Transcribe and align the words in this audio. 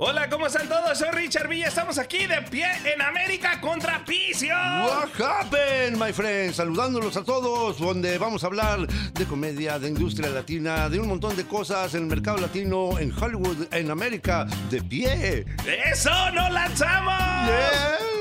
Hola, 0.00 0.28
¿cómo 0.28 0.46
están 0.46 0.68
todos? 0.68 0.96
Soy 0.96 1.08
Richard 1.10 1.48
Villa. 1.48 1.66
Estamos 1.66 1.98
aquí 1.98 2.28
de 2.28 2.40
pie 2.42 2.68
en 2.84 3.02
América 3.02 3.60
contra 3.60 4.04
Picio. 4.04 4.54
What 4.54 5.08
happened, 5.18 5.96
my 5.98 6.12
friends? 6.12 6.54
Saludándolos 6.54 7.16
a 7.16 7.24
todos, 7.24 7.80
donde 7.80 8.16
vamos 8.16 8.44
a 8.44 8.46
hablar 8.46 8.86
de 8.86 9.24
comedia, 9.24 9.76
de 9.80 9.88
industria 9.88 10.30
latina, 10.30 10.88
de 10.88 11.00
un 11.00 11.08
montón 11.08 11.34
de 11.34 11.44
cosas 11.46 11.94
en 11.94 12.02
el 12.02 12.06
mercado 12.06 12.38
latino, 12.38 12.96
en 12.96 13.12
Hollywood, 13.12 13.66
en 13.72 13.90
América, 13.90 14.46
de 14.70 14.80
pie. 14.82 15.44
¡Eso 15.66 16.30
nos 16.30 16.52
lanzamos! 16.52 17.48
Yeah. 17.48 18.17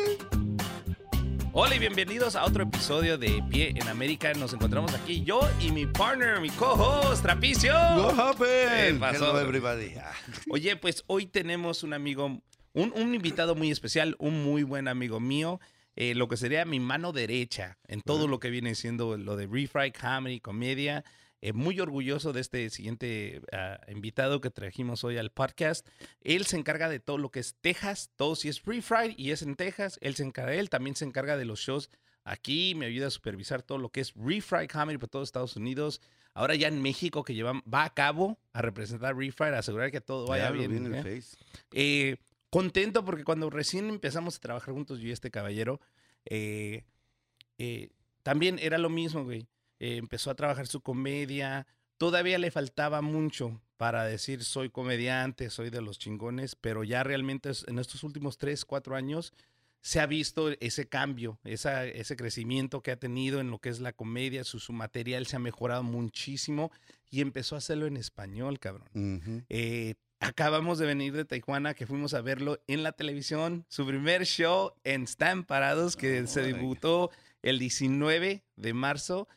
Hola 1.59 1.75
y 1.75 1.79
bienvenidos 1.79 2.35
a 2.35 2.45
otro 2.45 2.61
episodio 2.61 3.17
de 3.17 3.41
Pie 3.49 3.73
en 3.75 3.87
América. 3.87 4.31
Nos 4.35 4.53
encontramos 4.53 4.93
aquí 4.93 5.23
yo 5.23 5.39
y 5.59 5.71
mi 5.71 5.87
partner, 5.87 6.39
mi 6.39 6.51
co-host, 6.51 7.23
Trapicio. 7.23 7.73
What 7.73 8.13
happened? 8.13 8.93
¿Qué 8.93 8.99
pasó? 8.99 9.31
Hello, 9.31 9.39
everybody. 9.39 9.95
Ah, 9.97 10.11
Oye, 10.51 10.75
pues 10.75 11.03
hoy 11.07 11.25
tenemos 11.25 11.81
un 11.81 11.93
amigo, 11.93 12.43
un, 12.73 12.93
un 12.95 13.15
invitado 13.15 13.55
muy 13.55 13.71
especial, 13.71 14.15
un 14.19 14.43
muy 14.43 14.61
buen 14.61 14.87
amigo 14.87 15.19
mío, 15.19 15.59
eh, 15.95 16.13
lo 16.13 16.27
que 16.27 16.37
sería 16.37 16.63
mi 16.63 16.79
mano 16.79 17.11
derecha 17.11 17.79
en 17.87 18.01
todo 18.01 18.27
lo 18.27 18.39
que 18.39 18.51
viene 18.51 18.75
siendo 18.75 19.17
lo 19.17 19.35
de 19.35 19.47
Refry, 19.47 19.91
Comedy, 19.91 20.39
comedia. 20.39 21.03
Eh, 21.41 21.53
muy 21.53 21.79
orgulloso 21.79 22.33
de 22.33 22.41
este 22.41 22.69
siguiente 22.71 23.41
ah, 23.51 23.79
invitado 23.89 24.41
que 24.41 24.49
trajimos 24.49 25.03
hoy 25.03 25.17
al 25.17 25.31
podcast. 25.31 25.87
Él 26.21 26.47
se 26.47 26.57
encarga 26.57 26.89
de 26.89 26.99
todo 26.99 27.19
lo 27.19 27.29
que 27.29 27.39
es 27.39 27.55
Texas, 27.61 28.09
todo 28.15 28.35
si 28.35 28.49
es 28.49 28.63
Refry 28.65 29.13
y 29.17 29.29
es 29.29 29.43
en 29.43 29.55
Texas, 29.55 29.99
él 30.01 30.15
se 30.15 30.23
encarga, 30.23 30.55
él 30.55 30.71
también 30.71 30.95
se 30.95 31.05
encarga 31.05 31.37
de 31.37 31.45
los 31.45 31.59
shows 31.59 31.91
aquí, 32.23 32.73
me 32.75 32.87
ayuda 32.87 33.07
a 33.07 33.11
supervisar 33.11 33.61
todo 33.61 33.77
lo 33.77 33.89
que 33.89 34.01
es 34.01 34.13
Refry 34.15 34.67
Comedy 34.67 34.97
por 34.97 35.09
todos 35.09 35.27
Estados 35.27 35.55
Unidos. 35.55 36.01
Ahora 36.33 36.55
ya 36.55 36.69
en 36.69 36.81
México 36.81 37.23
que 37.23 37.35
lleva, 37.35 37.53
va 37.71 37.83
a 37.83 37.93
cabo 37.93 38.39
a 38.53 38.63
representar 38.63 39.15
Refry, 39.15 39.49
a 39.49 39.59
asegurar 39.59 39.91
que 39.91 40.01
todo 40.01 40.25
vaya 40.25 40.49
bien. 40.49 40.87
el 40.87 40.95
¿eh? 40.95 41.03
Face. 41.03 41.37
Eh, 41.71 42.17
contento 42.49 43.05
porque 43.05 43.23
cuando 43.23 43.51
recién 43.51 43.89
empezamos 43.89 44.37
a 44.37 44.39
trabajar 44.39 44.73
juntos, 44.73 44.99
yo 44.99 45.07
y 45.07 45.11
este 45.11 45.29
caballero, 45.29 45.81
eh, 46.25 46.83
también 48.23 48.57
era 48.59 48.79
lo 48.79 48.89
mismo, 48.89 49.23
güey. 49.23 49.47
Eh, 49.79 49.97
empezó 49.97 50.31
a 50.31 50.35
trabajar 50.35 50.67
su 50.67 50.81
comedia. 50.81 51.67
Todavía 51.97 52.37
le 52.37 52.51
faltaba 52.51 53.01
mucho 53.01 53.61
para 53.77 54.05
decir 54.05 54.43
soy 54.43 54.69
comediante, 54.69 55.49
soy 55.49 55.69
de 55.69 55.81
los 55.81 55.99
chingones, 55.99 56.55
pero 56.55 56.83
ya 56.83 57.03
realmente 57.03 57.51
en 57.67 57.79
estos 57.79 58.03
últimos 58.03 58.37
tres, 58.37 58.65
cuatro 58.65 58.95
años 58.95 59.33
se 59.81 59.99
ha 59.99 60.05
visto 60.05 60.49
ese 60.59 60.87
cambio, 60.89 61.39
esa, 61.43 61.85
ese 61.85 62.17
crecimiento 62.17 62.81
que 62.81 62.91
ha 62.91 62.97
tenido 62.97 63.39
en 63.39 63.51
lo 63.51 63.59
que 63.59 63.69
es 63.69 63.79
la 63.79 63.93
comedia, 63.93 64.43
su, 64.43 64.59
su 64.59 64.73
material 64.73 65.27
se 65.27 65.37
ha 65.37 65.39
mejorado 65.39 65.83
muchísimo 65.83 66.71
y 67.09 67.21
empezó 67.21 67.55
a 67.55 67.59
hacerlo 67.59 67.87
en 67.87 67.95
español, 67.95 68.59
cabrón. 68.59 69.45
Eh, 69.49 69.95
acabamos 70.19 70.77
de 70.79 70.87
venir 70.87 71.13
de 71.13 71.25
Tijuana, 71.25 71.73
que 71.73 71.87
fuimos 71.87 72.13
a 72.13 72.21
verlo 72.21 72.59
en 72.67 72.83
la 72.83 72.91
televisión. 72.91 73.65
Su 73.69 73.85
primer 73.85 74.25
show 74.25 74.73
en 74.83 75.03
Stand 75.07 75.45
Parados, 75.45 75.95
que 75.95 76.25
se 76.27 76.41
debutó 76.41 77.11
el 77.41 77.59
19 77.59 78.43
de 78.55 78.73
marzo. 78.73 79.27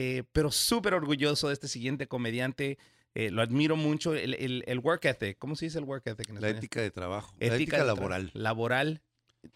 Eh, 0.00 0.22
pero 0.32 0.52
súper 0.52 0.94
orgulloso 0.94 1.48
de 1.48 1.54
este 1.54 1.66
siguiente 1.66 2.06
comediante. 2.06 2.78
Eh, 3.14 3.32
lo 3.32 3.42
admiro 3.42 3.74
mucho. 3.74 4.14
El, 4.14 4.34
el- 4.34 4.62
el 4.68 4.78
work 4.78 5.04
ethic. 5.06 5.38
¿Cómo 5.38 5.56
se 5.56 5.64
dice 5.64 5.78
el 5.78 5.84
work 5.84 6.06
ethic? 6.06 6.28
en 6.28 6.40
La 6.40 6.50
ética 6.50 6.80
de 6.80 6.92
trabajo. 6.92 7.34
la 7.40 7.46
Ética 7.56 7.78
tra- 7.78 7.86
laboral. 7.86 8.30
Laboral. 8.32 9.02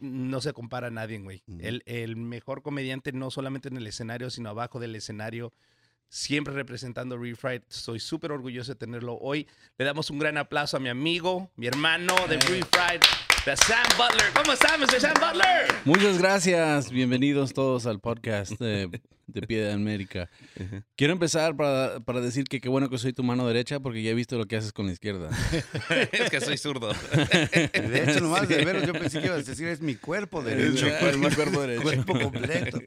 No 0.00 0.40
se 0.40 0.52
compara 0.52 0.88
a 0.88 0.90
nadie, 0.90 1.18
güey. 1.20 1.44
El, 1.60 1.82
el 1.86 2.16
mejor 2.16 2.62
comediante, 2.62 3.12
no 3.12 3.30
solamente 3.30 3.68
en 3.68 3.76
el 3.76 3.86
escenario, 3.86 4.30
sino 4.30 4.48
abajo 4.48 4.80
del 4.80 4.96
escenario, 4.96 5.52
siempre 6.08 6.54
representando 6.54 7.16
Refried. 7.18 7.62
Estoy 7.70 8.00
súper 8.00 8.32
orgulloso 8.32 8.72
de 8.72 8.78
tenerlo 8.78 9.18
hoy. 9.20 9.46
Le 9.78 9.84
damos 9.84 10.10
un 10.10 10.18
gran 10.18 10.38
aplauso 10.38 10.76
a 10.76 10.80
mi 10.80 10.88
amigo, 10.88 11.50
mi 11.56 11.66
hermano 11.68 12.14
de 12.28 12.36
Refried, 12.38 13.00
de 13.46 13.56
Sam 13.56 13.84
Butler. 13.96 14.32
¿Cómo 14.34 14.52
está, 14.54 14.76
Mr. 14.78 15.00
Sam 15.00 15.14
Butler? 15.20 15.66
Muchas 15.84 16.18
gracias, 16.18 16.90
bienvenidos 16.90 17.52
todos 17.52 17.86
al 17.86 18.00
podcast 18.00 18.52
de 19.26 19.42
Pie 19.42 19.62
de 19.62 19.72
América. 19.72 20.30
Quiero 20.96 21.12
empezar 21.12 21.56
para, 21.56 22.00
para 22.00 22.20
decir 22.20 22.44
que 22.44 22.60
qué 22.60 22.68
bueno 22.68 22.88
que 22.88 22.98
soy 22.98 23.12
tu 23.12 23.22
mano 23.22 23.46
derecha 23.46 23.80
porque 23.80 24.02
ya 24.02 24.10
he 24.10 24.14
visto 24.14 24.38
lo 24.38 24.46
que 24.46 24.56
haces 24.56 24.72
con 24.72 24.86
la 24.86 24.92
izquierda. 24.92 25.30
es 26.12 26.30
que 26.30 26.40
soy 26.40 26.58
zurdo. 26.58 26.92
De 27.12 28.04
hecho, 28.04 28.20
nomás 28.20 28.48
de 28.48 28.64
veros, 28.64 28.86
yo 28.86 28.92
pensé 28.92 29.20
que 29.20 29.26
ibas 29.26 29.46
a 29.46 29.50
decir 29.50 29.68
es 29.68 29.80
mi 29.80 29.94
cuerpo 29.94 30.42
derecho. 30.42 30.86
Es 30.86 31.16
mi 31.16 31.30
cuerpo 31.30 31.60
derecho. 31.60 31.82
Cuerpo 31.82 32.18
completo. 32.18 32.80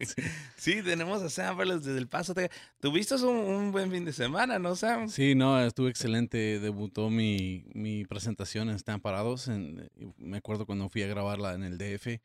Sí, 0.55 0.81
tenemos 0.81 1.21
a 1.21 1.29
Sam 1.29 1.57
desde 1.57 1.97
El 1.97 2.07
Paso. 2.07 2.33
Tuviste 2.79 3.15
un, 3.15 3.37
un 3.37 3.71
buen 3.71 3.91
fin 3.91 4.05
de 4.05 4.13
semana, 4.13 4.59
¿no, 4.59 4.75
Sam? 4.75 5.09
Sí, 5.09 5.35
no, 5.35 5.61
estuvo 5.61 5.87
excelente. 5.87 6.59
Debutó 6.59 7.09
mi, 7.09 7.65
mi 7.73 8.05
presentación 8.05 8.69
en 8.69 8.75
Están 8.75 8.99
Parados. 8.99 9.47
En, 9.47 9.89
me 10.17 10.37
acuerdo 10.37 10.65
cuando 10.65 10.89
fui 10.89 11.03
a 11.03 11.07
grabarla 11.07 11.53
en 11.53 11.63
el 11.63 11.77
DF. 11.77 12.19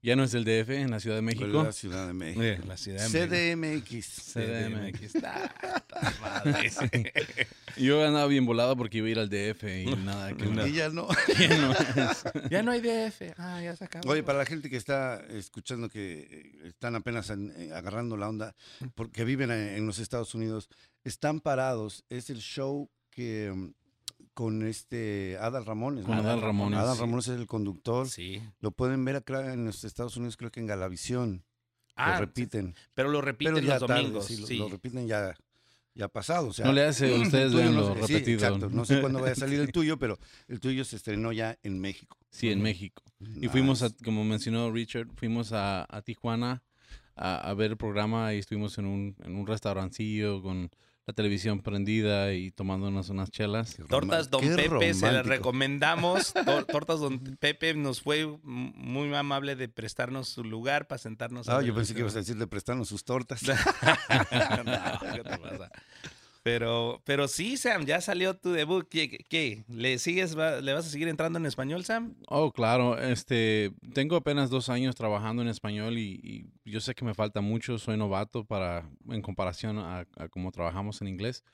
Ya 0.00 0.14
no 0.14 0.22
es 0.22 0.32
el 0.34 0.44
DF, 0.44 0.70
en 0.70 0.90
la 0.92 1.00
Ciudad 1.00 1.16
de 1.16 1.22
México. 1.22 1.46
La 1.64 1.72
Ciudad 1.72 2.06
de 2.06 2.12
México. 2.12 2.40
Eh, 2.42 2.60
la 2.66 2.76
ciudad 2.76 3.08
de 3.08 3.56
México. 3.56 3.84
CDMX. 3.90 4.32
CDMX. 4.32 5.24
Ah. 5.24 6.54
Yo 7.76 8.04
andaba 8.06 8.26
bien 8.26 8.46
volado 8.46 8.76
porque 8.76 8.98
iba 8.98 9.08
a 9.08 9.10
ir 9.10 9.18
al 9.18 9.28
DF 9.28 9.64
y 9.64 9.86
nada, 10.04 10.32
que 10.36 10.46
No. 10.46 10.66
Y 10.66 10.72
ya 10.72 10.88
no. 10.90 11.08
ya 11.38 11.56
no 11.58 11.72
es. 11.72 12.24
Ya 12.50 12.62
no 12.62 12.70
hay 12.72 12.80
DF. 12.80 13.22
Ah, 13.38 13.60
ya 13.62 13.74
se 13.76 13.84
acabó. 13.84 14.08
Oye, 14.10 14.22
para 14.22 14.38
la 14.38 14.46
gente 14.46 14.70
que 14.70 14.76
está 14.76 15.20
escuchando 15.30 15.88
que 15.88 16.28
eh, 16.30 16.68
están 16.68 16.94
apenas 16.94 17.30
en- 17.30 17.52
eh, 17.56 17.72
agarrando 17.72 18.16
la 18.16 18.28
onda, 18.28 18.54
porque 18.94 19.24
viven 19.24 19.50
en 19.50 19.58
en 19.78 19.86
los 19.86 19.98
Estados 19.98 20.34
Unidos, 20.34 20.68
están 21.04 21.40
parados. 21.40 22.04
Es 22.08 22.30
el 22.30 22.38
show 22.38 22.88
que 23.10 23.52
mm, 23.54 23.72
con 24.38 24.64
este 24.64 25.36
Adal 25.40 25.66
Ramones. 25.66 26.04
Con 26.04 26.14
¿no? 26.14 26.22
Adal 26.22 26.40
Ramones, 26.40 26.78
Adal 26.78 26.94
sí. 26.94 27.00
Ramones 27.00 27.26
es 27.26 27.40
el 27.40 27.48
conductor. 27.48 28.08
Sí. 28.08 28.40
Lo 28.60 28.70
pueden 28.70 29.04
ver 29.04 29.16
acá 29.16 29.52
en 29.52 29.64
los 29.64 29.82
Estados 29.82 30.16
Unidos, 30.16 30.36
creo 30.36 30.52
que 30.52 30.60
en 30.60 30.68
Galavisión. 30.68 31.44
Ah, 31.96 32.12
lo 32.12 32.20
repiten. 32.20 32.76
pero 32.94 33.08
lo 33.08 33.20
repiten 33.20 33.56
Pero 33.56 33.84
tarde, 33.84 34.22
sí, 34.22 34.36
Sí, 34.46 34.58
lo, 34.58 34.66
lo 34.66 34.70
repiten 34.70 35.08
ya, 35.08 35.34
ya 35.92 36.06
pasado. 36.06 36.46
O 36.46 36.52
sea, 36.52 36.66
No 36.66 36.72
le 36.72 36.84
hace, 36.84 37.12
ustedes 37.18 37.52
no 37.52 37.68
lo 37.72 37.94
sí, 38.06 38.12
repetido. 38.12 38.34
exacto. 38.46 38.70
No 38.70 38.84
sé 38.84 39.00
cuándo 39.00 39.18
vaya 39.18 39.32
a 39.32 39.34
salir 39.34 39.58
el 39.58 39.72
tuyo, 39.72 39.98
pero 39.98 40.20
el 40.46 40.60
tuyo 40.60 40.84
se 40.84 40.94
estrenó 40.94 41.32
ya 41.32 41.58
en 41.64 41.80
México. 41.80 42.16
Sí, 42.30 42.52
en. 42.52 42.62
México. 42.62 43.02
Y 43.40 43.48
fuimos, 43.48 43.82
a, 43.82 43.90
como 44.04 44.22
mencionó 44.22 44.70
Richard, 44.70 45.08
fuimos 45.16 45.50
a, 45.50 45.84
a 45.92 46.02
Tijuana 46.02 46.62
a, 47.16 47.38
a 47.38 47.54
ver 47.54 47.72
el 47.72 47.76
programa 47.76 48.32
y 48.34 48.38
estuvimos 48.38 48.78
en 48.78 48.86
un, 48.86 49.16
en 49.24 49.34
un 49.34 49.48
restaurancillo 49.48 50.40
con 50.42 50.70
la 51.08 51.14
televisión 51.14 51.60
prendida 51.62 52.34
y 52.34 52.50
tomándonos 52.50 53.08
unas 53.08 53.30
chelas. 53.30 53.74
Qué 53.74 53.82
Tortas 53.84 54.28
Don 54.28 54.42
qué 54.42 54.54
Pepe, 54.68 54.92
se 54.92 55.10
las 55.10 55.24
recomendamos. 55.24 56.34
Tor- 56.44 56.66
Tortas 56.66 57.00
Don 57.00 57.18
Pepe 57.18 57.72
nos 57.72 58.02
fue 58.02 58.26
muy 58.42 59.14
amable 59.14 59.56
de 59.56 59.70
prestarnos 59.70 60.28
su 60.28 60.44
lugar 60.44 60.86
para 60.86 60.98
sentarnos. 60.98 61.48
a 61.48 61.54
Ah, 61.54 61.58
ver 61.60 61.66
yo 61.68 61.74
pensé 61.74 61.94
que 61.94 62.00
ibas 62.00 62.14
a 62.14 62.18
decir 62.18 62.36
de 62.36 62.46
prestarnos 62.46 62.88
sus 62.88 63.04
tortas. 63.04 63.40
No, 63.42 65.12
¿qué 65.14 65.22
te 65.22 65.38
pasa? 65.38 65.70
Pero, 66.42 67.02
pero 67.04 67.28
sí, 67.28 67.56
Sam, 67.56 67.84
ya 67.84 68.00
salió 68.00 68.36
tu 68.36 68.52
debut. 68.52 68.88
¿Qué, 68.88 69.24
qué? 69.28 69.64
¿Le 69.68 69.98
sigues, 69.98 70.38
va- 70.38 70.60
le 70.60 70.72
vas 70.72 70.86
a 70.86 70.90
seguir 70.90 71.08
entrando 71.08 71.38
en 71.38 71.46
español, 71.46 71.84
Sam? 71.84 72.14
Oh, 72.28 72.52
claro. 72.52 72.98
Este, 72.98 73.72
tengo 73.92 74.16
apenas 74.16 74.48
dos 74.50 74.68
años 74.68 74.94
trabajando 74.94 75.42
en 75.42 75.48
español 75.48 75.98
y, 75.98 76.50
y 76.64 76.70
yo 76.70 76.80
sé 76.80 76.94
que 76.94 77.04
me 77.04 77.14
falta 77.14 77.40
mucho. 77.40 77.78
Soy 77.78 77.96
novato 77.96 78.44
para, 78.44 78.88
en 79.10 79.22
comparación 79.22 79.78
a, 79.78 80.06
a 80.16 80.28
cómo 80.28 80.50
trabajamos 80.52 81.00
en 81.02 81.08
inglés. 81.08 81.44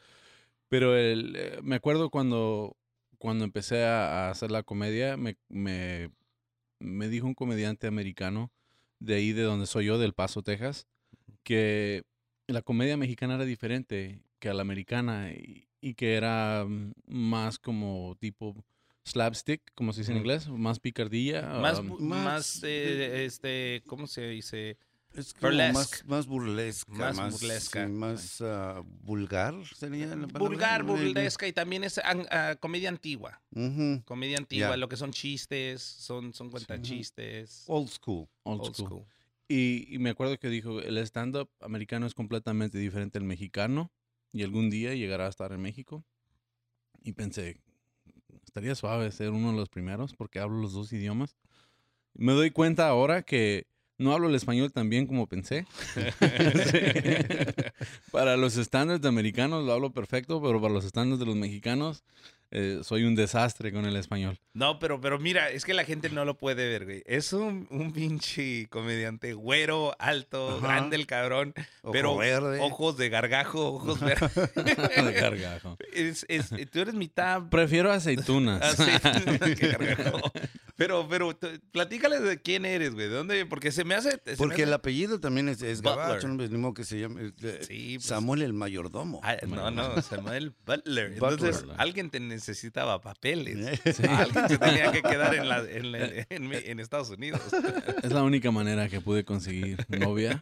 Pero 0.69 0.97
el, 0.97 1.35
eh, 1.37 1.61
me 1.63 1.77
acuerdo 1.77 2.11
cuando, 2.11 2.77
cuando 3.19 3.45
empecé 3.45 3.85
a, 3.85 4.29
a 4.29 4.31
hacer 4.31 4.51
la 4.51 4.63
comedia, 4.63 5.17
me, 5.17 5.37
me, 5.49 6.11
me 6.81 7.09
dijo 7.09 7.27
un 7.27 7.35
comediante 7.35 7.87
americano 7.87 8.53
de 9.01 9.15
ahí 9.17 9.33
de 9.33 9.43
donde 9.43 9.67
soy 9.67 9.87
yo, 9.87 9.99
del 9.99 10.15
Paso, 10.15 10.43
Texas, 10.43 10.87
que 11.43 12.05
la 12.49 12.63
comedia 12.63 12.97
mexicana 12.97 13.37
era 13.37 13.45
diferente 13.45 14.23
que 14.45 14.51
a 14.51 14.55
la 14.55 14.61
americana 14.61 15.31
y, 15.33 15.67
y 15.81 15.95
que 15.95 16.17
era 16.17 16.67
mm, 16.69 16.93
más 17.07 17.59
como 17.59 18.15
tipo 18.21 18.55
slapstick, 19.03 19.63
como 19.75 19.95
se 19.95 20.03
dice 20.03 20.13
en 20.13 20.19
inglés, 20.19 20.49
más 20.51 20.79
picardía. 20.81 21.41
Más, 21.63 21.79
um, 21.79 21.97
más 21.99 22.25
más, 22.25 22.61
eh, 22.63 23.25
este, 23.25 23.83
¿cómo 23.87 24.07
se 24.07 24.29
dice? 24.29 24.77
Es 25.15 25.33
como 25.33 25.49
Burlesque. 25.53 25.73
más, 25.73 26.05
más 26.05 26.27
burlesca. 26.27 26.93
Más 26.93 27.17
Más, 27.17 27.33
burlesca. 27.33 27.87
sí, 27.87 27.93
más 27.93 28.41
ah, 28.43 28.83
vulgar 28.85 29.55
sería 29.75 30.09
la 30.09 30.27
palabra. 30.27 30.39
Vulgar, 30.41 30.83
burlesca 30.83 31.49
y 31.49 31.55
también 31.55 31.83
es 31.85 31.97
an- 31.97 32.27
ah, 32.31 32.57
comedia 32.61 32.91
antigua. 32.91 33.41
Comedia 34.05 34.37
antigua, 34.37 34.77
lo 34.77 34.91
que 34.91 34.97
son 34.99 35.11
chistes, 35.13 35.81
son, 35.81 36.35
son 36.35 36.51
cuentachistes. 36.51 37.65
Old 37.67 37.89
school. 37.89 38.29
old 38.43 38.61
old 38.61 38.75
school. 38.75 38.89
school. 38.89 39.05
Y, 39.49 39.87
y 39.89 39.99
me 39.99 40.11
acuerdo 40.11 40.37
que 40.39 40.51
dijo, 40.51 40.81
el 40.83 40.99
stand-up 40.99 41.49
americano 41.61 42.07
es 42.07 42.13
completamente 42.13 42.77
diferente 42.77 43.17
al 43.17 43.25
mexicano 43.25 43.91
y 44.35 44.43
algún 44.43 44.69
día 44.69 44.93
llegará 44.95 45.27
a 45.27 45.31
estar 45.31 45.53
en 45.53 45.63
México. 45.63 46.05
Y 47.05 47.13
pensé, 47.13 47.61
estaría 48.45 48.75
suave 48.75 49.11
ser 49.13 49.31
uno 49.31 49.53
de 49.53 49.57
los 49.57 49.69
primeros 49.69 50.15
porque 50.15 50.41
hablo 50.41 50.59
los 50.59 50.73
dos 50.73 50.93
idiomas. 50.93 51.37
Me 52.15 52.33
doy 52.33 52.51
cuenta 52.51 52.89
ahora 52.89 53.23
que 53.23 53.69
no 53.97 54.13
hablo 54.13 54.29
el 54.29 54.35
español 54.35 54.73
tan 54.73 54.91
bien 54.91 55.07
como 55.07 55.29
pensé. 55.29 55.67
Para 58.11 58.37
los 58.37 58.57
estándares 58.57 59.07
americanos 59.07 59.65
lo 59.65 59.73
hablo 59.73 59.93
perfecto, 59.93 60.43
pero 60.43 60.61
para 60.61 60.75
los 60.75 60.85
estándares 60.85 61.21
de 61.21 61.27
los 61.27 61.37
mexicanos 61.37 62.03
eh, 62.55 62.81
soy 62.83 63.05
un 63.05 63.15
desastre 63.15 63.73
con 63.73 63.85
el 63.85 63.97
español. 63.97 64.39
No, 64.55 64.79
pero, 64.79 65.01
pero 65.01 65.19
mira, 65.19 65.51
es 65.51 65.65
que 65.65 65.75
la 65.75 65.85
gente 65.85 66.09
no 66.09 66.25
lo 66.25 66.39
puede 66.39 66.69
ver, 66.69 66.85
güey. 66.85 67.03
Es 67.05 67.33
un, 67.33 67.67
un 67.71 67.93
pinche 67.93 68.67
comediante 68.69 69.35
güero, 69.35 69.95
alto, 69.99 70.59
Ajá. 70.59 70.67
grande 70.69 70.97
el 70.97 71.07
cabrón, 71.07 71.53
Ojo 71.83 71.93
pero 71.93 72.17
verde. 72.17 72.61
ojos 72.63 72.97
de 72.97 73.09
gargajo, 73.09 73.75
ojos 73.75 73.99
verdes. 74.01 74.33
De 74.55 75.13
gargajo. 75.13 75.77
Es, 75.93 76.25
es- 76.29 76.51
tú 76.71 76.81
eres 76.81 76.95
mitad 76.95 77.43
Prefiero 77.51 77.91
aceitunas. 77.93 78.63
así 78.81 79.55
que 79.57 79.69
gargajo. 79.77 80.33
Pero, 80.77 81.07
pero, 81.09 81.39
platícales 81.71 82.23
de 82.23 82.43
quién 82.43 82.65
eres, 82.65 82.95
güey. 82.95 83.07
¿De 83.09 83.15
dónde? 83.15 83.47
Porque 83.47 83.71
se 83.71 83.85
me 83.85 83.95
hace... 83.95 84.11
se 84.25 84.33
me 84.33 84.37
Porque 84.37 84.55
hace- 84.55 84.63
el 84.65 84.73
apellido 84.73 85.21
también 85.21 85.49
es, 85.49 85.63
es 85.63 85.83
Butler. 85.83 85.99
gabacho, 86.07 86.27
no 86.27 86.35
ni 86.35 86.59
modo 86.59 86.75
que 86.75 86.83
se 86.85 86.99
llame 86.99 87.33
eh, 87.43 87.61
Sí, 87.63 87.93
pues. 87.99 88.07
Samuel 88.07 88.43
el 88.43 88.53
mayordomo. 88.55 89.21
Ah, 89.23 89.37
no, 89.47 89.71
no, 89.71 90.03
Samuel 90.03 90.53
Butler. 90.67 91.13
Entonces, 91.15 91.61
Butler. 91.61 91.77
alguien 91.81 92.11
te 92.11 92.19
necesitaba 92.19 93.01
papeles. 93.01 93.57
Eh, 93.57 93.81
Sí. 93.95 94.03
Alguien 94.09 94.49
se 94.49 94.59
tenía 94.59 94.91
que 94.91 95.03
quedar 95.03 95.35
en, 95.37 95.49
la- 95.49 95.61
en 95.71 95.93
la- 95.93 96.09
en 96.29 96.49
mi- 96.49 96.57
en 96.57 96.81
Estados 96.81 97.11
Unidos. 97.11 97.41
Es 98.03 98.11
la 98.13 98.25
única 98.25 98.51
manera 98.51 98.89
que 98.89 99.01
pude 99.01 99.25
conseguir 99.25 99.79
novia. 99.89 100.41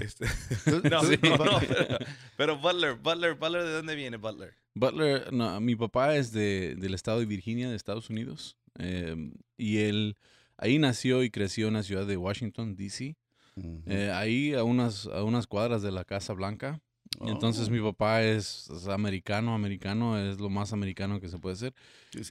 Este, 0.00 0.26
no, 0.66 0.80
no, 0.82 1.02
no, 1.02 1.60
pero, 1.60 1.98
pero 2.36 2.58
Butler, 2.58 2.94
Butler, 2.94 3.34
Butler, 3.34 3.62
¿de 3.64 3.72
dónde 3.72 3.94
viene 3.96 4.16
Butler? 4.18 4.54
Butler, 4.74 5.32
no, 5.32 5.60
mi 5.60 5.76
papá 5.76 6.16
es 6.16 6.32
de, 6.32 6.74
del 6.76 6.94
estado 6.94 7.20
de 7.20 7.26
Virginia, 7.26 7.70
de 7.70 7.76
Estados 7.76 8.10
Unidos. 8.10 8.56
eh, 8.78 9.30
y 9.56 9.78
él 9.78 10.16
ahí 10.56 10.78
nació 10.78 11.22
y 11.22 11.30
creció 11.30 11.68
en 11.68 11.74
la 11.74 11.82
ciudad 11.84 12.06
de 12.06 12.16
Washington, 12.16 12.74
D.C. 12.76 13.16
Ujú. 13.56 13.82
eh, 13.86 14.10
ahí 14.12 14.52
a 14.54 14.64
unas, 14.64 15.06
a 15.06 15.22
unas 15.22 15.46
cuadras 15.46 15.82
de 15.82 15.92
la 15.92 16.04
Casa 16.04 16.32
Blanca. 16.32 16.80
Y 17.24 17.30
Entonces 17.30 17.68
Oh. 17.68 17.70
mi 17.70 17.80
papá 17.80 18.24
es, 18.24 18.68
es 18.70 18.88
americano, 18.88 19.54
americano, 19.54 20.18
es 20.18 20.40
lo 20.40 20.50
más 20.50 20.72
americano 20.72 21.20
que 21.20 21.28
se 21.28 21.38
puede 21.38 21.54
ser. 21.54 21.72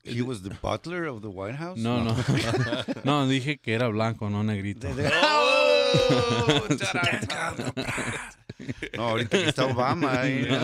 He 0.04 0.22
was 0.22 0.42
the 0.44 0.50
butler 0.62 1.06
of 1.06 1.22
the 1.22 1.28
White 1.30 1.56
House. 1.58 1.80
No, 1.80 2.04
no. 2.04 2.14
no, 3.06 3.26
dije 3.30 3.58
que 3.60 3.74
era 3.74 3.88
blanco, 3.88 4.30
no 4.30 4.44
negrito. 4.44 4.90
¡Oh! 4.90 6.64
No, 8.98 9.10
ahorita 9.10 9.38
que 9.38 9.50
está 9.50 9.66
Obama 9.66 10.22
ahí. 10.22 10.48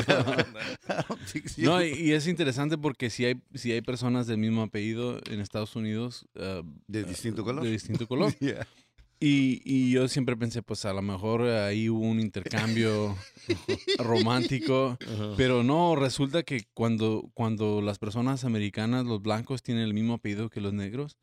No, 1.58 1.84
y, 1.84 1.90
y 1.94 2.12
es 2.14 2.28
interesante 2.28 2.78
porque 2.78 3.10
si 3.10 3.26
hay, 3.26 3.36
si 3.54 3.72
hay 3.72 3.82
personas 3.82 4.28
del 4.28 4.38
mismo 4.38 4.62
apellido 4.62 5.20
en 5.30 5.40
Estados 5.40 5.76
Unidos 5.76 6.26
uh, 6.36 6.64
de 6.88 7.04
distinto 7.04 7.44
color. 7.44 7.64
de 7.64 7.72
distinto 7.72 8.08
color. 8.08 8.36
Yeah. 8.40 8.66
Y, 9.22 9.62
y 9.66 9.92
yo 9.92 10.08
siempre 10.08 10.38
pensé, 10.38 10.62
pues 10.62 10.86
a 10.86 10.94
lo 10.94 11.02
mejor 11.02 11.42
ahí 11.42 11.90
hubo 11.90 12.06
un 12.06 12.22
intercambio 12.22 13.18
romántico, 13.98 14.98
pero 15.36 15.62
no, 15.62 15.98
resulta 15.98 16.44
que 16.44 16.64
cuando, 16.74 17.30
cuando 17.34 17.82
las 17.82 18.00
personas 18.00 18.46
americanas, 18.46 19.06
los 19.06 19.22
blancos, 19.22 19.62
tienen 19.62 19.84
el 19.84 19.94
mismo 19.94 20.14
apellido 20.14 20.50
que 20.50 20.62
los 20.62 20.72
negros, 20.72 21.18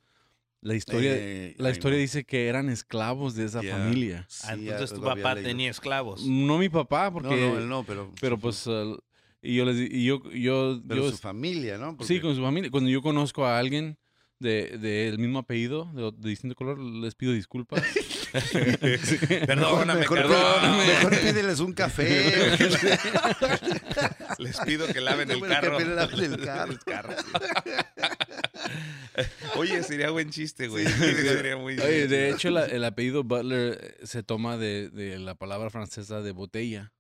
la 0.66 0.74
historia, 0.74 1.12
Eh, 1.14 1.54
la 1.58 1.70
historia 1.70 1.98
dice 1.98 2.24
que 2.24 2.48
eran 2.48 2.68
esclavos 2.68 3.34
de 3.34 3.44
esa 3.44 3.60
Yeah. 3.60 3.76
familia. 3.76 4.26
Sí, 4.28 4.46
Ah, 4.48 4.54
entonces 4.54 4.92
tu 4.92 5.00
papá 5.00 5.34
leído. 5.34 5.48
tenía 5.48 5.70
esclavos. 5.70 6.24
No 6.26 6.58
mi 6.58 6.68
papá, 6.68 7.10
porque... 7.12 7.28
No, 7.28 7.36
no, 7.54 7.58
él 7.58 7.68
no, 7.68 7.84
pero. 7.84 8.12
Pero 8.20 8.36
pues, 8.38 8.66
uh, 8.66 8.98
y 9.42 9.54
yo 9.56 9.64
les 9.64 9.76
di- 9.76 9.88
y 9.90 10.04
yo, 10.04 10.22
yo, 10.32 10.80
Pero 10.88 11.04
yo- 11.04 11.10
su 11.12 11.18
familia, 11.18 11.78
¿no? 11.78 11.90
sí, 11.92 11.96
Porque- 11.98 12.20
con 12.20 12.34
su 12.36 12.42
familia. 12.42 12.70
Cuando 12.70 12.90
yo 12.90 13.00
conozco 13.02 13.44
a 13.46 13.58
alguien 13.58 13.96
de, 14.38 14.76
del 14.78 15.18
mismo 15.18 15.38
apellido, 15.38 15.90
de, 15.94 16.10
de 16.16 16.28
distinto 16.30 16.54
color, 16.56 16.78
les 16.78 17.14
pido 17.14 17.32
disculpas. 17.32 17.82
Perdóname, 19.46 20.00
mejor, 20.00 20.18
perdóname. 20.18 20.86
mejor 20.86 21.18
pídeles 21.20 21.60
un 21.60 21.72
café. 21.72 22.56
Les 24.38 24.58
pido 24.60 24.86
que 24.88 25.00
laven 25.00 25.30
el 25.30 25.40
que 25.40 25.48
carro. 25.48 25.78
me 25.78 25.84
laven 25.84 26.20
el 26.20 26.40
carro. 26.44 26.72
El 26.72 26.78
carro, 26.84 27.14
sí. 27.16 27.32
Oye, 29.56 29.82
sería 29.82 30.10
buen 30.10 30.30
chiste, 30.30 30.68
güey. 30.68 30.86
Sí, 30.86 30.92
Sí, 30.92 31.14
sí. 31.16 31.22
sería 31.28 31.56
muy 31.56 31.78
Oye, 31.78 32.06
de 32.08 32.30
hecho, 32.30 32.50
la- 32.50 32.66
el 32.66 32.84
apellido 32.84 33.24
Butler 33.24 33.78
eh, 34.00 34.06
se 34.06 34.22
toma 34.22 34.56
de, 34.56 34.90
de 34.90 35.18
la 35.18 35.34
palabra 35.34 35.70
francesa 35.70 36.20
de 36.20 36.32
botella. 36.32 36.92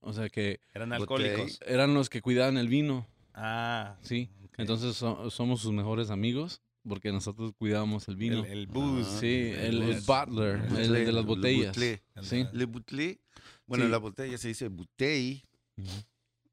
O 0.00 0.12
sea 0.12 0.28
que 0.28 0.60
Eran 0.74 0.92
alcohólicos. 0.92 1.60
eran 1.66 1.94
los 1.94 2.10
que 2.10 2.20
cuidaban 2.20 2.58
el 2.58 2.68
vino, 2.68 3.06
Ah, 3.32 3.96
¿sí? 4.02 4.30
Entonces 4.58 4.94
so- 4.96 5.30
somos 5.30 5.60
sus 5.62 5.72
mejores 5.72 6.10
amigos 6.10 6.60
porque 6.86 7.10
nosotros 7.12 7.52
cuidábamos 7.58 8.06
el 8.08 8.16
vino. 8.16 8.44
el, 8.44 8.50
el 8.52 8.66
booze. 8.66 9.08
Ah, 9.10 9.18
sí, 9.20 9.26
el, 9.66 9.82
el 9.82 9.94
booze. 9.94 10.00
butler, 10.06 10.56
el 10.80 10.92
de 10.92 11.12
las 11.12 11.14
le 11.14 11.22
botellas. 11.22 11.74
butlé. 11.74 12.02
Sí. 12.22 12.46
Le 12.52 12.64
butlé. 12.66 13.20
Bueno, 13.66 13.82
Sí. 13.82 13.86
en 13.86 13.90
la 13.92 13.98
botella 13.98 14.38
se 14.38 14.48
dice 14.48 14.68
bouteille, 14.68 15.42
Ujú. 15.76 15.88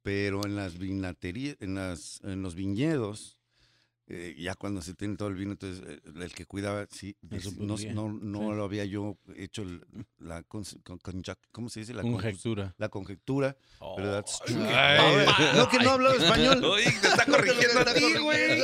pero 0.02 0.46
en 0.46 0.56
las 0.56 0.78
vinaterías, 0.78 1.58
en, 1.60 1.76
las, 1.76 2.22
en 2.24 2.42
los 2.42 2.56
viñedos, 2.56 3.38
eh, 4.08 4.36
ya 4.38 4.56
cuando 4.56 4.82
se 4.82 4.94
tiene 4.94 5.16
todo 5.16 5.30
el 5.30 5.36
vino, 5.36 5.52
entonces 5.52 5.84
eh, 5.88 6.00
el 6.22 6.34
que 6.34 6.46
cuidaba, 6.46 6.86
sí, 6.92 7.16
dec- 7.22 7.56
no, 7.58 7.78
no, 7.78 8.14
no 8.14 8.40
sí. 8.52 8.56
lo 8.58 8.64
había 8.64 8.84
yo 8.86 9.18
hecho 9.36 9.62
el- 9.62 9.86
la, 10.20 10.44
cons- 10.48 10.82
con- 10.84 11.00
conjac- 11.00 11.38
¿cómo 11.52 11.70
se 11.70 11.82
dice? 11.82 11.94
La, 11.94 12.02
con- 12.02 12.14
Conjectura. 12.14 12.74
la 12.78 12.90
conjectura. 12.90 13.56
Oh, 13.80 13.96
Pero 13.96 14.12
that's 14.12 14.40
ay, 14.48 14.54
true. 14.54 14.64
ay, 14.68 15.26
Ah, 15.30 15.54
no, 15.56 15.70
que 15.70 15.80
no 15.80 15.92
hablaba 15.92 16.16
español. 16.16 16.64
Uy, 16.66 16.84
te 16.84 17.08
está 17.08 17.26
corrigiendo 17.26 17.80
a 17.90 17.94
ti, 17.94 18.14
güey. 18.22 18.60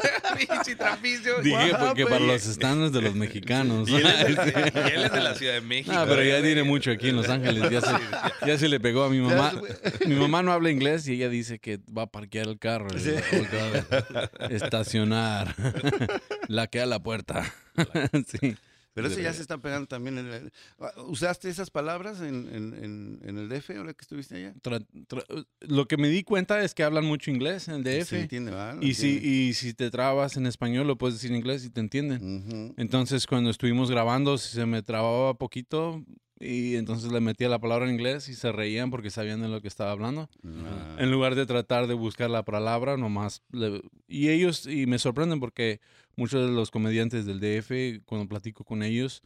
Trapicio. 0.78 1.40
Dije 1.42 1.70
porque 1.78 2.04
para 2.04 2.16
happened? 2.16 2.32
los 2.32 2.46
estándares 2.46 2.92
de 2.92 3.02
los 3.02 3.14
mexicanos. 3.14 3.88
Y 3.90 3.96
él, 3.96 4.06
es 4.06 4.36
de 4.36 4.52
la, 4.52 4.68
y 4.88 4.92
él 4.92 5.04
es 5.04 5.12
de 5.12 5.20
la 5.20 5.34
Ciudad 5.34 5.54
de 5.54 5.60
México. 5.60 5.92
Ah, 5.96 6.04
pero 6.08 6.22
ya 6.22 6.40
tiene 6.42 6.62
mucho 6.62 6.90
aquí 6.90 7.08
en 7.08 7.16
Los 7.16 7.28
Ángeles. 7.28 7.70
Ya 7.70 7.80
se, 7.80 7.94
ya 8.46 8.58
se 8.58 8.68
le 8.68 8.80
pegó 8.80 9.04
a 9.04 9.10
mi 9.10 9.18
mamá. 9.20 9.52
Mi 10.06 10.14
mamá 10.14 10.42
no 10.42 10.52
habla 10.52 10.70
inglés 10.70 11.06
y 11.08 11.14
ella 11.14 11.28
dice 11.28 11.58
que 11.58 11.78
va 11.96 12.02
a 12.02 12.06
parquear 12.06 12.48
el 12.48 12.58
carro. 12.58 12.88
Sí. 12.98 13.12
Estacionar. 14.48 15.54
La 16.48 16.66
que 16.68 16.80
a 16.80 16.86
la 16.86 17.00
puerta. 17.00 17.52
Sí. 18.26 18.56
Pero 18.92 19.06
eso 19.06 19.20
ya 19.20 19.32
se 19.32 19.42
está 19.42 19.58
pegando 19.58 19.86
también. 19.86 20.18
en 20.18 20.26
el- 20.26 20.52
¿Usaste 21.06 21.48
esas 21.48 21.70
palabras 21.70 22.20
en, 22.20 22.48
en, 22.52 23.38
el 23.38 23.48
DF 23.48 23.70
ahora 23.76 23.92
que 23.94 24.02
estuviste 24.02 24.34
allá? 24.36 24.54
Tra- 24.62 24.84
tra- 25.08 25.46
Lo 25.60 25.86
que 25.86 25.96
me 25.96 26.08
di 26.08 26.22
cuenta 26.24 26.62
es 26.64 26.74
que 26.74 26.82
hablan 26.82 27.04
mucho 27.04 27.30
inglés 27.30 27.68
en 27.68 27.74
el 27.76 27.84
DF. 27.84 28.08
Se 28.08 28.20
entiende, 28.22 28.50
y, 28.82 28.94
si, 28.94 29.08
y 29.48 29.54
si 29.54 29.74
te 29.74 29.90
trabas 29.90 30.36
en 30.36 30.46
español, 30.46 30.86
lo 30.86 30.98
puedes 30.98 31.14
decir 31.16 31.30
en 31.30 31.36
inglés 31.36 31.64
y 31.64 31.70
te 31.70 31.80
entienden. 31.80 32.74
Entonces, 32.76 33.26
cuando 33.26 33.50
estuvimos 33.50 33.90
grabando, 33.90 34.36
si 34.38 34.54
se 34.54 34.66
me 34.66 34.82
trababa 34.82 35.34
poquito 35.34 36.04
y 36.40 36.76
entonces 36.76 37.12
le 37.12 37.20
metía 37.20 37.48
la 37.50 37.58
palabra 37.58 37.86
en 37.86 37.92
inglés 37.94 38.28
y 38.28 38.34
se 38.34 38.50
reían 38.50 38.90
porque 38.90 39.10
sabían 39.10 39.42
de 39.42 39.48
lo 39.48 39.60
que 39.60 39.68
estaba 39.68 39.90
hablando. 39.92 40.28
Ah. 40.44 40.96
En 40.98 41.10
lugar 41.10 41.34
de 41.34 41.44
tratar 41.46 41.86
de 41.86 41.94
buscar 41.94 42.30
la 42.30 42.44
palabra, 42.44 42.96
nomás. 42.96 43.42
le- 43.52 43.82
y 44.08 44.30
ellos, 44.30 44.66
y 44.66 44.86
me 44.86 44.98
sorprenden 44.98 45.38
porque 45.38 45.80
muchos 46.16 46.48
de 46.48 46.52
los 46.54 46.70
comediantes 46.70 47.26
del 47.26 47.40
DF, 47.40 48.02
cuando 48.06 48.26
platico 48.28 48.64
con 48.64 48.82
ellos, 48.82 49.22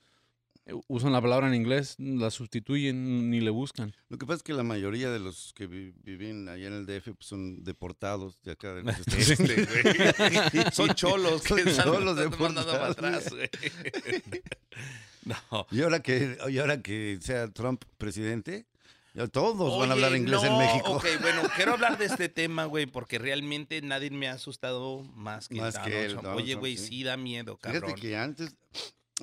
usan 0.88 1.12
la 1.12 1.20
palabra 1.20 1.46
en 1.48 1.54
inglés, 1.54 1.94
la 1.98 2.30
sustituyen, 2.30 3.28
ni 3.30 3.40
le 3.40 3.50
buscan. 3.50 3.94
Lo 4.08 4.16
que 4.16 4.24
pasa 4.26 4.38
es 4.38 4.42
que 4.42 4.54
la 4.54 4.62
mayoría 4.62 5.10
de 5.10 5.18
los 5.18 5.52
que 5.54 5.66
vi- 5.66 5.92
viven 6.02 6.48
allá 6.48 6.68
en 6.68 6.72
el 6.72 6.86
DF 6.86 7.12
pues, 7.14 7.26
son 7.26 7.62
deportados 7.64 8.38
de 8.42 8.52
acá 8.52 8.72
de 8.74 8.82
los 8.82 8.96
Este, 9.08 9.66
güey. 10.54 10.64
Son 10.72 10.88
cholos 10.94 11.42
que 11.42 11.70
Son 11.70 12.02
para 12.02 12.14
deportados. 12.14 12.90
atrás, 12.90 13.30
güey. 13.30 13.48
No. 15.50 15.66
Y 15.70 15.82
ahora 15.82 16.00
que, 16.00 16.36
y 16.48 16.58
ahora 16.58 16.82
que 16.82 17.18
sea 17.20 17.48
Trump 17.48 17.84
presidente, 17.98 18.66
todos 19.32 19.78
van 19.78 19.90
a 19.90 19.92
hablar 19.92 20.14
inglés 20.16 20.42
en 20.42 20.58
México. 20.58 20.92
Ok, 20.92 21.06
bueno, 21.20 21.42
quiero 21.56 21.72
hablar 21.72 21.98
de 21.98 22.06
este 22.06 22.28
tema, 22.28 22.64
güey, 22.64 22.86
porque 22.86 23.18
realmente 23.18 23.80
nadie 23.80 24.10
me 24.10 24.28
ha 24.28 24.32
asustado 24.32 25.02
más 25.14 25.48
que, 25.48 25.56
Más 25.56 25.78
que 25.78 26.04
él, 26.04 26.10
Trump. 26.12 26.24
Donald 26.24 26.42
Oye, 26.42 26.52
Trump, 26.52 26.60
güey, 26.60 26.76
sí. 26.76 26.86
sí 26.86 27.02
da 27.04 27.16
miedo, 27.16 27.56
cabrón. 27.56 27.82
Fíjate 27.82 28.00
que 28.00 28.16
antes 28.16 28.54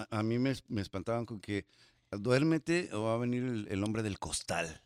a, 0.10 0.24
mí 0.24 0.39
me, 0.39 0.53
me 0.70 0.81
espantaban 0.81 1.25
con 1.25 1.39
que 1.39 1.65
duérmete 2.12 2.89
o 2.93 3.03
va 3.03 3.15
a 3.15 3.17
venir 3.17 3.43
el, 3.43 3.67
el 3.70 3.84
hombre 3.84 4.03
del 4.03 4.17
costal. 4.20 4.81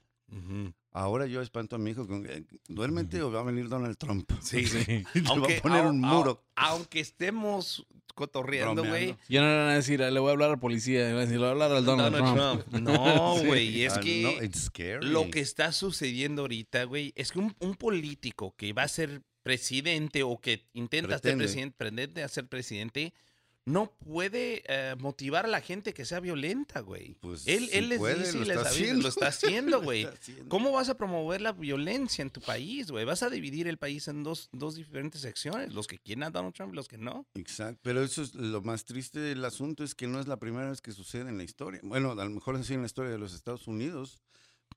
Ahora 0.91 1.27
yo 1.27 1.41
espanto 1.41 1.75
a 1.75 1.79
mi 1.79 1.91
hijo 1.91 2.07
con 2.07 2.27
duérmete 2.67 3.22
o 3.22 3.31
va 3.31 3.41
a 3.41 3.43
venir 3.43 3.69
Donald 3.69 3.98
Trump. 3.98 4.31
Sí, 4.41 4.65
Sí. 4.65 5.03
Y 5.13 5.22
te 5.22 5.39
va 5.39 5.48
a 5.48 5.62
poner 5.62 5.86
un 5.86 6.00
muro. 6.00 6.43
aunque 6.55 7.00
estemos 7.00 7.86
cotorreando, 8.15 8.84
güey. 8.84 9.15
Ya 9.29 9.41
no 9.41 9.48
le 9.50 9.55
van 9.57 9.67
a 9.69 9.75
decir, 9.75 10.00
le 10.00 10.19
voy 10.19 10.29
a 10.29 10.31
hablar 10.31 10.50
al 10.51 10.60
policía, 10.60 11.01
le 11.01 11.10
van 11.13 11.17
a 11.17 11.19
decir, 11.22 11.34
le 11.34 11.39
voy 11.39 11.48
a 11.48 11.51
hablar 11.51 11.72
al 11.74 11.86
Donald, 11.86 12.15
Trump. 12.15 12.65
No, 12.81 13.36
Sí. 13.39 13.45
güey, 13.45 13.84
es 13.84 13.93
Ah, 13.93 14.00
que 14.00 14.22
no, 14.24 14.43
it's 14.43 14.63
scary. 14.65 15.05
lo 15.05 15.29
que 15.29 15.41
está 15.41 15.72
sucediendo 15.72 16.41
ahorita, 16.43 16.86
güey, 16.86 17.13
es 17.15 17.31
que 17.31 17.39
un, 17.39 17.55
un 17.60 17.75
político 17.75 18.55
que 18.57 18.74
va 18.74 18.84
a 18.84 18.88
ser 18.88 19.22
presidente 19.43 20.24
o 20.24 20.39
que 20.39 20.65
intenta 20.74 21.19
ser 21.19 21.38
presidente, 21.38 21.75
pretende 21.77 22.24
a 22.24 22.27
ser 22.27 22.48
presidente, 22.48 23.13
no 23.65 23.91
puede 23.91 24.63
eh, 24.67 24.95
motivar 25.00 25.45
a 25.45 25.48
la 25.48 25.60
gente 25.60 25.93
que 25.93 26.05
sea 26.05 26.19
violenta, 26.19 26.81
güey. 26.81 27.15
Pues, 27.15 27.48
él 27.48 27.67
sí 27.67 27.77
él 27.77 27.89
les 27.89 27.98
puede, 27.98 28.19
dice 28.19 28.38
y 28.38 28.45
les 28.45 28.50
está 28.50 28.60
avisa, 28.62 28.69
haciendo. 28.69 29.01
lo 29.01 29.10
está 29.10 29.27
haciendo, 29.27 29.81
güey. 29.81 30.07
¿Cómo 30.50 30.72
vas 30.72 30.89
a 30.89 30.98
promover 30.98 31.41
la 31.41 31.51
violencia 31.51 32.22
en 32.22 32.29
tu 32.29 32.41
país, 32.41 32.91
güey? 32.91 33.05
Vas 33.05 33.24
a 33.24 33.29
dividir 33.29 33.67
el 33.67 33.77
país 33.77 34.07
en 34.07 34.24
dos, 34.24 34.50
dos 34.51 34.75
diferentes 34.75 35.22
secciones, 35.22 35.74
los 35.74 35.88
que 35.88 35.98
quieren 35.98 36.24
a 36.24 36.29
Donald 36.29 36.53
Trump 36.53 36.74
y 36.74 36.75
los 36.75 36.88
que 36.88 37.00
no. 37.00 37.25
Exacto, 37.34 37.79
pero 37.84 38.03
eso 38.03 38.22
es 38.22 38.36
lo 38.36 38.62
más 38.62 38.86
triste 38.86 39.19
del 39.19 39.43
asunto, 39.43 39.84
es 39.84 39.95
que 39.95 40.05
no 40.07 40.19
es 40.19 40.27
la 40.27 40.38
primera 40.38 40.69
vez 40.69 40.81
que 40.81 40.91
sucede 40.91 41.29
en 41.29 41.38
la 41.38 41.43
historia. 41.43 41.81
Bueno, 41.84 42.12
a 42.12 42.24
lo 42.24 42.29
mejor 42.29 42.55
es 42.55 42.62
así 42.62 42.75
en 42.75 42.81
la 42.81 42.88
historia 42.88 43.12
de 43.12 43.17
los 43.17 43.34
Estados 43.34 43.67
Unidos, 43.67 44.19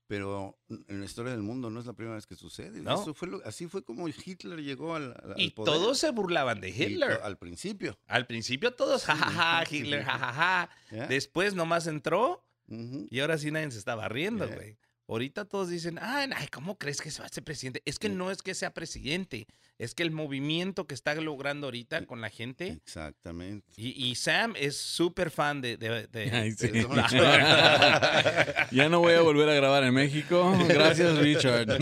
pero 0.08 0.58
en 0.88 0.98
la 1.00 1.04
historia 1.06 1.30
del 1.32 1.42
mundo 1.42 1.70
no 1.70 1.78
es 1.78 1.86
la 1.86 1.92
primera 1.92 2.16
vez 2.16 2.26
que 2.26 2.34
sucede. 2.34 2.80
No. 2.82 3.00
Eso 3.00 3.14
fue 3.14 3.28
lo- 3.28 3.40
así 3.44 3.68
fue 3.68 3.84
como 3.84 4.08
Hitler 4.08 4.60
llegó 4.60 4.94
al, 4.96 5.12
al 5.22 5.34
Y 5.40 5.50
poder. 5.50 5.72
todos 5.74 5.98
se 5.98 6.10
burlaban 6.10 6.60
de 6.60 6.70
Y 6.70 6.82
Hitler. 6.82 7.20
al 7.22 7.38
principio. 7.38 7.96
Al 8.06 8.26
principio 8.26 8.74
todos, 8.74 9.04
jajaja, 9.04 9.64
sí, 9.66 9.76
Hitler, 9.76 10.00
sí. 10.00 10.06
jajaja. 10.06 10.70
¿ya? 10.90 11.06
Después 11.06 11.54
nomás 11.54 11.86
entró 11.86 12.42
y 12.68 13.20
ahora 13.20 13.38
sí 13.38 13.50
nadie 13.50 13.70
se 13.70 13.78
estaba 13.78 14.08
riendo, 14.08 14.46
Yeah. 14.46 14.76
Ahorita 15.10 15.46
todos 15.46 15.70
dicen, 15.70 15.98
ay, 16.02 16.28
ay, 16.36 16.48
¿cómo 16.48 16.76
crees 16.76 17.00
que 17.00 17.10
se 17.10 17.20
va 17.22 17.26
a 17.26 17.30
ser 17.30 17.42
presidente? 17.42 17.80
Es 17.86 17.98
que 17.98 18.08
Sí. 18.08 18.14
no 18.14 18.30
es 18.30 18.42
que 18.42 18.54
sea 18.54 18.74
presidente, 18.74 19.46
es 19.78 19.94
que 19.94 20.02
el 20.02 20.10
movimiento 20.10 20.86
que 20.86 20.92
está 20.94 21.14
logrando 21.14 21.66
ahorita 21.68 22.04
con 22.04 22.20
la 22.20 22.28
gente. 22.28 22.68
Exactamente. 22.68 23.66
Y, 23.76 23.88
y 24.10 24.14
Sam 24.16 24.52
es 24.56 24.76
súper 24.76 25.30
fan 25.30 25.62
de... 25.62 25.78
de- 25.78 26.06
de- 26.08 26.30
Ay, 26.32 26.52
sí. 26.52 26.68
de- 26.68 26.82
Ya 28.70 28.88
no 28.90 29.00
voy 29.00 29.14
a 29.14 29.22
volver 29.22 29.48
a 29.48 29.54
grabar 29.54 29.82
en 29.84 29.94
México. 29.94 30.54
Gracias, 30.68 31.16
Richard. 31.18 31.68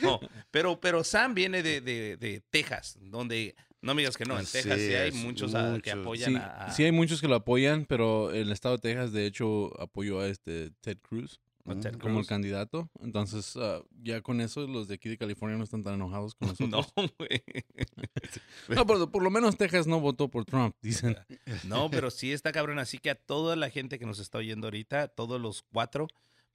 No, 0.00 0.20
pero, 0.50 0.80
pero 0.80 1.02
Sam 1.04 1.34
viene 1.34 1.62
de 1.62 2.42
Texas, 2.50 2.96
donde, 3.00 3.54
no 3.82 3.94
me 3.94 4.02
digas 4.02 4.16
que 4.16 4.24
no, 4.24 4.34
en 4.34 4.40
Así 4.44 4.52
Texas 4.58 4.78
sí 4.80 4.94
hay 4.94 5.08
es, 5.10 5.14
muchos, 5.14 5.54
ah, 5.54 5.78
que 5.82 5.94
muchos. 5.94 6.00
apoyan 6.02 6.30
Sí, 6.32 6.36
a... 6.36 6.64
a- 6.66 6.70
sí 6.72 6.84
hay 6.84 6.92
muchos 6.92 7.20
que 7.20 7.28
lo 7.28 7.34
apoyan, 7.34 7.84
pero 7.84 8.30
el 8.32 8.50
estado 8.52 8.76
de 8.76 8.80
Texas, 8.82 9.12
de 9.12 9.26
hecho, 9.26 9.78
apoyó 9.80 10.20
a 10.20 10.28
este 10.28 10.70
Ted 10.80 10.98
Cruz 11.02 11.40
a 11.64 11.76
Ted 11.76 11.92
como 11.92 12.14
el 12.14 12.24
Cruz. 12.24 12.26
candidato. 12.28 12.90
Entonces, 13.00 13.56
ah, 13.56 13.82
ya 14.02 14.20
con 14.20 14.40
eso, 14.40 14.66
los 14.66 14.88
de 14.88 14.94
aquí 14.94 15.08
de 15.08 15.16
California 15.16 15.56
no 15.56 15.62
están 15.62 15.84
tan 15.84 15.94
enojados 15.94 16.34
con 16.34 16.48
No, 16.60 16.78
nosotros. 16.78 17.12
güey. 17.18 17.42
No, 18.68 18.86
pero 18.86 19.10
por 19.10 19.22
lo 19.22 19.30
menos 19.30 19.56
Texas 19.56 19.86
no 19.86 20.00
votó 20.00 20.28
por 20.28 20.44
Trump, 20.44 20.74
dicen. 20.82 21.16
No, 21.64 21.90
pero 21.90 22.10
sí 22.10 22.32
está 22.32 22.50
cabrón. 22.52 22.78
Así 22.78 22.98
que 22.98 23.10
a 23.10 23.14
toda 23.14 23.54
la 23.56 23.70
gente 23.70 23.98
que 23.98 24.06
nos 24.06 24.18
está 24.18 24.38
oyendo 24.38 24.66
ahorita, 24.68 25.08
todos 25.08 25.40
los 25.40 25.62
cuatro, 25.62 26.08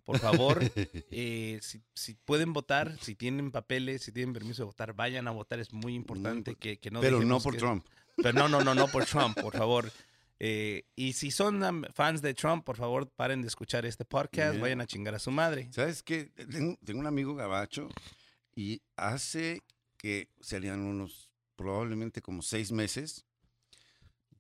por 0.08 0.20
favor, 0.20 0.60
eh, 1.12 1.60
si, 1.62 1.84
si 1.94 2.14
pueden 2.16 2.54
votar, 2.54 2.98
si 3.02 3.14
tienen 3.14 3.52
papeles, 3.52 4.02
si 4.04 4.14
tienen 4.14 4.32
permiso 4.34 4.62
de 4.64 4.68
votar, 4.68 4.94
vayan 4.94 5.28
a 5.28 5.32
votar. 5.32 5.60
Es 5.60 5.74
muy 5.74 5.94
importante 5.96 6.54
impor- 6.54 6.58
que, 6.60 6.80
que 6.80 6.90
no 6.92 7.02
Pero 7.02 7.22
no 7.22 7.42
por 7.42 7.52
que- 7.54 7.60
Trump. 7.60 7.86
Pero 8.16 8.32
no, 8.32 8.48
no, 8.48 8.64
no, 8.64 8.74
no 8.74 8.88
por 8.88 9.06
Trump, 9.06 9.38
por 9.40 9.56
favor. 9.56 9.92
Eh, 10.40 10.86
y 10.96 11.12
si 11.14 11.30
son 11.30 11.86
fans 11.94 12.22
de 12.22 12.34
Trump, 12.34 12.64
por 12.64 12.78
favor, 12.78 13.10
paren 13.10 13.42
de 13.42 13.48
escuchar 13.50 13.86
este 13.86 14.06
podcast, 14.06 14.58
vayan 14.60 14.80
a 14.82 14.88
chingar 14.88 15.14
a 15.14 15.20
su 15.20 15.30
madre. 15.30 15.68
¿Sabes 15.72 16.02
qué? 16.04 16.32
Tengo, 16.50 16.78
tengo 16.86 17.00
un 17.02 17.08
amigo 17.08 17.36
gabacho 17.36 17.90
y 18.56 18.82
hace 18.96 19.62
que 19.98 20.30
serían 20.40 20.80
unos 20.80 21.30
probablemente 21.58 22.22
como 22.22 22.42
seis 22.42 22.72
meses. 22.72 23.26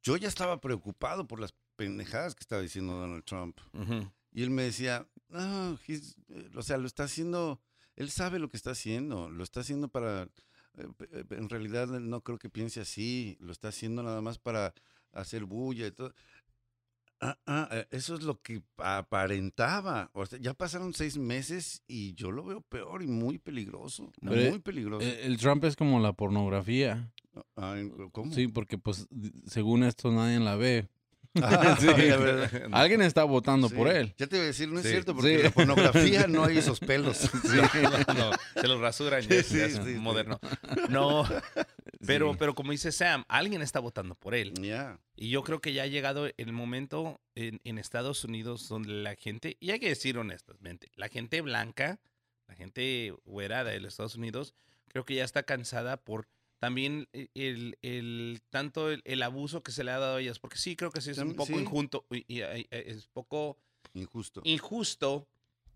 Yo 0.01 0.15
ya 0.17 0.27
estaba 0.27 0.61
preocupado 0.61 1.27
por 1.27 1.39
las 1.39 1.53
pendejadas 1.75 2.33
que 2.35 2.41
estaba 2.43 2.61
diciendo 2.61 2.93
Donald 2.93 3.25
Trump. 3.25 3.59
Y 4.31 4.43
él 4.43 4.49
me 4.49 4.63
decía, 4.63 5.07
no, 5.29 5.77
he's- 5.87 6.15
eh, 6.29 6.49
o 6.55 6.61
sea, 6.61 6.77
lo 6.77 6.87
está 6.87 7.03
haciendo, 7.03 7.59
él 7.95 8.09
sabe 8.09 8.39
lo 8.39 8.49
que 8.49 8.57
está 8.57 8.71
haciendo, 8.71 9.29
lo 9.29 9.43
está 9.43 9.59
haciendo 9.61 9.87
para, 9.89 10.23
eh, 10.77 10.87
eh, 11.11 11.23
en 11.31 11.49
realidad 11.49 11.87
no 11.87 12.21
creo 12.21 12.37
que 12.37 12.49
piense 12.49 12.79
así, 12.81 13.37
lo 13.39 13.51
está 13.51 13.69
haciendo 13.69 14.03
nada 14.03 14.21
más 14.21 14.37
para 14.39 14.73
hacer 15.11 15.45
bulla 15.45 15.87
y 15.87 15.91
todo. 15.91 16.13
Ah, 17.19 17.35
ah, 17.47 17.85
eso 17.89 18.13
es 18.13 18.21
lo 18.21 18.39
que 18.41 18.61
aparentaba. 18.77 20.11
O 20.13 20.23
sea, 20.27 20.37
ya 20.39 20.53
pasaron 20.53 20.93
seis 20.93 21.17
meses 21.17 21.81
y 21.87 22.13
yo 22.13 22.31
lo 22.31 22.43
veo 22.45 22.61
peor 22.61 23.01
y 23.01 23.07
muy 23.07 23.39
peligroso. 23.39 24.11
Pero, 24.21 24.51
muy 24.51 24.59
peligroso. 24.59 25.03
El, 25.07 25.31
el 25.31 25.37
Trump 25.37 25.63
es 25.63 25.75
como 25.75 25.99
la 25.99 26.13
pornografía. 26.13 27.11
Ay, 27.55 27.91
¿Cómo? 28.11 28.33
Sí, 28.33 28.47
porque 28.47 28.77
pues 28.77 29.07
según 29.45 29.83
esto 29.83 30.11
nadie 30.11 30.39
la 30.39 30.55
ve. 30.55 30.87
Ah, 31.41 31.77
Sí. 31.79 31.87
Alguien 32.71 33.01
está 33.01 33.23
votando 33.23 33.69
por 33.69 33.87
él. 33.87 34.13
Ya 34.17 34.27
te 34.27 34.35
iba 34.37 34.43
a 34.43 34.47
decir, 34.47 34.69
no 34.69 34.79
es 34.79 34.85
Sí. 34.85 34.91
cierto, 34.91 35.13
porque 35.15 35.37
Sí. 35.37 35.43
la 35.43 35.51
pornografía 35.51 36.27
no 36.27 36.43
hay 36.45 36.57
esos 36.57 36.79
pelos. 36.81 37.29
No, 37.43 38.13
no, 38.13 38.31
se 38.61 38.67
los 38.67 38.79
rasuran, 38.81 39.21
ya, 39.21 39.43
Sí, 39.43 39.57
ya 39.57 39.65
es 39.65 39.79
moderno. 39.97 40.39
No, 40.89 41.25
pero, 42.05 42.35
pero 42.37 42.53
como 42.55 42.71
dice 42.71 42.91
Sam, 42.91 43.23
alguien 43.27 43.61
está 43.61 43.79
votando 43.79 44.15
por 44.15 44.35
él. 44.35 44.53
Ya. 44.61 44.99
Y 45.15 45.29
yo 45.29 45.43
creo 45.43 45.59
que 45.61 45.73
ya 45.73 45.83
ha 45.83 45.87
llegado 45.87 46.27
el 46.37 46.51
momento 46.53 47.19
en, 47.35 47.59
en 47.63 47.77
Estados 47.77 48.23
Unidos 48.23 48.67
donde 48.69 48.89
la 48.89 49.15
gente, 49.15 49.57
y 49.59 49.71
hay 49.71 49.79
que 49.79 49.89
decir 49.89 50.17
honestamente, 50.17 50.89
la 50.95 51.09
gente 51.09 51.41
blanca, 51.41 51.99
la 52.47 52.55
gente 52.55 53.13
güera 53.25 53.63
de 53.63 53.79
los 53.79 53.93
Estados 53.93 54.15
Unidos, 54.15 54.53
creo 54.87 55.05
que 55.05 55.15
ya 55.15 55.23
está 55.23 55.43
cansada 55.43 55.97
por 55.97 56.27
también 56.59 57.07
e- 57.13 57.29
el, 57.35 57.77
el 57.81 58.41
tanto 58.49 58.89
el, 58.91 59.01
el 59.05 59.21
abuso 59.23 59.61
que 59.63 59.71
se 59.71 59.83
le 59.83 59.91
ha 59.91 59.99
dado 59.99 60.17
a 60.17 60.21
ellas, 60.21 60.39
porque 60.39 60.57
sí 60.57 60.75
creo 60.75 60.91
que 60.91 61.01
sí 61.01 61.11
es 61.11 61.17
un 61.19 61.35
poco 61.35 61.53
sí. 61.53 61.59
injusto, 61.59 62.05
y, 62.11 62.17
y- 62.27 62.41
y- 62.43 62.67
es 62.71 63.07
poco 63.07 63.57
Injusto. 63.93 64.41
injusto 64.43 65.27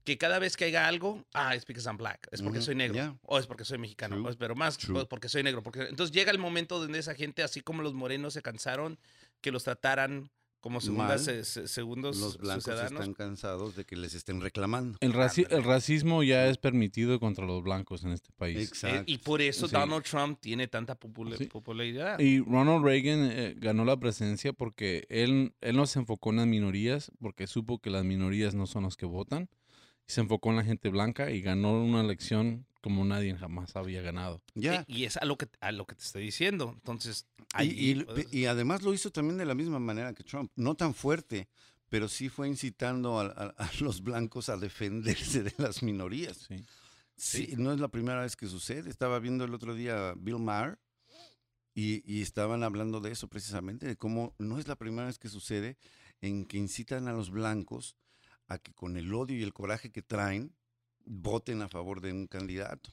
que 0.03 0.17
cada 0.17 0.39
vez 0.39 0.57
que 0.57 0.65
haya 0.65 0.87
algo, 0.87 1.23
ah, 1.33 1.53
es 1.55 1.65
because 1.65 1.87
I'm 1.87 1.97
black, 1.97 2.27
es 2.31 2.41
porque 2.41 2.61
soy 2.61 2.73
negro, 2.73 2.95
yeah. 2.95 3.15
o 3.23 3.37
es 3.37 3.45
porque 3.45 3.63
soy 3.65 3.77
mexicano, 3.77 4.15
True, 4.21 4.35
pero 4.35 4.55
más 4.55 4.77
true. 4.79 5.05
porque 5.05 5.29
soy 5.29 5.43
negro. 5.43 5.61
Porque, 5.61 5.81
entonces 5.81 6.11
llega 6.11 6.31
el 6.31 6.39
momento 6.39 6.79
donde 6.79 6.97
esa 6.97 7.13
gente, 7.13 7.43
así 7.43 7.61
como 7.61 7.83
los 7.83 7.93
morenos 7.93 8.33
se 8.33 8.41
cansaron, 8.41 8.97
que 9.41 9.51
los 9.51 9.63
trataran 9.63 10.31
como 10.61 10.79
eh, 11.27 11.43
se- 11.43 11.67
segundos 11.67 12.17
Los 12.17 12.37
blancos 12.37 12.63
ciudadanos. 12.65 12.91
están 13.01 13.13
cansados 13.13 13.75
de 13.75 13.83
que 13.83 13.95
les 13.95 14.13
estén 14.13 14.39
reclamando. 14.39 14.97
El, 15.01 15.11
raci- 15.13 15.47
el 15.49 15.63
racismo 15.63 16.23
ya 16.23 16.47
es 16.47 16.57
permitido 16.57 17.19
contra 17.19 17.45
los 17.45 17.61
blancos 17.63 18.03
en 18.03 18.11
este 18.11 18.31
país. 18.37 18.57
Eh, 18.57 18.63
Exacto. 18.63 19.03
y 19.11 19.17
por 19.17 19.41
eso 19.41 19.67
Sí. 19.67 19.73
Donald 19.73 20.03
Trump 20.03 20.39
tiene 20.39 20.67
tanta 20.67 20.97
Sí. 21.37 21.45
popularidad. 21.47 22.19
Y 22.19 22.39
Ronald 22.39 22.85
Reagan 22.85 23.29
eh, 23.31 23.55
ganó 23.57 23.83
la 23.83 23.97
presidencia 23.97 24.53
porque 24.53 25.05
él, 25.09 25.53
él 25.61 25.75
no 25.75 25.85
se 25.87 25.99
enfocó 25.99 26.29
en 26.29 26.37
las 26.37 26.47
minorías, 26.47 27.11
porque 27.19 27.47
supo 27.47 27.79
que 27.79 27.89
las 27.89 28.05
minorías 28.05 28.53
no 28.53 28.67
son 28.67 28.83
los 28.83 28.95
que 28.95 29.05
votan. 29.05 29.49
Se 30.05 30.21
enfocó 30.21 30.51
en 30.51 30.57
la 30.57 30.63
gente 30.63 30.89
blanca 30.89 31.31
y 31.31 31.41
ganó 31.41 31.81
una 31.83 32.01
elección 32.01 32.65
como 32.81 33.05
nadie 33.05 33.35
jamás 33.37 33.75
había 33.75 34.01
ganado. 34.01 34.41
Ya. 34.55 34.83
Y 34.87 35.05
es 35.05 35.17
a 35.17 35.25
lo 35.25 35.37
que, 35.37 35.47
a 35.59 35.71
lo 35.71 35.85
que 35.85 35.95
te 35.95 36.03
estoy 36.03 36.23
diciendo. 36.23 36.71
Entonces, 36.73 37.27
Y, 37.39 37.45
ahí, 37.53 38.05
y- 38.31 38.39
y 38.39 38.45
además 38.45 38.81
lo 38.81 38.93
hizo 38.93 39.11
también 39.11 39.37
de 39.37 39.45
la 39.45 39.55
misma 39.55 39.79
manera 39.79 40.13
que 40.13 40.23
Trump. 40.23 40.51
No 40.55 40.75
tan 40.75 40.93
fuerte, 40.93 41.47
pero 41.89 42.07
sí 42.09 42.27
fue 42.29 42.47
incitando 42.47 43.19
a, 43.19 43.25
a- 43.27 43.53
a 43.57 43.71
los 43.81 44.01
blancos 44.01 44.49
a 44.49 44.57
defenderse 44.57 45.43
de 45.43 45.53
las 45.57 45.83
minorías. 45.83 46.37
Sí. 46.47 46.57
Sí, 47.15 47.45
Sí. 47.51 47.55
no 47.57 47.71
es 47.71 47.79
la 47.79 47.87
primera 47.89 48.21
vez 48.21 48.35
que 48.35 48.47
sucede. 48.47 48.89
Estaba 48.89 49.19
viendo 49.19 49.43
el 49.45 49.53
otro 49.53 49.75
día 49.75 50.09
a 50.09 50.13
Bill 50.15 50.39
Maher 50.39 50.79
y, 51.73 52.01
y 52.11 52.21
estaban 52.21 52.63
hablando 52.63 52.99
de 52.99 53.11
eso 53.11 53.27
precisamente, 53.27 53.85
de 53.87 53.95
cómo 53.95 54.33
no 54.39 54.57
es 54.59 54.67
la 54.67 54.75
primera 54.75 55.05
vez 55.07 55.19
que 55.19 55.29
sucede 55.29 55.77
en 56.21 56.45
que 56.45 56.57
incitan 56.57 57.07
a 57.07 57.13
los 57.13 57.29
blancos 57.29 57.95
a 58.47 58.57
que 58.57 58.73
con 58.73 58.97
el 58.97 59.13
odio 59.13 59.37
y 59.37 59.43
el 59.43 59.53
coraje 59.53 59.91
que 59.91 60.01
traen 60.01 60.53
voten 61.05 61.61
a 61.61 61.69
favor 61.69 62.01
de 62.01 62.11
un 62.11 62.27
candidato. 62.27 62.91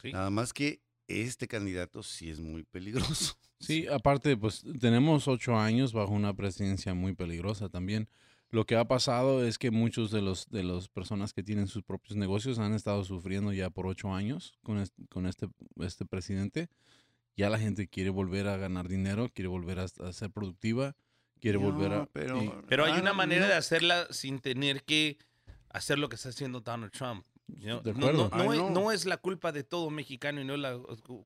sí. 0.00 0.12
Nada 0.12 0.30
más 0.30 0.52
que 0.52 0.80
este 1.08 1.46
candidato 1.48 2.02
sí 2.02 2.30
es 2.30 2.40
muy 2.40 2.62
peligroso. 2.64 3.36
Sí, 3.60 3.86
aparte, 3.86 4.36
pues 4.36 4.62
tenemos 4.78 5.26
ocho 5.26 5.56
años 5.56 5.94
bajo 5.94 6.12
una 6.12 6.34
presidencia 6.34 6.92
muy 6.92 7.14
peligrosa 7.14 7.70
también. 7.70 8.10
Lo 8.50 8.66
que 8.66 8.76
ha 8.76 8.84
pasado 8.86 9.46
es 9.46 9.56
que 9.56 9.70
muchos 9.70 10.10
de 10.10 10.20
los 10.20 10.50
de 10.50 10.62
las 10.64 10.88
personas 10.88 11.32
que 11.32 11.42
tienen 11.42 11.66
sus 11.66 11.82
propios 11.82 12.14
negocios 12.16 12.58
han 12.58 12.74
estado 12.74 13.04
sufriendo 13.04 13.54
ya 13.54 13.70
por 13.70 13.86
ocho 13.86 14.12
años 14.12 14.58
con 14.64 14.78
este, 14.78 15.06
con 15.08 15.24
este, 15.26 15.48
este 15.80 16.04
presidente. 16.04 16.68
Ya 17.36 17.48
la 17.48 17.58
gente 17.58 17.88
quiere 17.88 18.10
volver 18.10 18.48
a 18.48 18.58
ganar 18.58 18.86
dinero, 18.86 19.30
quiere 19.32 19.48
volver 19.48 19.78
a, 19.78 19.84
a 19.84 20.12
ser 20.12 20.30
productiva, 20.30 20.94
quiere 21.40 21.56
volver 21.56 21.92
a... 21.94 22.06
Pero, 22.06 22.42
y- 22.42 22.52
Pero 22.68 22.84
hay 22.84 22.92
ah, 22.92 23.00
una 23.00 23.14
manera 23.14 23.42
no. 23.42 23.48
de 23.48 23.54
hacerla 23.54 24.06
sin 24.10 24.40
tener 24.40 24.82
que 24.84 25.16
hacer 25.70 25.98
lo 25.98 26.10
que 26.10 26.16
está 26.16 26.28
haciendo 26.28 26.60
Donald 26.60 26.92
Trump. 26.92 27.24
Know? 27.46 27.80
De 27.82 27.92
No- 27.92 27.98
acuerdo. 28.08 28.28
No, 28.30 28.36
no 28.44 28.50
Ay, 28.50 28.58
es, 28.58 28.64
no. 28.64 28.70
no 28.70 28.92
es 28.92 29.04
la 29.06 29.16
culpa 29.18 29.52
de 29.52 29.64
todo 29.64 29.90
mexicano 29.90 30.40
y 30.40 30.44
no 30.44 30.54
es 30.54 30.60
la 30.60 30.78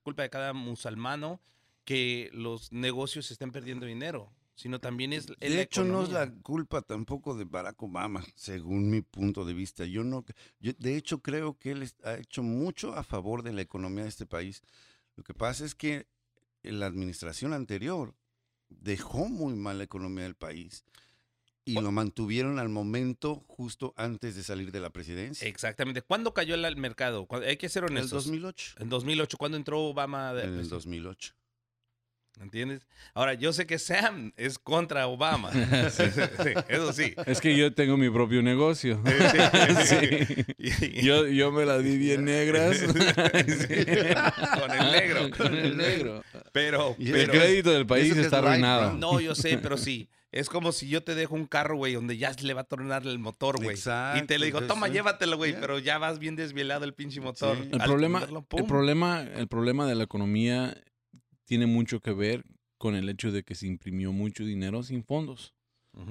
culpa 0.03 0.23
de 0.23 0.31
cada 0.31 0.53
musulmano 0.53 1.41
que 1.85 2.31
los 2.33 2.73
negocios 2.73 3.31
estén 3.31 3.51
perdiendo 3.51 3.87
dinero, 3.87 4.31
sino 4.55 4.79
también 4.81 5.13
es, 5.13 5.27
es 5.41 5.53
De 5.55 5.63
hecho, 5.63 5.85
no 5.85 6.03
es 6.03 6.11
la 6.11 6.31
culpa 6.43 6.83
tampoco 6.83 7.35
de 7.37 7.45
Barack 7.45 7.83
Obama, 7.83 8.25
según 8.35 8.91
mi 8.91 9.01
punto 9.03 9.45
de 9.45 9.55
vista. 9.55 9.85
Yo 9.87 10.05
no, 10.05 10.25
yo 10.61 10.73
de 10.79 10.97
hecho 10.97 11.23
creo 11.23 11.57
que 11.59 11.71
él 11.73 11.91
ha 12.05 12.15
hecho 12.15 12.43
mucho 12.43 12.95
a 12.95 13.05
favor 13.05 13.43
de 13.43 13.53
la 13.53 13.63
economía 13.63 14.03
de 14.03 14.11
este 14.11 14.27
país. 14.27 14.63
Lo 15.17 15.25
que 15.25 15.35
pasa 15.35 15.65
es 15.65 15.75
que 15.75 16.07
la 16.63 16.87
administración 16.87 17.53
anterior 17.55 18.15
dejó 18.69 19.29
muy 19.29 19.55
mal 19.55 19.79
la 19.79 19.85
economía 19.85 20.25
del 20.25 20.35
país 20.35 20.85
y 21.71 21.75
lo 21.81 21.93
mantuvieron 21.93 22.59
al 22.59 22.69
momento 22.69 23.45
justo 23.47 23.95
antes 23.97 24.35
de 24.37 24.43
salir 24.43 24.73
de 24.73 24.81
la 24.81 24.91
presidencia. 24.91 25.47
Exactamente. 25.49 26.03
¿Cuándo 26.03 26.33
cayó 26.35 26.55
el 26.55 26.77
mercado? 26.77 27.27
¿Cuándo- 27.27 27.47
Hay 27.47 27.57
que 27.57 27.69
ser 27.69 27.85
En 27.85 27.91
el 27.93 27.99
honestos. 27.99 28.25
2008. 28.25 28.77
En 28.81 28.89
2008, 28.89 29.37
¿cuándo 29.39 29.57
entró 29.57 29.81
Obama? 29.81 30.33
de 30.33 30.41
En 30.43 30.49
el 30.49 30.55
presidente? 30.55 30.75
2008. 30.75 31.35
¿Entiendes? 32.41 32.87
Ahora, 33.15 33.35
yo 33.35 33.53
sé 33.53 33.67
que 33.67 33.81
Sam 33.81 34.33
es 34.37 34.61
contra 34.61 35.09
Obama. 35.09 35.51
Sí, 35.91 36.05
sí, 36.15 36.51
Eso 36.69 36.93
sí. 36.93 37.13
Es 37.27 37.41
que 37.41 37.57
yo 37.57 37.75
tengo 37.75 37.97
mi 37.97 38.09
propio 38.11 38.43
negocio. 38.43 39.03
Yo, 41.03 41.27
yo 41.27 41.51
me 41.51 41.65
las 41.67 41.83
di 41.83 41.97
bien 41.99 42.25
negras. 42.25 42.79
Con 42.83 44.71
el 44.71 44.93
negro. 44.93 45.31
Con 45.37 45.55
el 45.57 45.77
negro. 45.77 46.23
Pero, 46.53 46.95
El 46.99 47.29
crédito 47.31 47.71
del 47.73 47.87
país 47.87 48.17
está 48.17 48.39
arruinado. 48.39 48.93
no, 48.95 49.21
yo 49.21 49.35
sé, 49.35 49.59
pero 49.59 49.77
sí. 49.77 50.09
Es 50.31 50.49
como 50.51 50.73
si 50.73 50.89
yo 50.89 51.03
te 51.03 51.15
dejo 51.15 51.35
un 51.35 51.47
carro, 51.47 51.77
güey, 51.77 51.95
donde 51.95 52.19
ya 52.19 52.33
le 52.43 52.53
va 52.53 52.61
a 52.63 52.65
tornar 52.65 53.07
el 53.07 53.19
motor, 53.19 53.57
güey. 53.57 53.69
Y 53.71 53.73
Exacto, 53.73 54.27
te 54.27 54.39
le 54.39 54.47
digo, 54.47 54.63
toma, 54.63 54.89
llévatelo, 54.89 55.37
güey, 55.39 55.59
pero 55.59 55.79
ya 55.79 55.97
vas 55.99 56.19
bien 56.19 56.37
desvielado 56.37 56.85
el 56.85 56.93
pinche 56.93 57.21
motor. 57.21 57.57
Sí. 57.57 57.69
El 57.73 57.81
Al 57.81 57.87
problema, 57.89 58.23
el 58.53 58.65
problema, 58.67 59.23
el 59.23 59.49
problema 59.49 59.87
de 59.87 59.95
la 59.95 60.05
economía 60.05 60.77
tiene 61.45 61.67
mucho 61.67 62.01
que 62.01 62.13
ver 62.13 62.45
con 62.77 62.95
el 62.95 63.09
hecho 63.09 63.33
de 63.33 63.43
que 63.43 63.55
se 63.55 63.67
imprimió 63.67 64.13
mucho 64.13 64.45
dinero 64.45 64.83
sin 64.83 65.03
fondos 65.03 65.55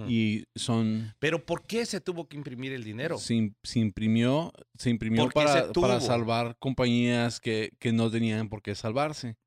y 0.10 0.44
son 0.56 1.14
Pero 1.20 1.46
¿por 1.46 1.66
qué 1.66 1.86
se 1.86 2.02
tuvo 2.02 2.28
que 2.28 2.36
imprimir 2.36 2.74
el 2.74 2.84
dinero? 2.84 3.18
se, 3.20 3.54
se 3.64 3.80
imprimió 3.80 4.52
se 4.78 4.90
imprimió 4.90 5.24
se 5.28 5.32
para, 5.32 5.72
para 5.72 6.02
salvar 6.02 6.58
compañías 6.60 7.40
que, 7.40 7.72
que 7.80 7.94
no 7.94 8.12
tenían 8.12 8.50
por 8.50 8.62
qué 8.62 8.76
salvarse. 8.76 9.38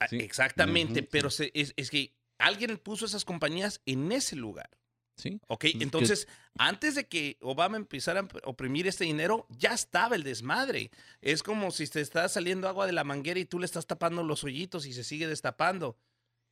Ah, 0.00 0.06
Sí. 0.08 0.16
Exactamente, 0.16 1.02
pero 1.02 1.30
se- 1.30 1.50
es, 1.54 1.72
es 1.76 1.88
que 1.90 2.12
alguien 2.38 2.76
puso 2.78 3.06
esas 3.06 3.24
compañías 3.24 3.80
en 3.86 4.10
ese 4.12 4.36
lugar. 4.36 4.70
¿sí? 5.16 5.40
¿Ok? 5.48 5.60
que- 5.62 5.78
Entonces, 5.80 6.28
antes 6.58 6.94
de 6.94 7.08
que 7.08 7.36
Obama 7.40 7.76
empezara 7.76 8.20
a 8.20 8.28
oprimir 8.48 8.86
este 8.86 9.02
dinero, 9.04 9.46
ya 9.50 9.70
estaba 9.74 10.14
el 10.14 10.22
desmadre. 10.22 10.92
Es 11.20 11.42
como 11.42 11.72
si 11.72 11.88
te 11.88 12.00
está 12.00 12.28
saliendo 12.28 12.68
agua 12.68 12.86
de 12.86 12.92
la 12.92 13.02
manguera 13.02 13.40
y 13.40 13.44
tú 13.44 13.58
le 13.58 13.66
estás 13.66 13.86
tapando 13.88 14.22
los 14.22 14.44
hoyitos 14.44 14.86
y 14.86 14.92
se 14.92 15.02
sigue 15.02 15.26
destapando. 15.26 15.96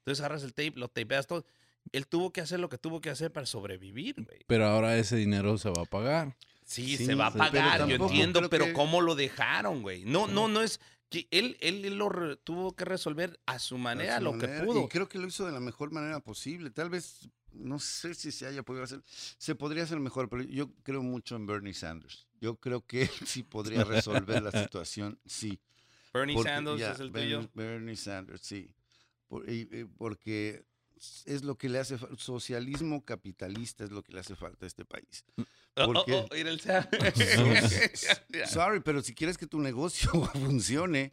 Entonces 0.00 0.20
agarras 0.20 0.42
el 0.42 0.52
tape, 0.52 0.72
lo 0.74 0.88
tapeas 0.88 1.28
todo. 1.28 1.46
Él 1.92 2.08
tuvo 2.08 2.32
que 2.32 2.40
hacer 2.40 2.58
lo 2.58 2.68
que 2.68 2.78
tuvo 2.78 3.00
que 3.00 3.10
hacer 3.10 3.32
para 3.32 3.46
sobrevivir, 3.46 4.16
güey. 4.24 4.40
Pero 4.48 4.66
ahora 4.66 4.98
ese 4.98 5.14
dinero 5.14 5.56
se 5.58 5.70
va 5.70 5.82
a 5.82 5.86
pagar. 5.86 6.36
Sí, 6.64 6.96
Sí, 6.96 7.06
se 7.06 7.14
va 7.14 7.28
a 7.28 7.32
pero 7.32 7.44
pagar, 7.44 7.86
yo 7.86 7.94
entiendo, 7.94 8.50
pero 8.50 8.64
que- 8.66 8.72
¿cómo 8.72 9.00
lo 9.00 9.14
dejaron, 9.14 9.82
güey? 9.82 10.04
No, 10.04 10.26
no, 10.26 10.48
no 10.48 10.62
es 10.62 10.80
que 11.08 11.28
él, 11.30 11.56
él 11.60 11.96
lo 11.96 12.08
re- 12.08 12.36
tuvo 12.36 12.74
que 12.74 12.84
resolver 12.84 13.38
a 13.46 13.58
su 13.58 13.76
a 13.76 13.78
manera, 13.78 14.18
su 14.18 14.24
lo 14.24 14.32
manera, 14.32 14.60
que 14.60 14.66
pudo. 14.66 14.84
Y 14.84 14.88
creo 14.88 15.08
que 15.08 15.18
lo 15.18 15.26
hizo 15.26 15.46
de 15.46 15.52
la 15.52 15.60
mejor 15.60 15.92
manera 15.92 16.20
posible. 16.20 16.70
Tal 16.70 16.90
vez, 16.90 17.28
no 17.52 17.78
sé 17.78 18.14
si 18.14 18.32
se 18.32 18.46
haya 18.46 18.62
podido 18.62 18.84
hacer, 18.84 19.02
se 19.06 19.54
podría 19.54 19.84
hacer 19.84 19.98
mejor, 20.00 20.28
pero 20.28 20.42
yo 20.42 20.72
creo 20.82 21.02
mucho 21.02 21.36
en 21.36 21.46
Bernie 21.46 21.74
Sanders. 21.74 22.26
Yo 22.40 22.56
creo 22.56 22.84
que 22.84 23.02
él 23.02 23.10
sí 23.24 23.42
podría 23.42 23.84
resolver 23.84 24.42
la 24.42 24.50
situación, 24.70 25.18
sí. 25.24 25.58
Bernie 26.12 26.34
Porque- 26.34 26.50
Sanders 26.50 26.78
ya, 26.80 26.92
es 26.92 27.00
el 27.00 27.10
Bernie, 27.10 27.36
tuyo. 27.36 27.50
Bernie 27.54 27.96
Sanders, 27.96 28.40
sí. 28.42 28.74
Por- 29.28 29.48
y- 29.48 29.68
y 29.70 29.84
porque 29.84 30.64
es 31.26 31.44
lo 31.44 31.56
que 31.56 31.68
le 31.68 31.78
hace 31.78 31.98
falta. 31.98 32.16
Socialismo 32.16 33.04
capitalista 33.04 33.84
es 33.84 33.90
lo 33.90 34.02
que 34.02 34.12
le 34.12 34.20
hace 34.20 34.34
falta 34.34 34.64
a 34.64 34.68
este 34.68 34.84
país. 34.84 35.24
Oh, 35.76 35.92
oh, 35.96 36.04
oh, 36.30 36.34
el. 36.34 36.60
Ya. 38.30 38.46
Sorry, 38.46 38.80
pero 38.80 39.02
si 39.02 39.14
quieres 39.14 39.36
que 39.38 39.46
tu 39.46 39.60
negocio 39.60 40.10
funcione, 40.32 41.12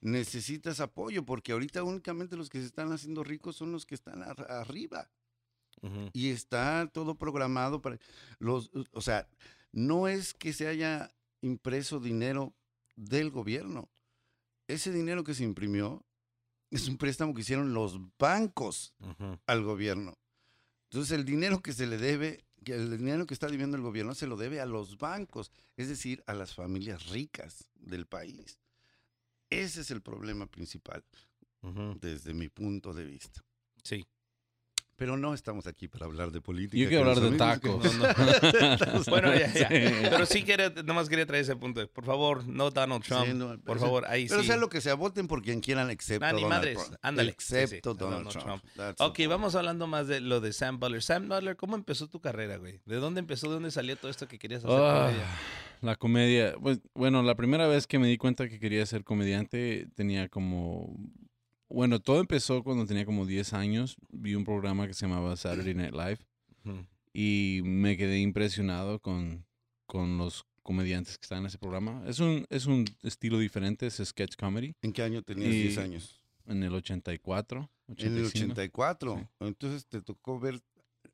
necesitas 0.00 0.80
apoyo, 0.80 1.24
porque 1.24 1.52
ahorita 1.52 1.82
únicamente 1.82 2.36
los 2.36 2.48
que 2.50 2.60
se 2.60 2.66
están 2.66 2.92
haciendo 2.92 3.24
ricos 3.24 3.56
son 3.56 3.72
los 3.72 3.86
que 3.86 3.94
están 3.94 4.22
ar- 4.22 4.50
arriba. 4.50 5.10
Y 6.14 6.30
está 6.30 6.88
todo 6.94 7.14
programado 7.16 7.82
para 7.82 7.98
los, 8.38 8.70
o 8.92 9.02
sea, 9.02 9.28
no 9.70 10.08
es 10.08 10.32
que 10.32 10.54
se 10.54 10.66
haya 10.66 11.12
impreso 11.42 12.00
dinero 12.00 12.54
del 12.96 13.30
gobierno. 13.30 13.90
Ese 14.66 14.90
dinero 14.92 15.24
que 15.24 15.34
se 15.34 15.44
imprimió 15.44 16.02
es 16.70 16.88
un 16.88 16.96
préstamo 16.96 17.34
que 17.34 17.42
hicieron 17.42 17.74
los 17.74 17.98
bancos 18.18 18.94
al 19.46 19.62
gobierno. 19.62 20.16
Entonces 20.90 21.12
el 21.18 21.26
dinero 21.26 21.60
que 21.60 21.74
se 21.74 21.86
le 21.86 21.98
debe, 21.98 22.44
que 22.64 22.74
el 22.74 22.96
dinero 22.96 23.26
que 23.26 23.34
está 23.34 23.46
debiendo 23.48 23.76
el 23.76 23.82
gobierno 23.82 24.14
se 24.14 24.26
lo 24.26 24.36
debe 24.36 24.60
a 24.60 24.66
los 24.66 24.98
bancos, 24.98 25.52
es 25.76 25.88
decir, 25.88 26.22
a 26.26 26.34
las 26.34 26.54
familias 26.54 27.08
ricas 27.10 27.70
del 27.76 28.06
país. 28.06 28.58
Ese 29.50 29.82
es 29.82 29.90
el 29.90 30.02
problema 30.02 30.46
principal 30.46 31.04
desde 32.00 32.34
mi 32.34 32.48
punto 32.48 32.92
de 32.92 33.04
vista. 33.04 33.42
Sí. 33.82 34.04
Pero 34.96 35.16
no 35.16 35.34
estamos 35.34 35.66
aquí 35.66 35.88
para 35.88 36.06
hablar 36.06 36.30
de 36.30 36.40
política. 36.40 36.80
Yo 36.82 36.88
quiero 36.88 37.10
hablar 37.10 37.20
de 37.30 37.36
tacos. 37.36 37.84
Bueno, 39.08 39.34
ya, 39.34 39.52
ya. 39.52 39.68
Sí. 39.68 39.74
Pero 40.10 40.26
sí 40.26 40.42
quería, 40.44 40.70
nomás 40.84 41.08
quería 41.08 41.26
traer 41.26 41.42
ese 41.42 41.56
punto. 41.56 41.86
Por 41.88 42.04
favor, 42.04 42.46
no 42.46 42.70
Donald 42.70 43.02
Trump. 43.02 43.26
Sí, 43.26 43.34
no, 43.34 43.48
por 43.48 43.60
pero- 43.64 43.80
favor, 43.80 44.04
ahí 44.08 44.26
Pero 44.28 44.40
sí. 44.42 44.46
sea 44.46 44.56
lo 44.56 44.68
que 44.68 44.80
sea, 44.80 44.94
voten 44.94 45.26
por 45.26 45.42
quien 45.42 45.60
quieran, 45.60 45.90
excepto 45.90 46.24
Ah, 46.26 46.32
ni 46.32 46.42
Donald 46.42 46.60
madres. 46.60 46.78
Trump. 46.84 46.98
Ándale. 47.02 47.32
Sí, 47.38 47.46
sí, 47.48 47.56
Excepto 47.56 47.94
Donald, 47.94 48.24
Donald 48.26 48.44
Trump. 48.44 48.62
Trump. 48.74 49.00
Ok, 49.00 49.20
vamos 49.28 49.54
hablando 49.54 49.86
más 49.86 50.06
de 50.06 50.20
lo 50.20 50.40
de 50.40 50.52
Sam 50.52 50.78
Butler. 50.78 51.02
Sam 51.02 51.28
Butler, 51.28 51.56
¿cómo 51.56 51.74
empezó 51.76 52.08
tu 52.08 52.20
carrera, 52.20 52.56
güey? 52.56 52.80
¿De 52.86 52.96
dónde 52.96 53.20
empezó? 53.20 53.48
¿De 53.48 53.54
dónde 53.54 53.70
salió 53.70 53.96
todo 53.96 54.10
esto 54.10 54.28
que 54.28 54.38
querías 54.38 54.64
hacer? 54.64 54.76
Comedia? 54.78 55.26
la 55.80 55.96
comedia. 55.96 56.54
Pues, 56.62 56.78
bueno, 56.94 57.22
la 57.22 57.34
primera 57.34 57.66
vez 57.66 57.86
que 57.86 57.98
me 57.98 58.06
di 58.08 58.16
cuenta 58.16 58.48
que 58.48 58.58
quería 58.58 58.86
ser 58.86 59.04
comediante 59.04 59.86
tenía 59.96 60.28
como... 60.28 60.94
Bueno, 61.74 61.98
todo 62.00 62.20
empezó 62.20 62.62
cuando 62.62 62.86
tenía 62.86 63.04
como 63.04 63.26
10 63.26 63.52
años. 63.52 63.96
Vi 64.12 64.36
un 64.36 64.44
programa 64.44 64.86
que 64.86 64.94
se 64.94 65.06
llamaba 65.06 65.36
Saturday 65.36 65.74
Night 65.74 65.92
Live 65.92 66.18
y 67.12 67.62
me 67.64 67.96
quedé 67.96 68.20
impresionado 68.20 69.00
con, 69.00 69.44
con 69.86 70.16
los 70.16 70.46
comediantes 70.62 71.18
que 71.18 71.24
están 71.24 71.40
en 71.40 71.46
ese 71.46 71.58
programa. 71.58 72.04
Es 72.06 72.20
un, 72.20 72.46
es 72.48 72.66
un 72.66 72.84
estilo 73.02 73.40
diferente, 73.40 73.88
es 73.88 74.00
sketch 74.04 74.36
comedy. 74.36 74.76
¿En 74.82 74.92
qué 74.92 75.02
año 75.02 75.22
tenías 75.22 75.52
Y- 75.52 75.62
10 75.62 75.78
años? 75.78 76.20
En 76.46 76.62
el 76.62 76.72
84. 76.74 77.68
En 77.88 77.96
el 78.18 78.24
85. 78.26 78.52
84. 78.52 79.16
Sí. 79.18 79.26
Entonces 79.40 79.86
te 79.88 80.00
tocó 80.00 80.38
ver, 80.38 80.60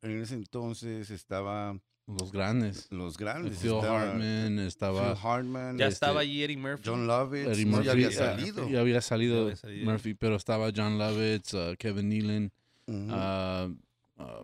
en 0.03 0.21
ese 0.21 0.35
entonces 0.35 1.11
estaba 1.11 1.81
Los 2.19 2.33
grandes. 2.33 2.89
los 2.91 3.17
grandes. 3.17 3.59
Phil 3.59 3.71
estaba 3.73 4.03
Hartman, 4.11 4.59
estaba... 4.59 5.15
Phil 5.15 5.27
Hartman, 5.29 5.79
Ya 5.79 5.87
este, 5.87 5.95
estaba 5.95 6.21
allí 6.21 6.43
Eddie 6.43 6.57
Murphy. 6.57 6.83
John 6.85 7.07
Lovitz, 7.07 7.47
Eddie 7.49 7.65
no, 7.67 7.71
Murphy, 7.73 7.87
ya 7.87 7.93
había 7.93 8.11
ya- 8.11 8.17
salido. 8.17 8.69
Ya 8.69 8.81
había 8.81 9.01
salido 9.01 9.43
había 9.45 9.57
salido. 9.57 9.91
Murphy, 9.91 10.15
pero 10.15 10.37
estaba 10.37 10.71
John 10.75 10.99
Lovitz, 10.99 11.55
uh, 11.55 11.75
Kevin 11.79 12.09
Nealon, 12.09 12.53
ah, 13.11 13.69
ah, 14.19 14.43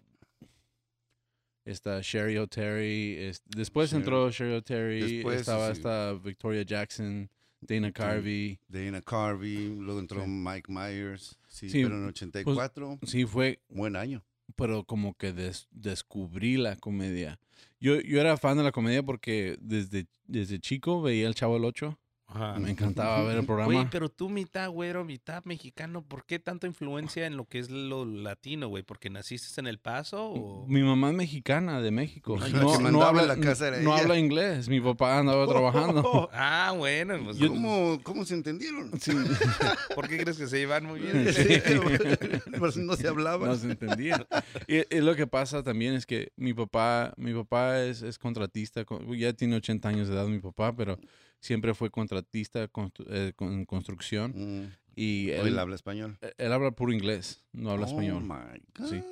está 1.65 2.01
Sherry 2.01 2.39
O'Terry. 2.39 3.17
es- 3.19 3.43
después 3.47 3.91
Sherry. 3.91 4.03
entró 4.03 4.31
Sherry 4.31 4.55
O'Terry, 4.55 5.13
Después, 5.15 5.41
estaba 5.41 5.67
sí. 5.67 5.73
esta 5.73 6.13
Victoria 6.15 6.63
Jackson, 6.63 7.29
Dana 7.61 7.91
Carvey. 7.93 8.61
Dana 8.69 9.01
Carvey, 9.03 9.75
luego 9.77 9.99
entró 10.01 10.23
Sí. 10.23 10.29
Mike 10.31 10.71
Myers. 10.73 11.37
Sí, 11.49 11.69
Sí, 11.71 11.83
pero 11.83 11.97
en 11.97 12.03
el 12.05 12.09
84, 12.11 12.99
Sí, 13.05 13.25
fue, 13.25 13.61
buen 13.69 13.97
año. 13.97 14.23
pero 14.55 14.85
como 14.85 15.15
que 15.15 15.33
des- 15.33 15.67
descubrí 15.73 16.57
la 16.57 16.77
comedia. 16.77 17.41
Yo, 17.81 18.01
yo 18.01 18.21
era 18.21 18.37
fan 18.37 18.57
de 18.57 18.65
la 18.65 18.73
comedia 18.73 19.03
porque 19.03 19.57
desde, 19.61 20.07
desde 20.25 20.59
chico 20.61 21.03
veía 21.03 21.29
El 21.29 21.35
Chavo 21.35 21.55
del 21.55 21.65
Ocho. 21.65 21.99
Ajá. 22.37 22.59
Me 22.59 22.71
encantaba 22.71 23.23
ver 23.25 23.39
el 23.39 23.47
programa. 23.47 23.73
Güey, 23.73 23.89
pero 23.91 24.09
tú 24.09 24.29
mitad 24.29 24.69
güero, 24.71 25.05
mitad 25.05 25.43
mexicano, 25.45 26.03
¿por 26.03 26.25
qué 26.27 26.39
tanta 26.39 26.67
influencia 26.67 27.27
en 27.27 27.37
lo 27.37 27.47
que 27.47 27.59
es 27.59 27.71
lo 27.71 28.05
latino, 28.05 28.69
güey? 28.69 28.83
¿Porque 28.83 29.11
naciste 29.11 29.59
en 29.61 29.67
El 29.67 29.79
Paso 29.79 30.31
o...? 30.31 30.67
Mi 30.69 30.83
mamá 30.83 31.11
es 31.11 31.15
mexicana, 31.17 31.81
de 31.81 31.91
México. 31.91 32.37
La 32.37 32.47
que 32.47 32.53
mandaba 32.83 33.23
en 33.23 33.29
la 33.29 33.37
casa 33.39 33.71
no 33.71 33.77
ella. 33.95 33.97
habla 34.03 34.19
inglés. 34.19 34.69
Mi 34.69 34.81
papá 34.81 35.19
andaba 35.19 35.47
trabajando. 35.49 36.31
Ah, 36.39 36.75
bueno, 36.77 37.19
pues, 37.25 37.39
¿Cómo, 37.39 37.99
¿Cómo 38.03 38.25
se 38.25 38.35
entendieron? 38.35 38.91
¿por 39.95 40.09
qué 40.09 40.19
crees 40.19 40.37
que 40.37 40.47
se 40.47 40.59
llevan 40.59 40.85
muy 40.85 41.01
bien? 41.01 41.33
Sí, 41.33 41.61
pues 42.59 42.77
no 42.77 42.95
se 42.97 43.09
hablaba. 43.09 43.47
No 43.47 43.55
se 43.57 43.71
entendía. 43.71 44.27
Y, 44.67 44.95
y 44.95 45.01
lo 45.01 45.15
que 45.15 45.27
pasa 45.27 45.63
también 45.63 45.95
es 45.95 46.07
que 46.07 46.33
mi 46.37 46.53
papá, 46.55 47.15
mi 47.17 47.33
papá 47.33 47.81
es, 47.83 48.03
es 48.03 48.19
contratista, 48.19 48.85
con- 48.85 49.13
ya 49.17 49.33
tiene 49.33 49.57
80 49.57 49.89
años 49.89 50.09
de 50.09 50.15
edad 50.15 50.27
mi 50.27 50.41
papá, 50.41 50.75
pero 50.77 50.99
siempre 51.41 51.75
fue 51.75 51.91
contratista 51.91 52.69
constru- 52.71 53.07
eh, 53.11 53.33
con 53.37 53.65
construcción 53.67 54.33
Mm. 54.37 54.73
y 54.97 55.31
¿O 55.33 55.43
él, 55.43 55.49
él 55.49 55.59
habla 55.59 55.75
español? 55.75 56.19
él 56.39 56.53
habla 56.53 56.71
puro 56.73 56.93
inglés, 56.93 57.45
no 57.53 57.71
habla 57.71 57.87
Oh, 57.87 57.89
español. 57.89 58.23
my 58.25 58.61
God. 58.79 58.89
Sí. 58.91 59.03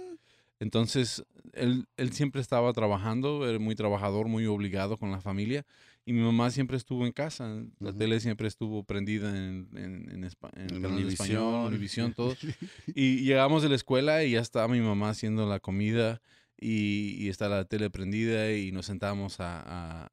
Entonces, 0.60 1.24
él, 1.52 1.86
él 1.96 2.12
siempre 2.12 2.40
estaba 2.40 2.72
trabajando, 2.72 3.46
era 3.48 3.58
muy 3.58 3.74
trabajador, 3.74 4.28
muy 4.28 4.46
obligado 4.46 4.96
con 4.96 5.10
la 5.10 5.20
familia. 5.20 5.66
Y 6.06 6.12
mi 6.12 6.20
mamá 6.20 6.50
siempre 6.50 6.76
estuvo 6.76 7.04
en 7.06 7.12
casa. 7.12 7.48
La 7.80 7.90
Ujú. 7.90 7.98
tele 7.98 8.20
siempre 8.20 8.46
estuvo 8.46 8.84
prendida 8.84 9.30
en, 9.30 9.68
en, 9.74 10.08
en, 10.08 10.10
en 10.10 10.24
español, 10.24 11.66
Univisión, 11.66 12.14
todo. 12.14 12.36
Y 12.94 13.20
llegamos 13.24 13.62
de 13.62 13.68
la 13.68 13.74
escuela 13.74 14.22
y 14.24 14.32
ya 14.32 14.40
estaba 14.40 14.68
mi 14.68 14.80
mamá 14.80 15.10
haciendo 15.10 15.46
la 15.48 15.60
comida 15.60 16.22
y, 16.58 17.16
y 17.18 17.28
está 17.28 17.48
la 17.48 17.64
tele 17.64 17.90
prendida 17.90 18.52
y 18.52 18.70
nos 18.72 18.86
sentábamos 18.86 19.40
a, 19.40 19.60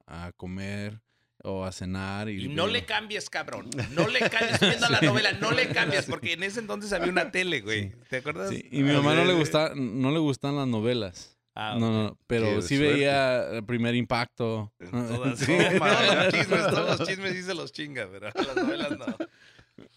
a- 0.04 0.26
a 0.26 0.32
comer 0.32 1.00
o 1.44 1.64
a 1.64 1.72
cenar. 1.72 2.28
Y, 2.28 2.44
Y 2.44 2.48
no 2.48 2.66
le 2.66 2.84
cambies, 2.84 3.28
cabrón. 3.30 3.68
No 3.92 4.06
le 4.08 4.20
cambies 4.20 4.60
viendo 4.60 4.88
la 4.88 5.00
novela, 5.02 5.32
no 5.32 5.50
le 5.50 5.68
cambies, 5.68 6.06
porque 6.06 6.32
en 6.34 6.42
ese 6.42 6.60
entonces 6.60 6.92
había 6.92 7.10
una 7.10 7.30
tele, 7.30 7.60
güey. 7.60 7.92
¿Te 8.08 8.18
acuerdas? 8.18 8.50
Sí, 8.50 8.64
y 8.70 8.82
mi 8.82 8.92
mamá 8.92 9.14
no 9.14 9.22
le, 9.24 9.28
ver. 9.32 9.36
gusta, 9.38 9.72
no 9.74 10.10
le 10.10 10.18
gustan 10.18 10.56
las 10.56 10.66
novelas. 10.68 11.36
Ah, 11.54 11.76
No, 11.78 11.86
ok. 11.88 11.92
no, 11.92 12.18
pero 12.26 12.46
Qué 12.56 12.62
sí 12.62 12.76
suerte. 12.78 12.94
veía 12.94 13.48
el 13.50 13.64
primer 13.64 13.94
impacto. 13.94 14.72
Todas, 14.90 15.38
Sí. 15.38 15.46
todos 15.46 15.78
los 16.16 16.32
chismes, 16.32 16.66
todos 16.70 16.98
los 16.98 17.08
chismes 17.08 17.32
sí 17.34 17.42
se 17.42 17.54
los 17.54 17.72
chinga, 17.72 18.08
pero 18.10 18.30
las 18.34 18.56
novelas 18.56 18.98
no. 18.98 19.04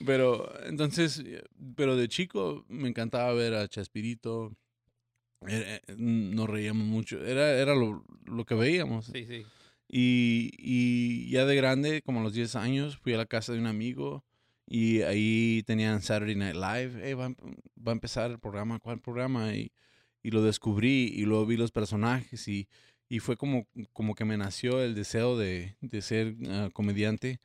Pero 0.06 0.52
entonces, 0.66 1.22
eh, 1.26 1.44
pero 1.76 1.96
de 1.96 2.08
chico 2.10 2.66
me 2.68 2.90
encantaba 2.90 3.32
ver 3.34 3.54
a 3.54 3.68
Chespirito. 3.68 4.52
Era- 5.48 5.76
eh, 5.76 5.82
nos 5.98 6.50
reíamos 6.50 6.86
mucho. 6.88 7.24
Era, 7.24 7.52
era 7.52 7.76
lo, 7.76 8.04
lo 8.26 8.46
que 8.46 8.56
veíamos. 8.56 9.06
Sí, 9.06 9.26
sí. 9.26 9.46
Y, 9.88 10.52
y 10.58 11.30
ya 11.30 11.46
de 11.46 11.56
grande, 11.56 12.02
como 12.02 12.20
a 12.20 12.24
los 12.24 12.34
10 12.34 12.56
años, 12.56 12.98
fui 12.98 13.14
a 13.14 13.18
la 13.18 13.26
casa 13.28 13.54
de 13.54 13.60
un 13.60 13.68
amigo 13.68 14.24
y 14.68 15.02
ahí 15.04 15.64
tenían 15.66 16.02
Saturday 16.02 16.36
Night 16.36 16.56
Live. 16.56 17.02
"Hey, 17.04 17.14
va, 17.14 17.26
a 17.26 17.30
emp- 17.30 17.58
va 17.88 17.92
a 17.92 17.94
empezar 17.94 18.32
el 18.32 18.40
programa, 18.40 18.80
¿cuál 18.80 19.00
programa? 19.00 19.54
Y, 19.56 19.72
y 20.24 20.32
lo 20.32 20.42
descubrí 20.44 21.12
y 21.16 21.26
luego 21.26 21.46
vi 21.46 21.56
los 21.58 21.72
personajes 21.72 22.48
y, 22.48 22.68
y 23.10 23.20
fue 23.20 23.38
como, 23.38 23.68
como 23.94 24.16
que 24.16 24.26
me 24.26 24.38
nació 24.38 24.82
el 24.84 24.96
deseo 24.96 25.38
de, 25.38 25.78
de 25.82 26.02
ser 26.02 26.36
ah, 26.50 26.70
comediante, 26.74 27.40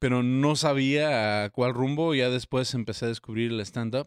pero 0.00 0.22
no 0.22 0.56
sabía 0.56 1.44
a 1.44 1.50
cuál 1.50 1.74
rumbo, 1.74 2.14
ya 2.14 2.30
después 2.30 2.72
empecé 2.74 3.06
a 3.06 3.08
descubrir 3.08 3.50
el 3.52 3.60
stand-up 3.60 4.06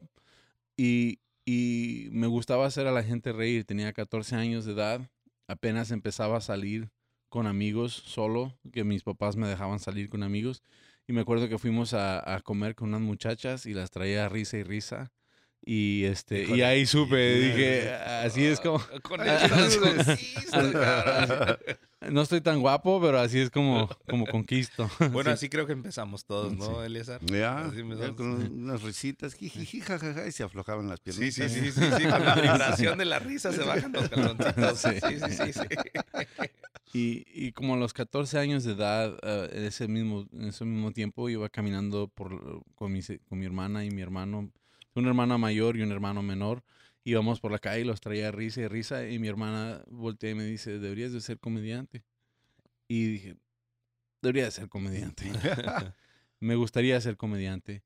y, 0.78 1.20
y 1.46 2.10
me 2.12 2.28
gustaba 2.28 2.66
hacer 2.66 2.88
a 2.88 2.92
la 2.92 3.04
gente 3.04 3.34
reír, 3.34 3.66
tenía 3.66 3.94
14 3.94 4.36
años 4.36 4.66
de 4.66 4.74
edad, 4.74 5.10
apenas 5.48 5.92
empezaba 5.92 6.38
a 6.38 6.42
salir 6.42 6.90
con 7.32 7.48
amigos 7.48 7.94
solo, 7.94 8.60
que 8.74 8.84
mis 8.84 9.04
papás 9.04 9.38
me 9.38 9.48
dejaban 9.48 9.80
salir 9.80 10.10
con 10.10 10.22
amigos. 10.22 10.64
Y 11.08 11.14
me 11.14 11.22
acuerdo 11.22 11.48
que 11.48 11.58
fuimos 11.58 11.94
a, 11.94 12.42
comer 12.44 12.76
con 12.76 12.90
unas 12.90 13.00
muchachas 13.00 13.66
y 13.66 13.74
las 13.74 13.90
traía 13.90 14.28
risa 14.28 14.58
y 14.58 14.64
risa. 14.64 15.14
Y 15.64 16.06
este, 16.06 16.44
y 16.44 16.64
ahí 16.64 16.88
supe, 16.88 17.36
dije, 17.36 17.94
así 17.94 18.44
es 18.46 18.60
como, 18.60 18.82
Con 19.04 19.22
el 19.22 19.38
transvestido, 19.48 20.72
cabrón. 20.72 21.58
no 22.10 22.22
estoy 22.24 22.42
tan 22.42 22.60
guapo, 22.62 23.00
pero 23.00 23.20
así 23.20 23.38
es 23.40 23.52
como, 23.52 23.88
como 24.10 24.26
conquisto. 24.26 24.90
Bueno, 25.12 25.30
Sí. 25.30 25.34
así 25.36 25.50
creo 25.50 25.68
que 25.68 25.74
empezamos 25.74 26.26
todos, 26.26 26.52
¿no, 26.58 26.84
Eliezer? 26.84 27.24
Ya, 27.26 27.60
Así 27.66 27.78
ya 28.00 28.12
con 28.14 28.32
unas 28.64 28.82
risitas, 28.82 29.36
jijiji, 29.36 29.82
jajaja, 29.82 30.26
y 30.28 30.32
se 30.32 30.42
aflojaban 30.44 30.88
las 30.90 31.00
Sí, 31.06 31.12
piernas. 31.12 31.34
sí, 31.36 31.50
sí, 31.50 31.72
sí, 31.72 31.82
sí, 31.96 32.04
con 32.10 32.26
la 32.26 32.36
vibración 32.36 32.98
de 32.98 33.06
la 33.06 33.20
risa 33.20 33.52
se 33.52 33.64
bajan 33.64 33.92
los 33.94 34.10
calzoncitos. 34.10 34.80
Sí. 34.80 34.90
Sí, 35.00 35.20
sí, 35.20 35.54
sí, 35.54 35.54
sí. 35.54 35.68
Y, 36.94 37.24
y 37.34 37.52
como 37.54 37.76
a 37.76 37.78
los 37.78 37.94
14 37.94 38.38
años 38.40 38.64
de 38.66 38.74
edad, 38.74 39.18
eh, 39.24 39.50
en, 39.54 39.64
ese 39.64 39.88
mismo, 39.88 40.28
en 40.34 40.46
ese 40.50 40.66
mismo 40.66 40.92
tiempo 40.92 41.30
iba 41.30 41.48
caminando 41.50 42.08
por, 42.10 42.64
con, 42.76 42.92
mi, 42.92 43.02
con 43.30 43.40
mi 43.40 43.46
hermana 43.46 43.86
y 43.86 43.92
mi 43.92 44.02
hermano, 44.02 44.52
una 44.96 45.10
hermana 45.10 45.38
mayor 45.38 45.78
y 45.78 45.82
un 45.82 45.92
hermano 45.92 46.22
menor. 46.22 46.64
Íbamos 47.04 47.40
por 47.40 47.52
la 47.52 47.60
calle 47.60 47.82
y 47.82 47.86
los 47.86 48.02
traía 48.02 48.32
risa 48.32 48.62
y 48.62 48.68
risa 48.68 49.08
y 49.08 49.18
mi 49.20 49.28
hermana 49.28 49.84
voltea 49.88 50.32
y 50.32 50.36
me 50.36 50.46
dice, 50.46 50.80
deberías 50.80 51.14
de 51.14 51.22
ser 51.22 51.40
comediante. 51.40 52.04
Y 52.88 53.06
dije, 53.06 53.38
debería 54.22 54.46
de 54.46 54.52
ser 54.52 54.70
comediante. 54.70 55.32
me 56.40 56.56
gustaría 56.56 57.00
ser 57.02 57.18
comediante. 57.18 57.84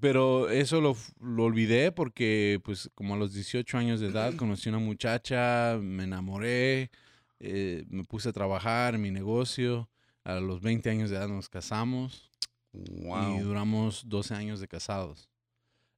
Pero 0.00 0.50
eso 0.50 0.80
lo, 0.80 0.96
lo 1.20 1.44
olvidé 1.44 1.92
porque, 1.92 2.60
pues, 2.64 2.90
como 2.94 3.14
a 3.14 3.16
los 3.16 3.32
18 3.32 3.78
años 3.78 4.00
de 4.00 4.08
edad, 4.08 4.34
conocí 4.36 4.68
a 4.68 4.72
una 4.72 4.80
muchacha, 4.80 5.78
me 5.80 6.04
enamoré, 6.04 6.90
eh, 7.40 7.84
me 7.88 8.04
puse 8.04 8.28
a 8.28 8.32
trabajar 8.32 8.94
en 8.94 9.02
mi 9.02 9.10
negocio. 9.10 9.88
A 10.24 10.40
los 10.40 10.62
20 10.62 10.88
años 10.88 11.10
de 11.10 11.16
edad 11.16 11.28
nos 11.28 11.50
casamos 11.50 12.30
y 12.72 13.38
duramos 13.40 14.08
12 14.08 14.34
años 14.34 14.58
de 14.58 14.68
casados. 14.68 15.28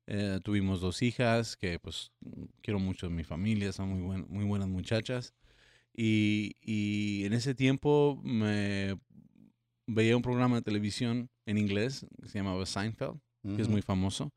Eh, 0.07 0.38
tuvimos 0.45 0.81
dos 0.81 1.03
hijas 1.03 1.57
que, 1.57 1.79
pues, 1.81 2.12
quiero 2.62 2.79
mucho 2.79 3.07
a 3.07 3.11
mi 3.11 3.25
familia, 3.25 3.73
son 3.73 3.88
muy, 3.90 4.01
buen- 4.03 4.27
muy 4.29 4.45
buenas 4.45 4.69
muchachas. 4.69 5.35
Y, 5.95 6.57
y 6.61 7.25
en 7.25 7.33
ese 7.33 7.55
tiempo 7.55 8.21
me 8.23 8.99
veía 9.87 10.16
un 10.16 10.23
programa 10.23 10.57
de 10.57 10.62
televisión 10.62 11.31
en 11.47 11.59
inglés 11.59 12.07
que 12.21 12.29
se 12.29 12.38
llamaba 12.38 12.66
Seinfeld, 12.66 13.19
que 13.57 13.62
es 13.62 13.69
muy 13.69 13.81
famoso 13.83 14.33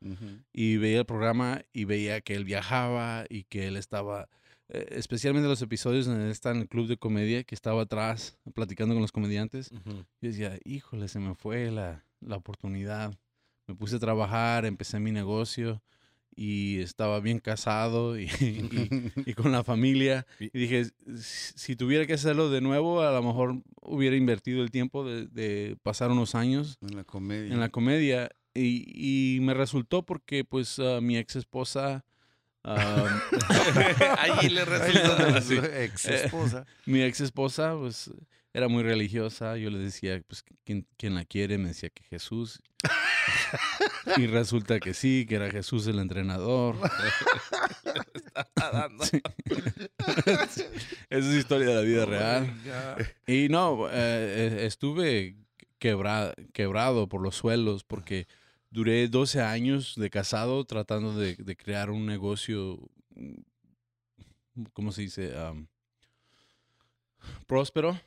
y 0.53 0.77
veía 0.77 0.99
el 0.99 1.05
programa 1.05 1.63
y 1.73 1.85
veía 1.85 2.21
que 2.21 2.35
él 2.35 2.45
viajaba 2.45 3.25
y 3.27 3.43
que 3.45 3.65
él 3.67 3.75
estaba, 3.75 4.29
eh, 4.69 4.85
especialmente 4.91 5.49
los 5.49 5.61
episodios 5.63 6.05
donde 6.05 6.25
él 6.25 6.31
está 6.31 6.51
en 6.51 6.57
el 6.57 6.67
club 6.69 6.87
de 6.87 6.97
comedia, 6.97 7.43
que 7.43 7.55
estaba 7.55 7.81
atrás 7.81 8.37
platicando 8.53 8.93
con 8.93 9.01
los 9.01 9.11
comediantes. 9.11 9.71
Ujú. 9.71 9.91
Yo 10.21 10.29
decía, 10.29 10.59
híjole, 10.63 11.07
se 11.07 11.19
me 11.19 11.33
fue 11.33 11.71
la, 11.71 12.05
la 12.21 12.35
oportunidad. 12.37 13.17
Me 13.69 13.75
puse 13.75 13.97
a 13.97 13.99
trabajar, 13.99 14.65
empecé 14.65 14.99
mi 14.99 15.11
negocio 15.11 15.79
y 16.35 16.79
estaba 16.79 17.19
bien 17.19 17.37
casado 17.39 18.17
y, 18.19 18.23
y- 18.39 19.11
y 19.29 19.33
con 19.35 19.51
la 19.51 19.63
familia. 19.63 20.25
Y- 20.39 20.49
dije, 20.57 20.87
si 21.15 21.75
tuviera 21.75 22.07
que 22.07 22.13
hacerlo 22.13 22.49
de 22.49 22.61
nuevo, 22.61 23.01
a 23.03 23.11
lo 23.11 23.21
mejor 23.21 23.61
hubiera 23.81 24.15
invertido 24.15 24.63
el 24.63 24.71
tiempo 24.71 25.05
de, 25.05 25.27
de 25.27 25.77
pasar 25.83 26.09
unos 26.09 26.33
años 26.33 26.79
En 26.81 26.95
la 26.95 27.03
comedia. 27.03 27.53
en 27.53 27.59
la 27.59 27.69
comedia 27.69 28.31
y, 28.55 29.35
y 29.37 29.39
me 29.41 29.53
resultó 29.53 30.03
porque 30.03 30.43
pues 30.43 30.79
ah, 30.79 30.99
mi 30.99 31.17
ex 31.17 31.35
esposa 31.35 32.03
Ahí 34.17 34.49
le 34.49 34.65
resultó. 34.65 35.17
la- 35.29 35.41
Sí. 35.41 35.55
su 35.57 35.63
ex 35.65 36.05
esposa. 36.05 36.65
mi 36.85 37.01
ex 37.03 37.21
esposa 37.21 37.75
pues 37.77 38.11
era 38.53 38.67
muy 38.67 38.83
religiosa 38.83 39.55
yo 39.57 39.69
le 39.69 39.77
decía 39.79 40.21
pues 40.27 40.43
¿quién, 40.65 40.85
quién 40.97 41.15
la 41.15 41.23
quiere 41.25 41.57
me 41.57 41.69
decía 41.69 41.89
que 41.89 42.03
Jesús 42.03 42.59
y 44.17 44.27
resulta 44.27 44.79
que 44.79 44.93
sí 44.93 45.25
que 45.27 45.35
era 45.35 45.49
Jesús 45.49 45.87
el 45.87 45.99
entrenador. 45.99 46.75
Sí. 49.03 49.21
esa 51.09 51.29
es 51.29 51.35
historia 51.35 51.69
de 51.69 51.75
la 51.75 51.81
vida 51.81 52.05
real 52.05 52.53
Y 53.27 53.47
no, 53.49 53.87
eh, 53.89 53.91
eh, 53.93 54.65
estuve 54.65 55.35
quebra- 55.79 56.33
quebrado 56.53 57.07
por 57.07 57.21
los 57.21 57.35
suelos 57.35 57.83
porque 57.83 58.27
duré 58.69 59.07
12 59.07 59.41
años 59.41 59.95
de 59.95 60.09
casado 60.09 60.63
tratando 60.65 61.17
de, 61.17 61.35
de 61.35 61.55
crear 61.57 61.89
un 61.89 62.05
negocio, 62.05 62.79
mm, 63.15 63.33
¿cómo 64.73 64.91
se 64.91 65.01
dice? 65.01 65.37
Am, 65.37 65.67
próspero. 67.47 67.99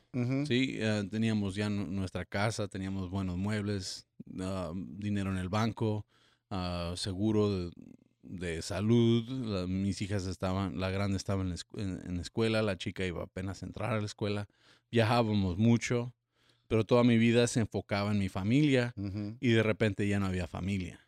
Sí, 0.47 0.77
eh, 0.79 1.07
teníamos 1.11 1.55
ya 1.55 1.69
nu- 1.69 1.87
nuestra 1.87 2.25
casa, 2.25 2.67
teníamos 2.67 3.09
buenos 3.09 3.37
muebles, 3.37 4.07
ah, 4.41 4.71
dinero 4.75 5.31
en 5.31 5.37
el 5.37 5.49
banco, 5.49 6.05
ah, 6.49 6.93
seguro 6.95 7.49
de, 7.57 7.71
de 8.23 8.61
salud. 8.61 9.23
la- 9.29 9.67
mis 9.67 10.01
hijas 10.01 10.25
estaban, 10.27 10.79
la 10.79 10.89
grande 10.89 11.17
estaba 11.17 11.41
en 11.41 11.49
la, 11.49 11.55
en- 11.77 12.01
en 12.05 12.15
la 12.15 12.21
escuela, 12.21 12.61
la 12.61 12.77
chica 12.77 13.05
iba 13.05 13.23
apenas 13.23 13.63
a 13.63 13.65
entrar 13.65 13.93
a 13.93 13.99
la 13.99 14.05
escuela. 14.05 14.47
Viajábamos 14.91 15.57
mucho, 15.57 16.13
pero 16.67 16.85
toda 16.85 17.03
mi 17.03 17.17
vida 17.17 17.47
se 17.47 17.59
enfocaba 17.61 18.11
en 18.11 18.19
mi 18.19 18.29
familia 18.29 18.93
y 19.39 19.49
de 19.49 19.63
repente 19.63 20.07
ya 20.07 20.19
no 20.19 20.27
había 20.27 20.47
familia. 20.47 20.99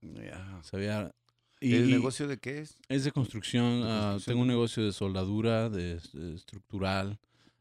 Sea, 0.00 0.60
había- 0.72 1.14
¿El 1.60 1.88
y- 1.88 1.92
negocio 1.92 2.28
de 2.28 2.38
qué 2.38 2.60
es? 2.60 2.76
es 2.88 3.04
de 3.04 3.10
construcción. 3.12 3.80
De 3.80 3.86
ah, 3.88 3.98
construcción. 4.12 4.32
tengo 4.32 4.42
un 4.42 4.48
negocio 4.48 4.84
de 4.84 4.92
soldadura, 4.92 5.68
de, 5.70 6.00
de 6.12 6.34
estructural. 6.34 7.18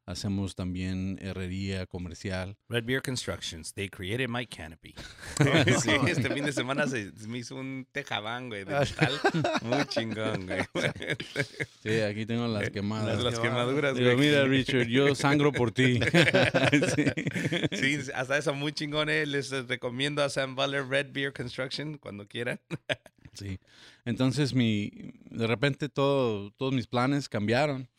Hacemos 0.07 0.55
también 0.55 1.19
herrería 1.21 1.85
comercial. 1.85 2.55
Red 2.69 2.85
Beer 2.85 3.01
Constructions, 3.01 3.73
they 3.73 3.89
created 3.89 4.29
my 4.29 4.45
canopy. 4.47 4.95
sí, 5.81 5.91
este 6.07 6.29
fin 6.29 6.45
de 6.45 6.53
semana 6.53 6.87
se, 6.87 7.11
me 7.27 7.39
hizo 7.39 7.55
un 7.55 7.85
tejabán, 7.91 8.47
güey, 8.47 8.63
de 8.63 8.73
metal. 8.79 9.19
Muy 9.63 9.85
chingón, 9.87 10.45
güey. 10.45 10.61
Sí, 11.83 11.99
aquí 11.99 12.25
tengo 12.25 12.47
las 12.47 12.69
quemadas. 12.69 13.21
Las, 13.21 13.33
las 13.33 13.39
quemaduras, 13.39 13.97
Digo, 13.97 14.15
güey. 14.15 14.29
mira, 14.29 14.45
Richard, 14.45 14.87
yo 14.87 15.13
sangro 15.13 15.51
por 15.51 15.73
ti. 15.73 15.99
Sí. 16.95 17.99
Sí, 17.99 18.11
hasta 18.15 18.37
eso 18.37 18.53
muy 18.53 18.71
chingón, 18.71 19.09
eh. 19.09 19.25
Les 19.25 19.51
eh, 19.51 19.63
recomiendo 19.63 20.23
a 20.23 20.29
Sam 20.29 20.55
Butler 20.55 20.87
Red 20.87 21.07
Beer 21.11 21.33
Construction 21.33 21.97
cuando 21.97 22.25
quieran. 22.25 22.61
Sí. 23.33 23.59
Entonces, 24.05 24.53
mi, 24.53 24.89
de 25.31 25.47
repente 25.47 25.89
todo, 25.89 26.51
todos 26.51 26.73
mis 26.73 26.87
planes 26.87 27.27
cambiaron 27.27 27.89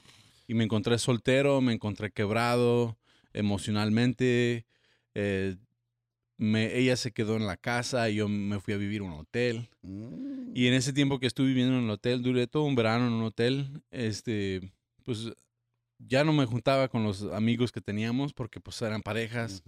y 0.48 0.54
me 0.54 0.64
encontré 0.64 0.98
soltero, 0.98 1.60
me 1.60 1.74
encontré 1.74 2.10
quebrado 2.10 2.98
emocionalmente. 3.32 4.66
eh, 5.14 5.56
me, 6.38 6.76
ella 6.78 6.96
se 6.96 7.12
quedó 7.12 7.36
en 7.36 7.46
la 7.46 7.56
casa 7.56 8.08
y 8.08 8.16
yo 8.16 8.28
me 8.28 8.60
fui 8.60 8.72
a 8.72 8.76
vivir 8.76 9.00
a 9.00 9.04
un 9.04 9.12
hotel. 9.12 9.68
Mm. 9.82 10.52
Y 10.54 10.68
en 10.68 10.74
ese 10.74 10.92
tiempo 10.92 11.18
que 11.18 11.26
estuve 11.26 11.48
viviendo 11.48 11.76
en 11.76 11.84
el 11.84 11.90
hotel, 11.90 12.22
duré 12.22 12.46
todo 12.46 12.62
un 12.64 12.76
verano 12.76 13.08
en 13.08 13.12
un 13.12 13.24
hotel, 13.24 13.82
este, 13.90 14.72
pues 15.04 15.32
ya 15.98 16.22
no 16.24 16.32
me 16.32 16.46
juntaba 16.46 16.88
con 16.88 17.02
los 17.02 17.22
amigos 17.32 17.72
que 17.72 17.80
teníamos 17.80 18.32
porque 18.32 18.60
pues 18.60 18.80
eran 18.82 19.02
parejas. 19.02 19.62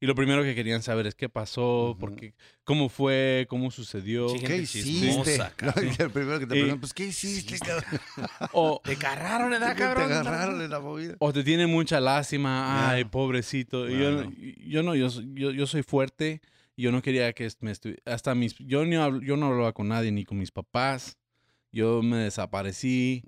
Y 0.00 0.06
lo 0.06 0.14
primero 0.14 0.42
que 0.42 0.54
querían 0.54 0.82
saber 0.82 1.06
es 1.06 1.14
qué 1.14 1.28
pasó, 1.28 1.90
Ujú. 1.90 1.98
por 1.98 2.16
qué- 2.16 2.34
cómo 2.64 2.88
fue, 2.88 3.46
cómo 3.48 3.70
sucedió. 3.70 4.28
Sí, 4.28 4.38
¿Qué 4.40 4.56
hiciste? 4.58 4.90
chismosa, 4.90 5.52
cabrón. 5.56 5.88
El 5.98 6.10
primero 6.10 6.38
que 6.40 6.46
te 6.46 6.50
preguntan, 6.54 6.80
pues, 6.80 6.92
¿qué 6.94 7.06
hiciste, 7.06 7.58
cabrón? 7.58 7.84
O, 8.52 8.80
Te 8.84 8.92
agarraron, 8.92 9.50
¿verdad, 9.50 9.74
Te 9.74 9.78
cabrón? 9.82 10.12
agarraron 10.12 10.60
en 10.62 10.70
la 10.70 10.80
movida. 10.80 11.14
o 11.18 11.32
te 11.32 11.44
tiene 11.44 11.66
mucha 11.66 12.00
lástima, 12.00 12.90
ay, 12.90 13.04
pobrecito. 13.04 13.88
Y 13.88 13.98
yo, 13.98 14.30
yo 14.66 14.82
no, 14.82 14.94
yo, 14.94 15.08
yo, 15.34 15.50
yo 15.52 15.66
soy 15.66 15.82
fuerte. 15.82 16.40
y 16.76 16.82
Yo 16.82 16.92
no 16.92 17.02
quería 17.02 17.32
que 17.32 17.48
me 17.60 17.70
estuviera, 17.70 18.02
hasta 18.06 18.34
mis, 18.34 18.56
yo, 18.58 18.84
ni 18.84 18.96
habl- 18.96 19.24
yo 19.24 19.36
no 19.36 19.46
hablaba 19.46 19.72
con 19.72 19.88
nadie, 19.88 20.10
ni 20.10 20.24
con 20.24 20.38
mis 20.38 20.50
papás. 20.50 21.16
Yo 21.70 22.02
me 22.02 22.16
desaparecí, 22.18 23.24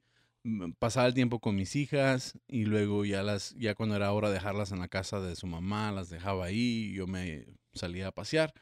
pasaba 0.79 1.07
el 1.07 1.15
tiempo 1.15 1.41
con 1.41 1.57
mis 1.57 1.75
hijas 1.77 2.39
y 2.49 2.65
luego 2.65 3.05
ya 3.05 3.23
las, 3.23 3.55
ya 3.59 3.75
cuando 3.75 3.97
era 3.97 4.13
hora 4.13 4.29
de 4.29 4.35
dejarlas 4.35 4.73
en 4.73 4.79
la 4.79 4.89
casa 4.89 5.21
de 5.21 5.37
su 5.37 5.47
mamá, 5.47 5.93
las 5.93 6.11
dejaba 6.11 6.47
ahí, 6.47 6.93
yo 6.93 7.07
me 7.07 7.47
salía 7.73 8.09
a 8.09 8.13
pasear, 8.13 8.53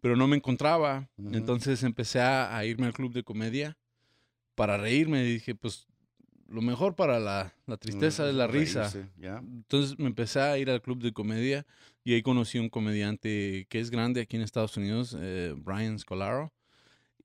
pero 0.00 0.16
no 0.16 0.26
me 0.28 0.36
encontraba. 0.36 1.08
Entonces 1.32 1.82
empecé 1.82 2.20
a, 2.20 2.56
a 2.56 2.64
irme 2.64 2.86
al 2.86 2.92
club 2.94 3.12
de 3.12 3.22
comedia 3.22 3.76
para 4.54 4.78
reírme. 4.78 5.22
Dije, 5.22 5.54
pues 5.54 5.86
lo 6.48 6.62
mejor 6.62 6.94
para 6.94 7.18
la, 7.18 7.54
la 7.66 7.76
tristeza 7.76 8.28
es 8.28 8.34
la 8.34 8.46
risa. 8.46 8.90
Entonces 9.38 9.98
me 9.98 10.06
empecé 10.06 10.40
a 10.40 10.56
ir 10.58 10.70
al 10.70 10.80
club 10.80 11.02
de 11.02 11.12
comedia 11.12 11.66
y 12.04 12.14
ahí 12.14 12.22
conocí 12.22 12.58
un 12.58 12.68
comediante 12.70 13.66
que 13.68 13.80
es 13.80 13.90
grande 13.90 14.20
aquí 14.20 14.36
en 14.36 14.42
Estados 14.42 14.76
Unidos, 14.76 15.16
eh, 15.18 15.54
Brian 15.56 15.98
Scolaro. 15.98 16.52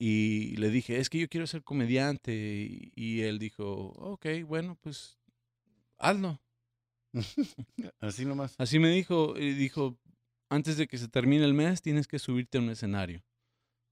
Y 0.04 0.56
le 0.56 0.72
dije, 0.72 0.98
es 0.98 1.12
que 1.12 1.20
yo 1.20 1.30
quiero 1.30 1.46
ser 1.46 1.62
comediante. 1.64 2.34
Y, 2.34 2.92
y 2.96 3.22
él 3.22 3.38
dijo, 3.38 3.64
ok, 3.66 4.26
bueno, 4.48 4.76
pues 4.82 5.20
hazlo. 6.00 6.42
Así 8.00 8.26
nomás. 8.26 8.56
Así 8.58 8.80
me 8.80 8.90
dijo, 8.90 9.38
y 9.38 9.54
dijo, 9.54 10.00
antes 10.50 10.78
de 10.78 10.88
que 10.88 10.98
se 10.98 11.08
termine 11.08 11.46
el 11.46 11.54
mes 11.54 11.84
tienes 11.84 12.08
que 12.08 12.18
subirte 12.18 12.58
a 12.58 12.62
un 12.62 12.72
escenario. 12.72 13.22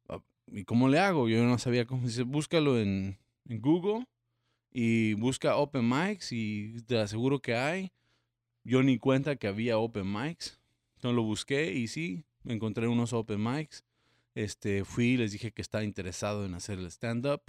Ah, 0.08 0.20
¿Y 0.48 0.64
cómo 0.64 0.90
le 0.90 0.98
hago? 0.98 1.30
Yo 1.30 1.44
no 1.44 1.60
sabía 1.60 1.86
cómo. 1.86 2.08
Dice, 2.08 2.24
búscalo 2.24 2.80
en, 2.80 3.20
en 3.48 3.62
Google 3.62 4.08
y 4.72 5.14
busca 5.14 5.58
open 5.58 5.88
mics 5.88 6.32
y 6.32 6.82
te 6.88 6.98
aseguro 6.98 7.40
que 7.40 7.54
hay. 7.54 7.92
Yo 8.64 8.82
ni 8.82 8.98
cuenta 8.98 9.36
que 9.36 9.46
había 9.46 9.78
open 9.78 10.12
mics. 10.12 10.60
Entonces 10.96 11.16
lo 11.16 11.22
busqué 11.22 11.72
y 11.72 11.88
sí, 11.88 12.26
encontré 12.46 12.88
unos 12.88 13.14
open 13.14 13.44
mics. 13.44 13.84
Este, 14.36 14.86
fui, 14.86 15.18
les 15.18 15.32
dije 15.32 15.52
que 15.52 15.62
estaba 15.62 15.84
interesado 15.84 16.46
en 16.46 16.54
hacer 16.54 16.80
el 16.80 16.86
stand-up, 16.88 17.42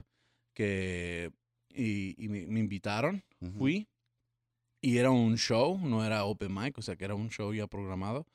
que, 0.55 1.31
y, 1.75 2.15
y 2.23 2.29
me, 2.29 2.47
me 2.47 2.61
invitaron, 2.61 3.23
fui. 3.59 3.87
Y 4.83 4.97
era 4.97 5.11
un 5.11 5.37
show, 5.37 5.79
no 5.79 6.05
era 6.05 6.25
open 6.25 6.55
mic, 6.55 6.79
o 6.79 6.83
sea 6.83 6.97
que 6.97 7.05
era 7.05 7.15
un 7.15 7.29
show 7.31 7.53
ya 7.53 7.67
programado. 7.67 8.27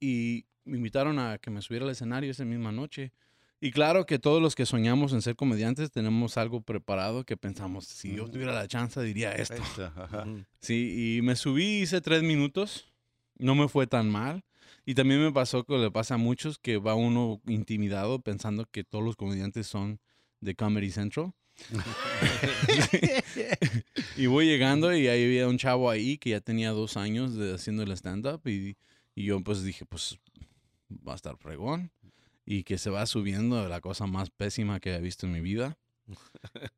Y 0.00 0.46
me 0.64 0.78
invitaron 0.78 1.18
a 1.18 1.38
que 1.38 1.50
me 1.50 1.62
subiera 1.62 1.84
al 1.84 1.92
escenario 1.92 2.30
esa 2.30 2.44
misma 2.44 2.72
noche. 2.72 3.12
Y 3.60 3.70
claro 3.70 4.04
que 4.04 4.18
todos 4.18 4.42
los 4.42 4.54
que 4.54 4.66
soñamos 4.66 5.12
en 5.12 5.22
ser 5.22 5.36
comediantes 5.36 5.90
tenemos 5.90 6.36
algo 6.36 6.60
preparado 6.60 7.24
que 7.24 7.36
pensamos, 7.36 7.86
si 7.86 8.14
yo 8.14 8.28
tuviera 8.28 8.52
la 8.52 8.68
chance 8.68 9.02
diría 9.02 9.32
esto. 9.32 9.62
Sí, 10.60 11.16
y 11.18 11.22
me 11.22 11.36
subí, 11.36 11.82
hice 11.82 12.00
tres 12.00 12.22
minutos, 12.22 12.92
no 13.38 13.54
me 13.54 13.68
fue 13.68 13.86
tan 13.86 14.10
mal. 14.10 14.44
Y 14.88 14.94
también 14.94 15.20
me 15.20 15.32
pasó 15.32 15.64
que 15.64 15.76
le 15.76 15.90
pasa 15.90 16.14
a 16.14 16.18
muchos 16.18 16.58
que 16.58 16.78
va 16.78 16.94
uno 16.94 17.42
intimidado 17.46 18.20
pensando 18.20 18.64
que 18.70 18.84
todos 18.84 19.04
los 19.04 19.16
comediantes 19.16 19.66
son 19.66 20.00
de 20.40 20.54
Comedy 20.54 20.92
Central. 20.92 21.34
y 24.16 24.26
voy 24.26 24.46
llegando 24.46 24.94
y 24.94 25.08
ahí 25.08 25.24
había 25.24 25.48
un 25.48 25.58
chavo 25.58 25.90
ahí 25.90 26.18
que 26.18 26.30
ya 26.30 26.40
tenía 26.40 26.70
dos 26.70 26.96
años 26.96 27.34
de 27.34 27.54
haciendo 27.54 27.82
el 27.82 27.90
stand-up 27.92 28.46
y, 28.46 28.76
y 29.16 29.24
yo 29.24 29.42
pues 29.42 29.64
dije, 29.64 29.84
pues 29.86 30.20
va 30.90 31.14
a 31.14 31.16
estar 31.16 31.36
fregón. 31.36 31.90
Y 32.44 32.62
que 32.62 32.78
se 32.78 32.90
va 32.90 33.06
subiendo 33.06 33.68
la 33.68 33.80
cosa 33.80 34.06
más 34.06 34.30
pésima 34.30 34.78
que 34.78 34.94
he 34.94 35.00
visto 35.00 35.26
en 35.26 35.32
mi 35.32 35.40
vida. 35.40 35.76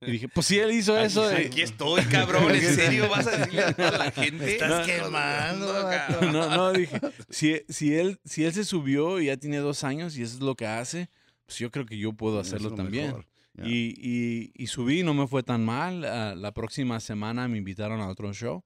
Y 0.00 0.12
dije, 0.12 0.28
pues 0.28 0.46
si 0.46 0.58
él 0.58 0.72
hizo 0.72 0.98
eso. 0.98 1.24
Aquí, 1.24 1.42
eh, 1.42 1.46
aquí 1.46 1.60
estoy, 1.62 2.02
cabrón. 2.04 2.54
¿En 2.54 2.60
serio 2.74 3.08
vas 3.08 3.26
a 3.26 3.36
decirle 3.38 3.62
a 3.64 3.72
toda 3.74 3.90
la 3.98 4.10
gente? 4.10 4.44
Me 4.44 4.52
estás 4.52 4.70
No, 4.80 4.86
quemando, 4.86 5.66
cabrón. 5.90 6.32
No, 6.32 6.56
no, 6.56 6.72
dije, 6.72 7.00
si, 7.28 7.60
si, 7.68 7.94
él, 7.94 8.18
si 8.24 8.44
él 8.44 8.52
se 8.54 8.64
subió 8.64 9.20
y 9.20 9.26
ya 9.26 9.36
tiene 9.36 9.58
dos 9.58 9.84
años 9.84 10.16
y 10.16 10.22
eso 10.22 10.34
es 10.36 10.40
lo 10.40 10.54
que 10.54 10.66
hace, 10.66 11.10
pues 11.46 11.58
yo 11.58 11.70
creo 11.70 11.84
que 11.86 11.98
yo 11.98 12.12
puedo 12.12 12.40
hacerlo 12.40 12.70
lo 12.70 12.76
también. 12.76 13.14
Y, 13.62 13.94
y, 13.98 14.52
y 14.54 14.66
subí, 14.68 15.02
no 15.02 15.14
me 15.14 15.26
fue 15.26 15.42
tan 15.42 15.64
mal. 15.64 16.04
Ah, 16.04 16.34
la 16.36 16.52
próxima 16.52 17.00
semana 17.00 17.48
me 17.48 17.58
invitaron 17.58 18.00
a 18.00 18.08
otro 18.08 18.32
show 18.32 18.62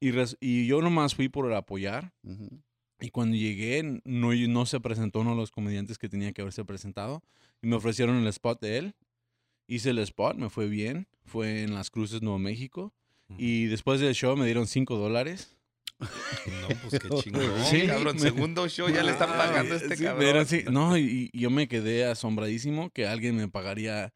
y, 0.00 0.10
res- 0.10 0.36
y 0.38 0.66
yo 0.66 0.82
nomás 0.82 1.14
fui 1.14 1.28
por 1.28 1.46
el 1.46 1.54
apoyar. 1.54 2.12
Y 3.00 3.10
cuando 3.10 3.36
llegué, 3.36 4.00
no, 4.04 4.32
no 4.34 4.66
se 4.66 4.80
presentó 4.80 5.20
uno 5.20 5.30
de 5.30 5.36
los 5.36 5.50
comediantes 5.50 5.98
que 5.98 6.08
tenía 6.08 6.32
que 6.32 6.42
haberse 6.42 6.64
presentado. 6.64 7.22
Y 7.62 7.66
me 7.68 7.76
ofrecieron 7.76 8.16
el 8.16 8.26
spot 8.28 8.60
de 8.60 8.78
él. 8.78 8.94
Hice 9.68 9.90
el 9.90 9.98
spot, 10.00 10.36
me 10.36 10.50
fue 10.50 10.66
bien. 10.66 11.06
Fue 11.24 11.62
en 11.62 11.74
Las 11.74 11.90
Cruces, 11.90 12.22
Nuevo 12.22 12.38
México. 12.38 12.92
Y 13.36 13.66
después 13.66 14.00
del 14.00 14.14
show 14.14 14.34
me 14.36 14.46
dieron 14.46 14.66
5 14.66 14.96
dólares. 14.96 15.54
No, 16.00 16.68
pues 16.88 17.02
qué 17.02 17.08
chingón. 17.22 17.64
Sí, 17.70 17.86
cabrón. 17.86 18.14
me- 18.16 18.20
Segundo 18.22 18.68
show 18.68 18.88
ya 18.88 19.02
le 19.02 19.12
están 19.12 19.28
pagando 19.30 19.74
a 19.74 19.76
este 19.76 19.96
Sí, 19.96 20.04
cabrón. 20.04 20.46
no, 20.70 20.96
y, 20.96 21.28
y 21.32 21.38
yo 21.40 21.50
me 21.50 21.68
quedé 21.68 22.06
asombradísimo 22.06 22.88
que 22.90 23.06
alguien 23.06 23.36
me 23.36 23.48
pagaría 23.48 24.12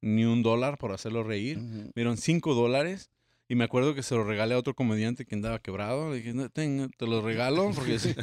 ni 0.00 0.24
un 0.24 0.42
dólar 0.42 0.78
por 0.78 0.92
hacerlo 0.92 1.22
reír. 1.22 1.58
Me 1.58 1.90
dieron 1.94 2.16
5 2.16 2.54
dólares. 2.54 3.10
Y 3.46 3.56
me 3.56 3.64
acuerdo 3.64 3.94
que 3.94 4.02
se 4.02 4.14
lo 4.14 4.24
regalé 4.24 4.54
a 4.54 4.58
otro 4.58 4.74
comediante 4.74 5.26
que 5.26 5.34
andaba 5.34 5.58
quebrado. 5.58 6.10
Le 6.10 6.16
dije, 6.16 6.32
"No, 6.32 6.48
ten, 6.48 6.90
te 6.96 7.06
los 7.06 7.22
regalo. 7.22 7.72
Porque 7.74 7.98
sí". 7.98 8.14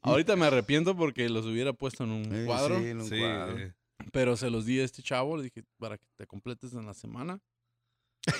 ahorita 0.00 0.34
me 0.36 0.46
arrepiento 0.46 0.96
porque 0.96 1.28
los 1.28 1.44
hubiera 1.44 1.74
puesto 1.74 2.04
en 2.04 2.10
un 2.10 2.34
Eh, 2.34 2.44
cuadro. 2.46 2.78
sí, 2.80 2.86
en 2.86 3.00
un 3.02 3.08
Sí, 3.08 3.18
cuadro. 3.18 3.52
güey. 3.52 3.72
Pero 4.12 4.36
se 4.36 4.50
los 4.50 4.66
di 4.66 4.80
a 4.80 4.84
este 4.84 5.02
chavo. 5.02 5.36
Le 5.36 5.44
dije, 5.44 5.64
para 5.78 5.98
que 5.98 6.06
te 6.16 6.26
completes 6.26 6.72
en 6.74 6.86
la 6.86 6.94
semana. 6.94 7.40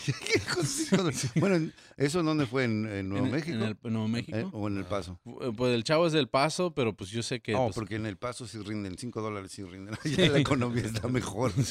¿Qué 0.05 0.41
hocico 0.61 1.05
de- 1.05 1.15
bueno, 1.41 1.55
en- 1.57 1.73
¿eso 1.97 2.21
dónde 2.23 2.47
fue? 2.47 2.65
¿En, 2.65 2.87
en 2.91 3.09
Nuevo 3.09 3.27
en, 3.27 3.31
México? 3.33 3.57
En, 3.57 3.63
el, 3.63 3.77
en 3.85 3.93
Nuevo 3.93 4.09
México. 4.09 4.37
Eh, 4.37 4.47
¿O 4.53 4.67
en 4.67 4.79
El 4.79 4.85
Paso? 4.85 5.21
Fu- 5.23 5.55
Pues 5.55 5.75
el 5.75 5.85
chavo 5.85 6.07
es 6.09 6.13
del 6.13 6.29
paso, 6.29 6.75
pero 6.75 6.93
pues 6.97 7.11
yo 7.11 7.23
sé 7.23 7.41
que... 7.41 7.53
No, 7.53 7.67
pues, 7.67 7.75
porque 7.77 7.95
en 7.95 8.07
El 8.07 8.17
Paso 8.17 8.49
sí 8.49 8.59
rinden, 8.59 8.99
5 8.99 9.23
dólares 9.23 9.53
sí 9.53 9.63
rinden. 9.63 9.95
Ya 10.05 10.29
la 10.29 10.39
economía 10.39 10.83
está 10.85 11.09
mejor. 11.09 11.53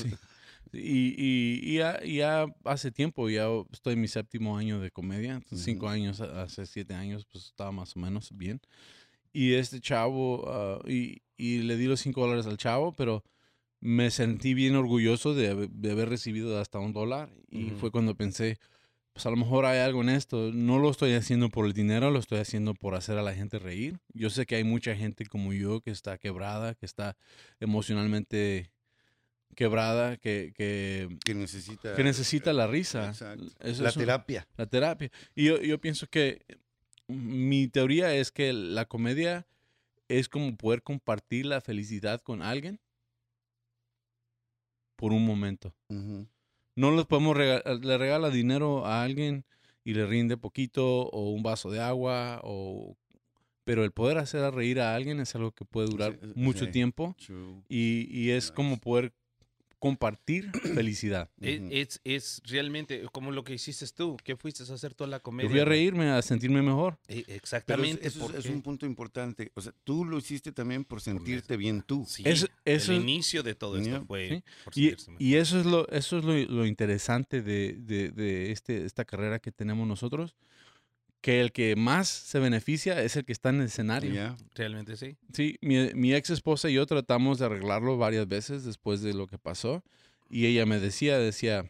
Y, 0.74 1.14
y, 1.18 1.60
y 1.64 1.78
ya, 1.78 2.04
ya 2.04 2.46
hace 2.66 2.92
tiempo, 2.92 3.30
ya 3.30 3.48
estoy 3.72 3.94
en 3.94 4.02
mi 4.02 4.08
séptimo 4.08 4.58
año 4.58 4.80
de 4.80 4.92
comedia, 4.92 5.36
entonces 5.36 5.64
cinco 5.64 5.86
Ujú. 5.86 5.94
años, 5.94 6.20
hace 6.20 6.66
siete 6.66 6.94
años, 6.96 7.26
pues 7.32 7.46
estaba 7.46 7.72
más 7.72 7.96
o 7.96 8.00
menos 8.00 8.30
bien. 8.36 8.60
Y 9.32 9.54
este 9.54 9.80
chavo, 9.80 10.44
ah, 10.50 10.80
y, 10.90 11.22
y 11.38 11.60
le 11.60 11.78
di 11.78 11.86
los 11.86 12.02
cinco 12.02 12.22
dólares 12.22 12.46
al 12.48 12.58
chavo, 12.58 12.92
pero 12.94 13.24
me 13.88 14.10
sentí 14.10 14.56
bien 14.56 14.76
orgulloso 14.76 15.36
de, 15.36 15.50
haber- 15.52 15.70
de 15.70 15.92
haber 15.92 16.10
recibido 16.10 16.60
hasta 16.60 16.80
un 16.80 16.92
dólar. 16.92 17.30
Y 17.52 17.70
fue 17.70 17.92
cuando 17.92 18.16
pensé, 18.16 18.58
pues 19.14 19.26
a 19.28 19.30
lo 19.30 19.36
mejor 19.38 19.66
hay 19.66 19.78
algo 19.80 20.02
en 20.02 20.10
esto. 20.10 20.52
No 20.54 20.80
lo 20.80 20.90
estoy 20.90 21.14
haciendo 21.14 21.50
por 21.50 21.68
el 21.68 21.74
dinero, 21.74 22.10
lo 22.10 22.18
estoy 22.20 22.40
haciendo 22.40 22.74
por 22.74 22.96
hacer 22.96 23.18
a 23.20 23.22
la 23.22 23.36
gente 23.36 23.60
reír. 23.60 24.00
Yo 24.14 24.30
sé 24.32 24.46
que 24.48 24.56
hay 24.56 24.64
mucha 24.64 24.96
gente 24.96 25.28
como 25.28 25.54
yo 25.54 25.82
que 25.82 25.92
está 25.92 26.18
quebrada, 26.18 26.74
que 26.74 26.86
está 26.88 27.16
emocionalmente 27.60 28.72
quebrada, 29.56 30.18
que, 30.18 30.52
que, 30.56 31.08
Que 31.24 31.36
necesita... 31.36 31.96
que 31.96 32.04
necesita 32.04 32.54
la 32.54 32.68
risa. 32.68 33.12
Eso 33.60 33.84
la 33.84 33.90
es 33.90 33.96
un- 33.96 34.02
terapia. 34.02 34.48
la 34.58 34.66
terapia. 34.66 35.12
Y 35.36 35.46
yo, 35.46 35.62
yo 35.62 35.80
pienso 35.80 36.08
que 36.08 36.42
mi 37.08 37.68
teoría 37.68 38.14
es 38.16 38.32
que 38.32 38.52
la 38.52 38.86
comedia 38.86 39.46
es 40.08 40.28
como 40.28 40.56
poder 40.58 40.82
compartir 40.82 41.46
la 41.46 41.62
felicidad 41.62 42.22
con 42.22 42.42
alguien 42.42 42.80
por 45.06 45.14
un 45.14 45.24
momento. 45.24 45.72
No 46.76 46.90
les 46.96 47.06
podemos 47.06 47.38
regalar, 47.38 47.64
le 47.86 47.98
regala 48.00 48.32
dinero 48.32 48.88
a 48.88 49.04
alguien 49.04 49.46
y 49.84 49.94
le 49.94 50.08
rinde 50.08 50.36
poquito 50.36 51.04
o 51.10 51.30
un 51.30 51.44
vaso 51.44 51.70
de 51.70 51.80
agua 51.80 52.42
o 52.44 52.98
pero 53.66 53.84
el 53.84 53.92
poder 53.92 54.18
hacer 54.18 54.52
reír 54.52 54.80
a 54.80 54.96
alguien 54.96 55.20
es 55.20 55.36
algo 55.36 55.52
que 55.52 55.64
puede 55.64 55.88
durar 55.88 56.20
Sí, 56.22 56.32
mucho 56.36 56.66
sí. 56.66 56.72
tiempo 56.72 57.16
y, 57.70 58.08
y 58.10 58.32
es 58.32 58.52
como 58.52 58.78
poder 58.78 59.14
compartir 59.80 60.52
felicidad. 60.74 61.30
Es, 61.42 61.60
Ujú. 61.60 61.70
es, 61.72 62.02
es 62.04 62.42
realmente 62.46 63.04
como 63.12 63.32
lo 63.32 63.44
que 63.44 63.54
hiciste 63.54 63.86
tú. 63.96 64.18
¿Qué 64.24 64.36
fuiste 64.36 64.64
a 64.70 64.74
hacer 64.74 64.94
toda 64.94 65.10
la 65.10 65.18
Yo 65.18 65.24
comedia? 65.24 65.50
fui 65.50 65.60
a 65.60 65.66
reírme, 65.66 66.10
a 66.10 66.22
sentirme 66.22 66.62
mejor. 66.62 66.98
Pero 67.08 67.20
es- 67.22 67.30
Exactamente. 67.30 68.08
eso 68.08 68.30
es, 68.32 68.46
es 68.46 68.52
un 68.52 68.62
punto 68.62 68.86
importante. 68.86 69.52
O 69.56 69.62
sea, 69.62 69.74
tú 69.84 70.06
lo 70.06 70.18
hiciste 70.18 70.52
también 70.52 70.84
por 70.86 71.02
sentirte 71.02 71.58
bien 71.58 71.82
tú. 71.82 72.06
Sí, 72.08 72.24
Es- 72.26 72.48
eso 72.66 72.92
el 72.94 73.02
inicio 73.02 73.44
de 73.44 73.56
todo 73.56 73.78
esto 73.78 73.90
Yeah. 73.90 74.04
fue 74.06 74.30
Sí. 74.30 74.44
por 74.64 74.78
Y, 74.78 74.96
y 75.32 75.36
eso 75.36 75.60
es 75.60 75.66
lo, 75.66 75.88
eso 75.90 76.18
es 76.18 76.24
lo, 76.26 76.34
lo 76.34 76.66
interesante 76.66 77.42
de, 77.42 77.74
de- 77.80 78.10
de 78.12 78.52
este, 78.52 78.86
esta 78.86 79.06
carrera 79.06 79.40
que 79.40 79.52
tenemos 79.52 79.88
nosotros, 79.88 80.36
que 81.26 81.42
el 81.42 81.52
que 81.52 81.76
más 81.76 82.08
se 82.08 82.38
beneficia 82.38 83.02
es 83.02 83.16
el 83.16 83.26
que 83.26 83.32
está 83.34 83.50
en 83.50 83.62
el 83.62 83.66
escenario. 83.66 84.14
Ya. 84.14 84.38
Realmente 84.54 84.96
sí. 84.96 85.18
Sí, 85.34 85.58
mi, 85.60 85.92
mi 85.96 86.14
ex 86.14 86.30
esposa 86.30 86.70
y 86.70 86.74
yo 86.76 86.86
tratamos 86.86 87.40
de 87.40 87.48
arreglarlo 87.48 87.98
varias 87.98 88.28
veces 88.28 88.64
después 88.64 89.02
de 89.02 89.16
lo 89.16 89.26
que 89.26 89.40
pasó. 89.40 89.84
Y 90.30 90.46
ella 90.46 90.68
me 90.68 90.80
decía, 90.80 91.18
decía 91.18 91.66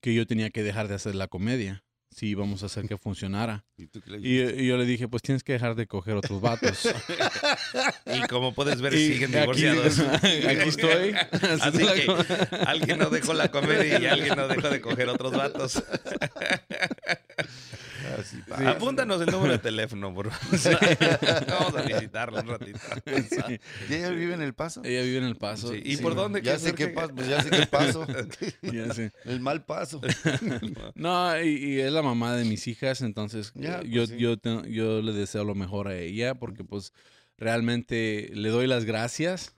que 0.00 0.12
yo 0.12 0.26
tenía 0.26 0.50
que 0.50 0.64
dejar 0.64 0.88
de 0.88 0.96
hacer 0.96 1.14
la 1.14 1.28
comedia 1.28 1.84
si 2.10 2.26
íbamos 2.26 2.64
a 2.64 2.66
hacer 2.66 2.88
que 2.88 2.98
funcionara. 2.98 3.64
¿Y 3.76 3.86
tú 3.86 4.00
qué 4.00 4.10
le 4.10 4.18
Y, 4.28 4.40
y 4.64 4.66
yo 4.66 4.76
le 4.76 4.86
dije, 4.86 5.06
pues 5.06 5.22
tienes 5.22 5.44
que 5.44 5.52
dejar 5.52 5.76
de 5.76 5.86
coger 5.86 6.16
otros 6.16 6.40
vatos. 6.40 6.88
Y 8.12 8.26
como 8.26 8.52
puedes 8.52 8.80
ver, 8.80 8.92
Y 8.94 9.12
siguen 9.12 9.30
aquí- 9.36 9.62
divorciados. 9.62 9.98
aquí 10.00 10.68
estoy. 10.68 11.12
Así 11.60 11.78
que 11.78 12.56
alguien 12.66 12.98
no 12.98 13.08
dejó 13.08 13.32
la 13.34 13.52
comedia 13.52 14.00
y 14.00 14.06
alguien 14.06 14.34
no 14.36 14.48
dejó 14.48 14.68
de 14.68 14.80
coger 14.80 15.08
otros 15.08 15.30
vatos. 15.32 15.80
Apúntanos 18.66 19.20
el 19.20 19.26
número 19.30 19.52
de 19.52 19.58
teléfono, 19.58 20.12
por 20.14 20.30
favor. 20.30 20.78
Vamos 21.48 21.76
a 21.76 21.82
visitarlo 21.82 22.40
un 22.40 22.48
ratito. 22.48 22.78
Sí. 23.28 23.60
¿Y 23.88 23.94
ella 23.94 24.10
vive 24.10 24.34
en 24.34 24.42
El 24.42 24.54
Paso? 24.54 24.82
Ella 24.84 25.02
vive 25.02 25.18
en 25.18 25.24
El 25.24 25.36
Paso. 25.36 25.68
Sí, 25.72 25.80
¿Y 25.84 25.96
Sí. 25.96 26.02
por 26.02 26.14
dónde? 26.14 26.42
Ya 26.42 26.54
qué 26.54 26.58
sé 26.58 26.74
qué 26.74 26.88
paso, 26.88 27.14
pues 27.14 27.28
ya 27.28 27.42
sé 27.42 27.50
qué 27.50 27.66
paso. 27.66 28.06
Ya 28.62 28.92
sé. 28.94 29.12
El 29.24 29.40
mal 29.40 29.64
paso. 29.64 30.00
No, 30.94 31.40
y, 31.42 31.48
y 31.48 31.80
es 31.80 31.92
la 31.92 32.02
mamá 32.02 32.34
de 32.36 32.44
mis 32.44 32.66
hijas, 32.68 33.00
entonces 33.02 33.52
Ya, 33.54 33.78
pues 33.78 33.90
yo, 33.90 34.06
sí. 34.06 34.16
yo, 34.18 34.36
te- 34.38 34.70
yo 34.72 35.02
le 35.02 35.12
deseo 35.12 35.44
lo 35.44 35.54
mejor 35.54 35.88
a 35.88 35.96
ella 35.96 36.34
porque 36.34 36.64
pues 36.64 36.92
realmente 37.38 38.30
le 38.34 38.48
doy 38.50 38.66
las 38.66 38.84
gracias 38.84 39.54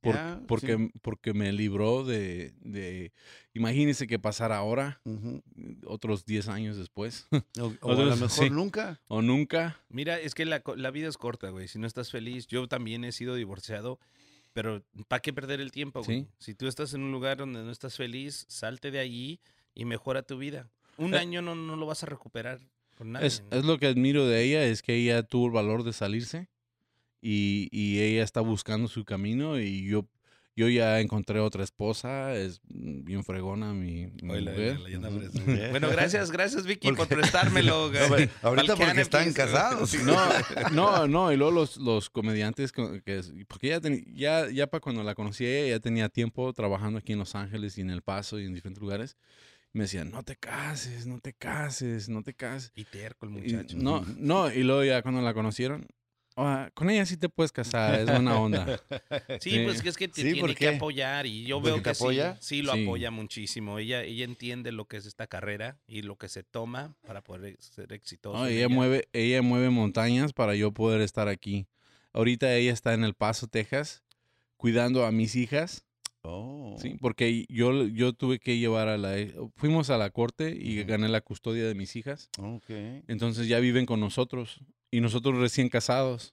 por- 0.00 0.14
Ya, 0.14 0.40
porque, 0.46 0.76
sí. 0.76 0.92
porque 1.02 1.32
me 1.34 1.52
libró 1.52 2.04
de, 2.04 2.52
de... 2.60 3.12
Imagínense 3.54 4.06
que 4.06 4.18
pasara 4.18 4.56
ahora, 4.56 5.00
Ujú. 5.04 5.42
otros 5.86 6.24
10 6.24 6.48
años 6.48 6.76
después, 6.76 7.26
O, 7.60 7.72
o 7.82 7.92
a 7.92 7.94
lo 7.96 8.16
mejor 8.16 8.30
sí. 8.30 8.50
nunca. 8.50 9.00
o 9.08 9.20
nunca. 9.22 9.78
Mira, 9.90 10.18
es 10.18 10.34
que 10.34 10.44
la, 10.46 10.62
la 10.76 10.90
vida 10.90 11.08
es 11.08 11.18
corta, 11.18 11.50
güey. 11.50 11.68
Si 11.68 11.78
no 11.78 11.86
estás 11.86 12.10
feliz, 12.10 12.46
yo 12.46 12.66
también 12.68 13.04
he 13.04 13.12
sido 13.12 13.34
divorciado 13.34 13.98
Pero 14.54 14.82
¿para 15.08 15.20
qué 15.20 15.32
perder 15.32 15.60
el 15.60 15.70
tiempo, 15.70 16.02
güey? 16.02 16.22
Sí. 16.22 16.28
Si 16.38 16.54
tú 16.54 16.66
estás 16.66 16.92
en 16.94 17.02
un 17.02 17.12
lugar 17.12 17.36
donde 17.38 17.62
no 17.62 17.70
estás 17.70 17.96
feliz, 17.96 18.44
salte 18.48 18.90
de 18.90 18.98
allí 19.00 19.40
y 19.74 19.84
mejora 19.86 20.22
tu 20.22 20.36
vida. 20.38 20.70
Un 20.98 21.14
Eh, 21.14 21.18
año 21.18 21.40
no, 21.42 21.54
no 21.54 21.76
lo 21.76 21.86
vas 21.86 22.02
a 22.02 22.06
recuperar 22.06 22.58
con 22.96 23.12
nadie. 23.12 23.26
Es, 23.28 23.42
¿no? 23.50 23.56
es 23.58 23.64
lo 23.64 23.78
que 23.78 23.86
admiro 23.86 24.26
de 24.26 24.42
ella, 24.44 24.64
es 24.64 24.82
que 24.82 24.94
ella 24.94 25.22
tuvo 25.22 25.46
el 25.46 25.52
valor 25.52 25.84
de 25.84 25.92
salirse 25.94 26.48
y, 27.22 27.68
y 27.70 28.00
ella 28.00 28.22
está 28.24 28.40
buscando 28.42 28.88
su 28.88 29.04
camino 29.04 29.58
y 29.60 29.84
yo, 29.86 30.06
yo 30.54 30.68
ya 30.68 31.00
encontré 31.00 31.40
otra 31.40 31.64
esposa, 31.64 32.34
es 32.34 32.60
bien 32.68 33.24
fregona 33.24 33.72
mi, 33.72 34.08
mi 34.22 34.30
Oíla, 34.30 34.50
mujer. 34.50 34.78
ya 34.90 34.96
anda 34.96 35.08
Ujú. 35.08 35.18
fresca. 35.20 35.70
Bueno, 35.70 35.88
gracias, 35.88 36.30
gracias 36.30 36.66
Vicky 36.66 36.88
por 36.88 36.96
Porque- 37.08 37.16
prestármelo. 37.16 37.90
güey. 37.90 38.00
No, 38.02 38.08
pero 38.16 38.30
ahorita 38.42 38.76
porque 38.76 39.00
están 39.00 39.32
cannabis. 39.32 39.34
casados. 39.94 39.94
No, 40.04 40.68
no, 40.72 41.08
no, 41.08 41.32
y 41.32 41.36
luego 41.36 41.52
los, 41.52 41.76
los 41.78 42.10
comediantes, 42.10 42.72
co- 42.72 43.00
que 43.04 43.22
porque 43.48 43.68
ella 43.68 43.80
teni- 43.80 44.04
ya, 44.14 44.50
ya 44.50 44.66
para 44.66 44.80
cuando 44.80 45.02
la 45.02 45.14
conocí, 45.14 45.46
ella 45.46 45.76
ya 45.76 45.80
tenía 45.80 46.08
tiempo 46.08 46.52
trabajando 46.52 46.98
aquí 46.98 47.12
en 47.14 47.18
Los 47.20 47.34
Ángeles 47.34 47.78
y 47.78 47.80
en 47.80 47.90
El 47.90 48.02
Paso 48.02 48.38
y 48.38 48.44
en 48.44 48.52
diferentes 48.54 48.80
lugares. 48.82 49.16
Me 49.74 49.84
decían, 49.84 50.10
no 50.10 50.22
te 50.22 50.36
cases, 50.36 51.06
no 51.06 51.18
te 51.20 51.32
cases, 51.32 52.10
no 52.10 52.22
te 52.22 52.34
cases. 52.34 52.72
Y 52.74 52.84
terco 52.84 53.24
el 53.24 53.32
Y- 53.32 53.40
muchacho. 53.54 53.76
no, 53.78 54.04
no, 54.18 54.52
y 54.52 54.62
luego 54.64 54.84
ya 54.84 55.00
cuando 55.00 55.22
la 55.22 55.32
conocieron, 55.32 55.86
"Ah, 56.36 56.70
con 56.74 56.88
ella 56.90 57.04
sí 57.06 57.16
te 57.16 57.28
puedes 57.28 57.52
casar, 57.52 58.00
es 58.00 58.06
buena 58.06 58.38
onda. 58.38 58.80
Sí, 59.40 59.50
Sí. 59.58 59.60
pues 59.64 59.82
que 59.82 59.88
es 59.88 59.96
que 59.96 60.08
te 60.08 60.22
Sí, 60.22 60.22
tiene 60.32 60.40
¿por 60.40 60.54
que 60.54 60.68
apoyar 60.68 61.26
y 61.26 61.44
yo 61.44 61.56
¿Porque 61.60 61.72
veo 61.74 61.82
que 61.82 61.90
apoya? 61.90 62.36
sí 62.40 62.62
lo 62.62 62.72
Sí. 62.74 62.82
apoya 62.84 63.10
muchísimo. 63.10 63.78
Ella, 63.78 64.02
ella 64.02 64.24
entiende 64.24 64.72
lo 64.72 64.86
que 64.86 64.96
es 64.96 65.06
esta 65.06 65.26
carrera 65.26 65.78
y 65.86 66.02
lo 66.02 66.16
que 66.16 66.28
se 66.28 66.42
toma 66.42 66.94
para 67.06 67.22
poder 67.22 67.56
ser 67.60 67.92
exitoso. 67.92 68.38
No, 68.38 68.46
ella, 68.46 68.58
ella. 68.66 68.68
mueve, 68.68 69.08
ella 69.12 69.42
mueve 69.42 69.70
montañas 69.70 70.32
para 70.32 70.54
yo 70.54 70.72
poder 70.72 71.00
estar 71.00 71.28
aquí. 71.28 71.66
Ahorita 72.12 72.54
ella 72.54 72.72
está 72.72 72.94
en 72.94 73.04
El 73.04 73.14
Paso, 73.14 73.46
Texas, 73.46 74.02
cuidando 74.56 75.04
a 75.06 75.12
mis 75.12 75.34
hijas. 75.36 75.84
Oh. 76.24 76.76
Sí, 76.80 76.96
porque 77.00 77.46
yo, 77.48 77.86
yo 77.88 78.12
tuve 78.12 78.38
que 78.38 78.58
llevar 78.58 78.86
a 78.88 78.96
la... 78.96 79.16
Fuimos 79.56 79.90
a 79.90 79.98
la 79.98 80.10
corte 80.10 80.56
y 80.56 80.82
gané 80.84 81.08
la 81.08 81.20
custodia 81.20 81.64
de 81.66 81.74
mis 81.74 81.96
hijas. 81.96 82.30
Ok. 82.38 82.70
Entonces 83.08 83.48
ya 83.48 83.58
viven 83.58 83.86
con 83.86 83.98
nosotros 83.98 84.60
y 84.92 85.00
nosotros 85.00 85.36
recién 85.38 85.68
casados. 85.68 86.32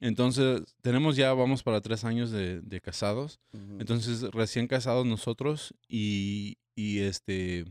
Entonces 0.00 0.62
tenemos 0.82 1.16
ya, 1.16 1.32
vamos 1.34 1.62
para 1.62 1.80
tres 1.80 2.04
años 2.04 2.30
de, 2.30 2.60
de 2.62 2.80
casados. 2.80 3.38
Entonces 3.78 4.22
recién 4.32 4.66
casados 4.66 5.04
nosotros 5.06 5.74
y, 5.88 6.56
y 6.74 7.00
este, 7.00 7.64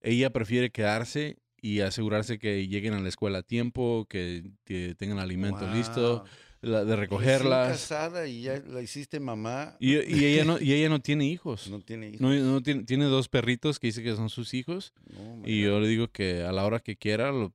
ella 0.00 0.30
prefiere 0.30 0.70
quedarse 0.70 1.38
y 1.60 1.80
asegurarse 1.80 2.38
que 2.38 2.68
lleguen 2.68 2.94
a 2.94 3.00
la 3.00 3.08
escuela 3.08 3.38
a 3.38 3.42
tiempo, 3.42 4.06
que, 4.08 4.50
que 4.64 4.94
tengan 4.96 5.18
alimento 5.18 5.66
listo, 5.72 6.24
la- 6.60 6.84
de 6.84 6.96
Recién 6.96 7.00
recogerlas. 7.00 7.68
casada 7.72 8.26
y 8.28 8.42
ya 8.42 8.60
la 8.68 8.82
hiciste 8.82 9.18
mamá. 9.18 9.76
Y, 9.80 9.94
y 9.96 10.24
ella 10.26 10.44
no, 10.44 10.60
y 10.60 10.72
ella 10.72 10.88
no 10.88 11.00
tiene 11.00 11.26
hijos. 11.26 11.68
No 11.68 11.80
tiene 11.80 12.08
hijos. 12.08 12.20
No, 12.20 12.32
no 12.32 12.62
tiene, 12.62 12.84
tiene 12.84 13.04
dos 13.06 13.28
perritos 13.28 13.78
que 13.80 13.88
dice 13.88 14.02
que 14.02 14.14
son 14.14 14.28
sus 14.30 14.54
hijos. 14.54 14.92
No, 15.12 15.42
Y 15.44 15.62
yo 15.62 15.80
le 15.80 15.88
digo 15.88 16.08
que 16.08 16.42
a 16.42 16.52
la 16.52 16.64
hora 16.64 16.78
que 16.80 16.96
quiera, 16.96 17.32
lo- 17.32 17.52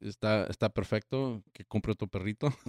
está, 0.00 0.46
está 0.46 0.68
perfecto, 0.68 1.42
que 1.52 1.64
compre 1.64 1.92
otro 1.92 2.08
perrito. 2.08 2.54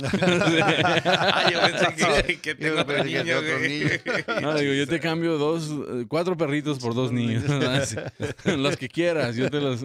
Ah, 1.05 1.49
yo 1.51 1.59
pensé 1.61 2.23
que, 2.25 2.39
que 2.39 2.55
tengo 2.55 2.75
Yo 2.75 2.81
otro 2.81 2.95
pensé 2.95 3.09
que 3.11 3.23
niño, 3.23 3.37
otro 3.37 3.57
güey. 3.59 3.79
niño. 3.79 4.41
No, 4.41 4.57
digo, 4.57 4.73
yo 4.73 4.87
te 4.87 4.99
cambio 4.99 5.37
dos, 5.37 5.69
eh, 5.69 6.05
cuatro 6.07 6.37
perritos 6.37 6.79
por 6.79 6.93
dos 6.95 7.11
niños. 7.11 7.43
los 8.45 8.77
que 8.77 8.87
quieras, 8.89 9.35
yo 9.35 9.49
te 9.49 9.59
los... 9.61 9.81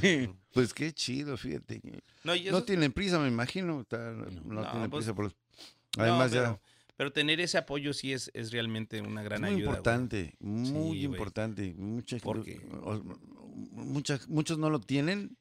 sí. 0.00 0.28
Pues 0.52 0.72
qué 0.74 0.92
chido, 0.92 1.36
fíjate. 1.36 1.80
No, 2.24 2.32
eso- 2.34 2.64
tienen 2.64 2.92
prisa, 2.92 3.18
me 3.18 3.28
imagino. 3.28 3.80
está- 3.82 4.12
no, 4.12 4.62
No, 4.62 4.70
tienen 4.70 4.90
pues, 4.90 5.04
prisa 5.04 5.14
por 5.14 5.24
los- 5.26 5.36
Además, 5.96 6.30
pero, 6.32 6.42
ya. 6.44 6.60
pero 6.96 7.12
tener 7.12 7.40
ese 7.40 7.58
apoyo 7.58 7.92
sí 7.92 8.12
es, 8.12 8.30
es 8.34 8.50
realmente 8.52 9.00
una 9.00 9.22
gran 9.22 9.44
es 9.44 9.50
muy 9.50 9.60
ayuda. 9.60 9.70
importante, 9.70 10.34
muy 10.40 10.66
Sí, 10.66 10.72
güey. 10.72 11.04
importante. 11.04 11.74
Mucha, 11.76 12.16
Porque- 12.18 12.60
o- 12.82 13.02
mucha- 13.72 14.20
muchos 14.28 14.58
no 14.58 14.70
lo 14.70 14.80
tienen 14.80 15.36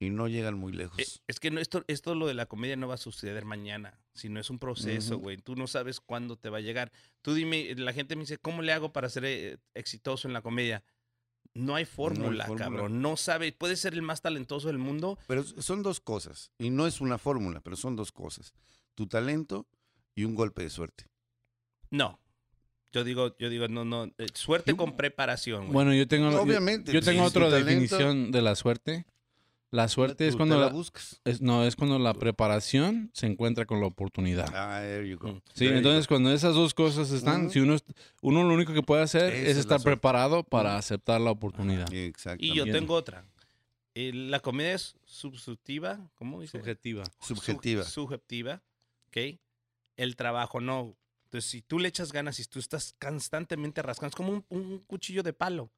y 0.00 0.10
no 0.10 0.26
llegan 0.26 0.58
muy 0.58 0.72
lejos. 0.72 0.98
Eh, 0.98 1.06
Es 1.28 1.38
que 1.38 1.50
no, 1.52 1.60
esto, 1.60 1.84
esto 1.86 2.14
lo 2.16 2.26
de 2.26 2.34
la 2.34 2.46
comedia 2.46 2.74
no 2.74 2.88
va 2.88 2.94
a 2.94 2.98
suceder 2.98 3.44
mañana, 3.44 4.00
sino 4.14 4.40
es 4.40 4.50
un 4.50 4.58
proceso, 4.58 5.18
güey. 5.18 5.36
Tú 5.36 5.54
no 5.54 5.66
sabes 5.68 6.00
cuándo 6.00 6.36
te 6.36 6.48
va 6.50 6.58
a 6.58 6.62
llegar. 6.62 6.90
Tú 7.22 7.34
dime, 7.34 7.74
la 7.76 7.92
gente 7.92 8.16
me 8.16 8.22
dice, 8.22 8.38
¿cómo 8.38 8.62
le 8.62 8.72
hago 8.72 8.92
para 8.92 9.08
ser 9.10 9.24
eh, 9.26 9.58
exitoso 9.74 10.26
en 10.26 10.32
la 10.34 10.40
comedia? 10.42 10.82
No 11.52 11.74
hay 11.74 11.84
fórmula, 11.84 12.46
fórmula. 12.46 12.64
cabrón. 12.64 13.02
No 13.02 13.16
sabe. 13.16 13.52
Puede 13.52 13.76
ser 13.76 13.92
el 13.94 14.02
más 14.02 14.22
talentoso 14.22 14.68
del 14.68 14.78
mundo. 14.78 15.18
Pero 15.26 15.42
son 15.44 15.82
dos 15.82 16.00
cosas, 16.00 16.50
y 16.58 16.70
no 16.70 16.86
es 16.86 17.00
una 17.00 17.18
fórmula, 17.18 17.60
pero 17.60 17.76
son 17.76 17.94
dos 17.96 18.10
cosas. 18.12 18.54
Tu 18.94 19.06
talento 19.06 19.66
y 20.14 20.24
un 20.24 20.34
golpe 20.34 20.62
de 20.62 20.70
suerte. 20.70 21.06
No. 21.90 22.18
Yo 22.92 23.04
digo, 23.04 23.36
yo 23.38 23.48
digo, 23.50 23.68
no, 23.68 23.84
no. 23.84 24.04
eh, 24.18 24.26
suerte 24.34 24.72
Yo- 24.72 24.76
con 24.76 24.96
preparación, 24.96 25.62
güey. 25.62 25.72
Bueno, 25.72 25.94
yo 25.94 26.08
tengo, 26.08 26.30
yo- 26.30 26.42
Obviamente. 26.42 26.92
yo, 26.92 27.00
tengo 27.02 27.22
si 27.22 27.28
otra 27.28 27.50
definición 27.50 28.30
de 28.32 28.42
la 28.42 28.54
suerte. 28.56 29.06
La 29.72 29.86
suerte 29.88 30.26
es 30.26 30.34
cuando 30.34 30.58
la 30.58 30.66
la, 30.66 30.72
buscas. 30.72 31.20
es, 31.24 31.40
no, 31.40 31.64
es 31.64 31.76
cuando 31.76 31.98
la 32.00 32.12
preparación 32.14 33.10
se 33.14 33.26
encuentra 33.26 33.66
con 33.66 33.80
la 33.80 33.86
oportunidad. 33.86 34.52
Ah, 34.52 34.80
there 34.82 35.08
you 35.08 35.16
go. 35.16 35.28
Mm. 35.34 35.40
Sí, 35.46 35.52
There 35.54 35.70
you 35.70 35.76
entonces 35.76 36.06
go. 36.06 36.14
cuando 36.16 36.32
esas 36.32 36.54
dos 36.56 36.74
cosas 36.74 37.10
están, 37.12 37.50
si 37.50 37.60
uno, 37.60 37.76
uno 38.20 38.42
lo 38.42 38.52
único 38.54 38.72
que 38.74 38.82
puede 38.82 39.02
hacer 39.02 39.32
Esa 39.32 39.50
es 39.50 39.56
estar 39.58 39.80
preparado 39.82 40.42
para 40.42 40.76
aceptar 40.76 41.20
la 41.20 41.30
oportunidad. 41.30 41.92
Exactamente. 41.92 42.46
y 42.46 42.54
yo 42.56 42.64
tengo 42.72 42.94
otra. 42.94 43.24
Eh, 43.94 44.12
la 44.12 44.40
comedia 44.40 44.74
es 44.74 44.96
subjetiva, 45.04 45.98
¿cómo 46.14 46.40
dice? 46.40 46.58
Subjetiva. 46.58 47.04
Subjetiva. 47.20 47.84
Su- 47.84 47.90
subjetiva, 48.02 48.62
¿ok? 49.08 49.38
El 49.96 50.16
trabajo 50.16 50.60
no. 50.60 50.96
Entonces, 51.24 51.48
si 51.50 51.62
tú 51.62 51.78
le 51.78 51.88
echas 51.88 52.10
ganas 52.12 52.40
y 52.40 52.44
tú 52.44 52.58
estás 52.58 52.94
constantemente 53.00 53.82
rascando, 53.82 54.08
es 54.08 54.16
como 54.16 54.30
un, 54.32 54.44
un 54.48 54.78
cuchillo 54.80 55.22
de 55.22 55.32
palo. 55.32 55.70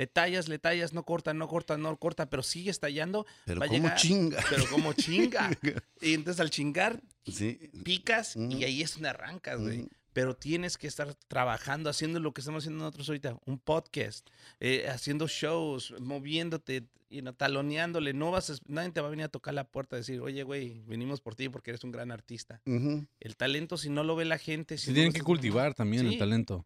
Le 0.00 0.06
tallas, 0.06 0.48
le 0.48 0.58
tallas, 0.58 0.94
no 0.94 1.02
corta, 1.04 1.34
no 1.34 1.46
corta, 1.46 1.76
no 1.76 1.94
corta, 1.98 2.30
pero 2.30 2.42
sigues 2.42 2.80
tallando, 2.80 3.26
Pero 3.44 3.60
va 3.60 3.66
a 3.66 3.68
como 3.68 3.82
llegar- 3.82 3.98
chinga. 3.98 4.42
pero 4.48 4.64
como 4.70 4.94
chinga. 4.94 5.50
Y 6.00 6.14
entonces 6.14 6.40
al 6.40 6.48
chingar, 6.48 7.02
Sí. 7.26 7.70
picas 7.84 8.34
y 8.34 8.64
ahí 8.64 8.80
es 8.80 8.94
donde 8.94 9.10
arrancas, 9.10 9.60
güey. 9.60 9.88
Pero 10.14 10.34
tienes 10.34 10.78
que 10.78 10.86
estar 10.86 11.14
trabajando, 11.28 11.90
haciendo 11.90 12.18
lo 12.18 12.32
que 12.32 12.40
estamos 12.40 12.64
haciendo 12.64 12.82
nosotros 12.82 13.10
ahorita, 13.10 13.38
un 13.44 13.58
podcast, 13.58 14.26
eh, 14.58 14.86
haciendo 14.88 15.28
shows, 15.28 15.92
moviéndote, 16.00 16.86
you 17.10 17.20
know, 17.20 17.34
taloneándole. 17.34 18.14
No 18.14 18.30
vas 18.30 18.48
a- 18.48 18.54
nadie 18.68 18.92
te 18.92 19.02
va 19.02 19.08
a 19.08 19.10
venir 19.10 19.26
a 19.26 19.28
tocar 19.28 19.52
la 19.52 19.64
puerta 19.64 19.96
y 19.96 19.98
decir, 19.98 20.18
oye, 20.22 20.44
güey, 20.44 20.80
venimos 20.86 21.20
por 21.20 21.34
ti 21.34 21.50
porque 21.50 21.72
eres 21.72 21.84
un 21.84 21.90
gran 21.92 22.10
artista. 22.10 22.62
El 22.64 23.36
talento, 23.36 23.76
si 23.76 23.90
no 23.90 24.02
lo 24.02 24.16
ve 24.16 24.24
la 24.24 24.38
gente. 24.38 24.78
Si 24.78 24.86
Se 24.86 24.90
no 24.92 24.94
tienen 24.94 25.12
que 25.12 25.20
cultivar 25.20 25.74
también 25.74 26.06
Sí. 26.06 26.14
el 26.14 26.18
talento. 26.18 26.64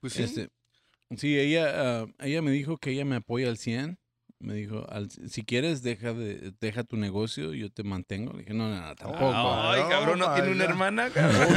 Pues 0.00 0.14
sí. 0.14 0.24
Este, 0.24 0.50
sí, 1.16 1.38
ella, 1.38 2.02
ah, 2.02 2.06
ella 2.20 2.42
me 2.42 2.50
dijo 2.50 2.78
que 2.78 2.90
ella 2.90 3.04
me 3.04 3.16
apoya 3.16 3.48
al 3.48 3.58
100. 3.58 3.98
Me 4.38 4.52
dijo, 4.54 4.84
al- 4.90 5.10
si 5.10 5.44
quieres, 5.44 5.82
deja, 5.82 6.12
de, 6.12 6.52
deja 6.60 6.84
tu 6.84 6.98
negocio, 6.98 7.54
yo 7.54 7.70
te 7.70 7.82
mantengo. 7.82 8.32
Le 8.34 8.40
dije, 8.40 8.52
no, 8.52 8.68
no, 8.68 8.86
no, 8.86 8.94
tampoco. 8.94 9.32
Ay, 9.34 9.80
Oh, 9.82 9.88
cabrón, 9.88 10.18
¿no 10.18 10.34
tiene 10.34 10.52
una 10.52 10.64
hermana? 10.64 11.08
cabrón? 11.14 11.48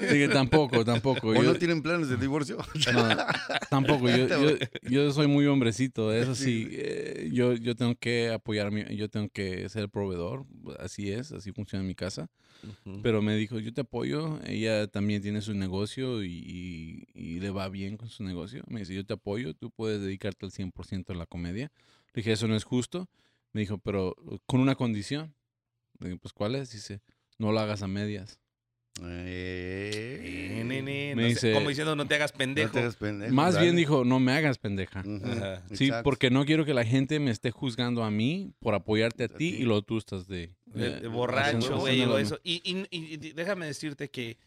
Dije, 0.00 0.28
tampoco, 0.28 0.82
tampoco. 0.82 1.28
¿O 1.28 1.34
Yo, 1.34 1.42
no 1.42 1.54
tienen 1.56 1.82
planes 1.82 2.08
de 2.08 2.16
divorcio? 2.16 2.56
no, 2.94 3.16
tampoco. 3.68 4.08
Yo, 4.08 4.26
yo, 4.28 4.56
yo 4.88 5.12
soy 5.12 5.26
muy 5.26 5.44
hombrecito. 5.46 6.10
Eso 6.12 6.34
Sí. 6.34 6.44
sí, 6.44 6.68
eh, 6.72 7.28
yo, 7.34 7.52
yo 7.52 7.76
tengo 7.76 7.94
que 7.96 8.30
apoyarme, 8.30 8.96
yo 8.96 9.10
tengo 9.10 9.28
que 9.28 9.68
ser 9.68 9.82
el 9.82 9.88
proveedor. 9.90 10.46
Así 10.78 11.12
es, 11.12 11.32
así 11.32 11.52
funciona 11.52 11.82
en 11.82 11.88
mi 11.88 11.94
casa. 11.94 12.28
Pero 13.02 13.20
me 13.20 13.36
dijo, 13.36 13.58
yo 13.58 13.74
te 13.74 13.82
apoyo. 13.82 14.38
Ella 14.46 14.86
también 14.86 15.20
tiene 15.20 15.42
su 15.42 15.52
negocio 15.52 16.22
y, 16.22 16.28
y- 16.32 17.04
y 17.14 17.40
le 17.40 17.50
va 17.50 17.68
bien 17.68 17.96
con 17.98 18.08
su 18.08 18.22
negocio. 18.24 18.62
Me 18.68 18.80
dice, 18.80 18.94
yo 18.94 19.04
te 19.04 19.12
apoyo, 19.14 19.52
tú 19.52 19.70
puedes 19.70 20.00
dedicarte 20.00 20.46
al 20.46 20.52
100% 20.52 21.10
a 21.12 21.14
la 21.14 21.26
comedia. 21.26 21.70
Le 22.14 22.20
dije, 22.20 22.32
eso 22.32 22.46
no 22.48 22.56
es 22.56 22.64
justo. 22.64 23.08
Me 23.52 23.60
dijo, 23.62 23.78
pero 23.78 24.14
con 24.46 24.60
una 24.60 24.74
condición. 24.74 25.34
Le 25.98 26.08
dije, 26.08 26.18
pues, 26.20 26.32
¿cuál 26.32 26.54
es? 26.54 26.70
Dice, 26.72 27.00
no 27.38 27.52
lo 27.52 27.60
hagas 27.60 27.82
a 27.82 27.86
medias. 27.88 28.38
Eh, 29.02 30.58
Eh, 30.60 30.64
Me 30.64 31.14
no 31.14 31.22
sé, 31.22 31.28
dice- 31.28 31.52
como 31.54 31.68
diciendo, 31.68 31.96
no 31.96 32.06
te 32.06 32.14
hagas 32.14 32.32
no 32.32 32.38
pendejo. 32.38 32.72
te 32.72 32.78
hagas 32.80 32.96
pendejo, 32.96 33.34
Más 33.34 33.58
bien 33.60 33.76
dijo, 33.76 34.04
no 34.04 34.20
me 34.20 34.32
hagas 34.32 34.58
pendeja. 34.58 35.02
Sí, 35.72 35.84
exacto. 35.86 36.02
porque 36.04 36.30
no 36.30 36.44
quiero 36.44 36.64
que 36.64 36.72
la 36.74 36.84
gente 36.84 37.18
me 37.20 37.30
esté 37.30 37.50
juzgando 37.50 38.04
a 38.04 38.10
mí 38.10 38.52
por 38.60 38.74
apoyarte 38.74 39.24
a 39.24 39.26
A 39.26 39.28
ti 39.30 39.48
y 39.58 39.62
luego 39.62 39.82
tú 39.82 39.98
estás 39.98 40.26
de... 40.28 40.54
de, 40.66 41.00
de 41.00 41.06
eh, 41.06 41.08
borracho, 41.08 41.78
güey, 41.78 42.04
lo. 42.06 42.18
Y, 42.20 42.28
y- 42.44 42.86
y 42.90 43.16
d- 43.16 43.32
déjame 43.34 43.66
decirte 43.66 44.08
que 44.10 44.38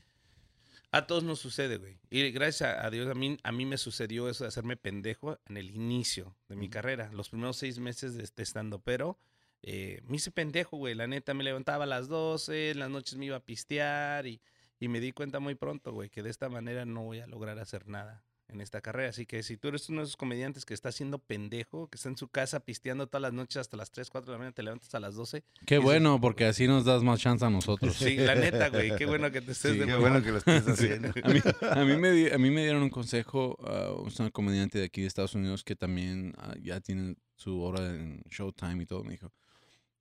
a 0.97 1.07
todos 1.07 1.23
nos 1.23 1.39
sucede, 1.39 1.77
güey. 1.77 1.99
Y 2.09 2.31
gracias 2.31 2.77
a- 2.83 2.89
Dios, 2.89 3.09
a 3.09 3.13
mí, 3.15 3.37
a 3.43 3.51
mí 3.51 3.65
me 3.65 3.77
sucedió 3.77 4.29
eso 4.29 4.43
de 4.43 4.47
hacerme 4.49 4.77
pendejo 4.77 5.39
en 5.47 5.57
el 5.57 5.71
inicio 5.71 6.35
de 6.47 6.55
mi 6.55 6.69
carrera, 6.69 7.11
los 7.11 7.29
primeros 7.29 7.57
seis 7.57 7.79
meses 7.79 8.13
de, 8.15 8.23
de 8.35 8.43
estando, 8.43 8.79
pero 8.79 9.17
eh, 9.61 10.01
me 10.07 10.17
hice 10.17 10.31
pendejo, 10.31 10.77
güey. 10.77 10.95
La 10.95 11.07
neta, 11.07 11.33
me 11.33 11.43
levantaba 11.43 11.83
a 11.85 11.87
las 11.87 12.07
12, 12.07 12.71
en 12.71 12.79
las 12.79 12.89
noches 12.89 13.17
me 13.17 13.25
iba 13.25 13.37
a 13.37 13.45
pistear 13.45 14.27
y, 14.27 14.41
y 14.79 14.87
me 14.87 14.99
di 14.99 15.11
cuenta 15.11 15.39
muy 15.39 15.55
pronto, 15.55 15.91
güey, 15.91 16.09
que 16.09 16.23
de 16.23 16.29
esta 16.29 16.49
manera 16.49 16.85
no 16.85 17.03
voy 17.03 17.19
a 17.19 17.27
lograr 17.27 17.59
hacer 17.59 17.87
nada. 17.87 18.23
En 18.47 18.61
esta 18.61 18.79
carrera. 18.81 19.09
Así 19.09 19.25
que 19.25 19.41
si 19.43 19.57
tú 19.57 19.69
eres 19.69 19.89
uno 19.89 20.01
de 20.01 20.05
esos 20.05 20.17
comediantes 20.17 20.65
que 20.65 20.73
está 20.73 20.89
haciendo 20.89 21.19
pendejo, 21.19 21.87
que 21.89 21.95
está 21.97 22.09
en 22.09 22.17
su 22.17 22.27
casa 22.27 22.59
pisteando 22.59 23.07
todas 23.07 23.21
las 23.23 23.33
noches 23.33 23.57
hasta 23.57 23.75
las 23.77 23.91
3, 23.91 24.09
4 24.09 24.27
de 24.27 24.31
la 24.33 24.37
mañana, 24.37 24.53
te 24.53 24.63
levantas 24.63 24.93
a 24.95 24.99
las 24.99 25.15
12. 25.15 25.43
Qué 25.65 25.77
bueno, 25.79 26.21
porque 26.21 26.45
así 26.45 26.67
nos 26.67 26.85
das 26.85 27.03
más 27.03 27.19
chance 27.19 27.43
a 27.43 27.49
nosotros. 27.49 27.95
Sí, 27.95 28.17
la 28.17 28.35
neta, 28.35 28.69
güey. 28.69 28.95
Qué 28.95 29.05
bueno 29.05 29.31
que 29.31 29.41
te 29.41 29.51
estés 29.51 29.73
Sí, 29.73 29.79
de 29.79 29.85
qué 29.87 29.95
bueno 29.95 30.21
que 30.21 30.31
lo 30.31 30.37
estés 30.37 30.67
haciendo. 30.67 31.09
A 31.23 31.29
mí, 31.29 31.39
a 31.61 31.83
mí 31.85 31.97
me, 31.97 32.11
di- 32.11 32.29
a 32.29 32.37
mí 32.37 32.49
me 32.51 32.61
dieron 32.63 32.83
un 32.83 32.89
consejo, 32.89 33.57
uh, 33.59 34.07
una 34.19 34.29
comediante 34.31 34.77
de 34.79 34.85
aquí 34.85 35.01
de 35.01 35.07
Estados 35.07 35.35
Unidos 35.35 35.63
que 35.63 35.75
también 35.75 36.33
ah, 36.37 36.53
ya 36.61 36.79
tiene 36.81 37.15
su 37.35 37.61
hora 37.61 37.89
en 37.89 38.21
Showtime 38.29 38.83
y 38.83 38.85
todo, 38.85 39.03
me 39.03 39.11
dijo, 39.11 39.33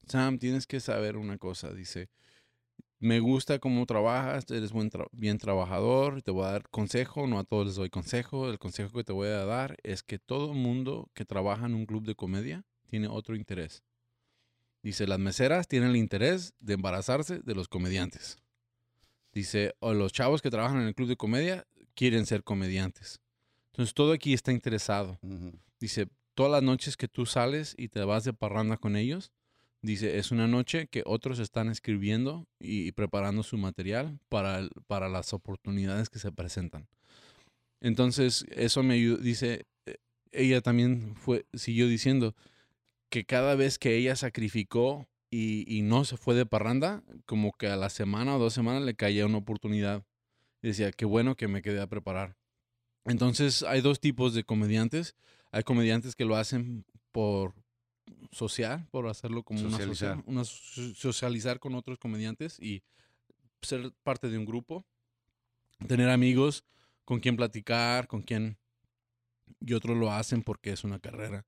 Sam, 0.07 0.39
tienes 0.39 0.67
que 0.67 0.81
saber 0.81 1.17
una 1.17 1.39
cosa, 1.39 1.73
dice, 1.73 2.11
me 3.05 3.21
gusta 3.21 3.59
cómo 3.59 3.85
trabajas, 3.85 4.51
eres 4.51 4.73
buen 4.73 4.91
tra- 4.91 5.09
bien 5.13 5.37
trabajador, 5.37 6.23
te 6.23 6.31
voy 6.31 6.47
a 6.47 6.53
dar 6.53 6.71
consejo, 6.71 7.27
no 7.27 7.39
a 7.39 7.45
todos 7.45 7.67
les 7.67 7.75
doy 7.75 7.91
consejo, 7.91 8.49
el 8.49 8.59
consejo 8.59 8.97
que 8.97 9.05
te 9.05 9.13
voy 9.13 9.29
a 9.29 9.45
dar 9.45 9.77
es 9.83 10.03
que 10.03 10.19
todo 10.19 10.55
mundo 10.55 11.11
que 11.13 11.27
trabaja 11.27 11.67
en 11.67 11.75
un 11.75 11.85
club 11.85 12.07
de 12.07 12.15
comedia 12.15 12.65
tiene 12.87 13.09
otro 13.09 13.37
interés. 13.37 13.85
Dice, 14.83 15.07
las 15.07 15.19
meseras 15.19 15.69
tienen 15.69 15.91
el 15.91 15.97
interés 15.97 16.55
de 16.61 16.75
embarazarse 16.75 17.41
de 17.41 17.55
los 17.55 17.69
comediantes. 17.69 18.39
Dice, 19.33 19.75
o 19.81 19.93
los 19.93 20.11
chavos 20.11 20.41
que 20.41 20.51
trabajan 20.51 20.81
en 20.81 20.87
el 20.87 20.95
club 20.95 21.09
de 21.09 21.17
comedia 21.17 21.67
quieren 21.95 22.25
ser 22.25 22.43
comediantes. 22.43 23.21
Entonces 23.73 23.93
todo 23.93 24.15
aquí 24.15 24.33
está 24.33 24.51
interesado. 24.51 25.19
Dice, 25.79 26.09
todas 26.33 26.53
las 26.53 26.63
noches 26.63 26.97
que 26.97 27.09
tú 27.09 27.27
sales 27.27 27.75
y 27.77 27.89
te 27.89 28.03
vas 28.03 28.25
de 28.25 28.33
parranda 28.33 28.79
con 28.79 28.97
ellos, 28.97 29.31
dice, 29.85 30.19
es 30.19 30.31
una 30.31 30.49
noche 30.49 30.87
que 30.89 31.03
otros 31.05 31.39
están 31.39 31.69
escribiendo 31.69 32.47
y, 32.59 32.93
preparando 32.93 33.43
su 33.43 33.59
material 33.59 34.19
para, 34.29 34.69
para 34.87 35.09
las 35.09 35.33
oportunidades 35.33 36.09
que 36.09 36.19
se 36.19 36.33
presentan. 36.33 36.89
Entonces, 37.81 38.47
eso 38.51 38.83
me 38.83 38.95
ayudó, 38.95 39.19
dice, 39.19 39.67
eh, 39.87 39.97
ella 40.33 40.63
también 40.63 41.15
fue, 41.17 41.47
siguió 41.53 41.87
diciendo 41.87 42.35
que 43.11 43.25
cada 43.25 43.55
vez 43.55 43.79
que 43.79 43.97
ella 43.97 44.17
sacrificó 44.17 45.07
y, 45.31 45.83
no 45.83 46.05
se 46.05 46.17
fue 46.17 46.35
de 46.37 46.47
parranda, 46.47 47.03
como 47.27 47.53
que 47.53 47.67
a 47.67 47.77
la 47.77 47.91
semana 47.91 48.37
o 48.37 48.39
dos 48.39 48.55
semanas 48.55 48.83
le 48.85 48.95
caía 48.95 49.27
una 49.27 49.39
oportunidad. 49.39 50.05
Decía, 50.63 50.93
qué 50.93 51.05
bueno 51.05 51.35
que 51.35 51.49
me 51.49 51.61
quedé 51.61 51.81
a 51.81 51.89
preparar. 51.89 52.37
Entonces, 53.05 53.65
hay 53.65 53.81
dos 53.81 54.01
tipos 54.01 54.33
de 54.33 54.45
comediantes. 54.45 55.17
Hay 55.51 55.65
comediantes 55.65 56.15
que 56.15 56.25
lo 56.25 56.37
hacen 56.37 56.85
por 57.11 57.55
social, 58.33 58.87
por 58.91 59.07
hacerlo 59.09 59.43
como 59.43 59.61
una 59.61 59.71
Socializar. 59.71 60.17
social, 60.17 60.25
una 60.27 60.45
so- 60.45 60.95
socializar 60.95 61.59
con 61.61 61.75
otros 61.75 61.99
comediantes 61.99 62.59
y 62.61 62.83
ser 63.63 63.93
parte 64.03 64.29
de 64.29 64.39
un 64.39 64.45
grupo, 64.45 64.85
tener 65.87 66.09
amigos 66.11 66.65
con 67.05 67.21
quien 67.21 67.37
platicar, 67.37 68.07
con 68.07 68.23
quien 68.23 68.59
y 69.61 69.73
otros 69.75 69.97
lo 69.97 70.11
hacen 70.13 70.43
porque 70.43 70.73
es 70.73 70.85
una 70.85 70.99
carrera. 70.99 71.45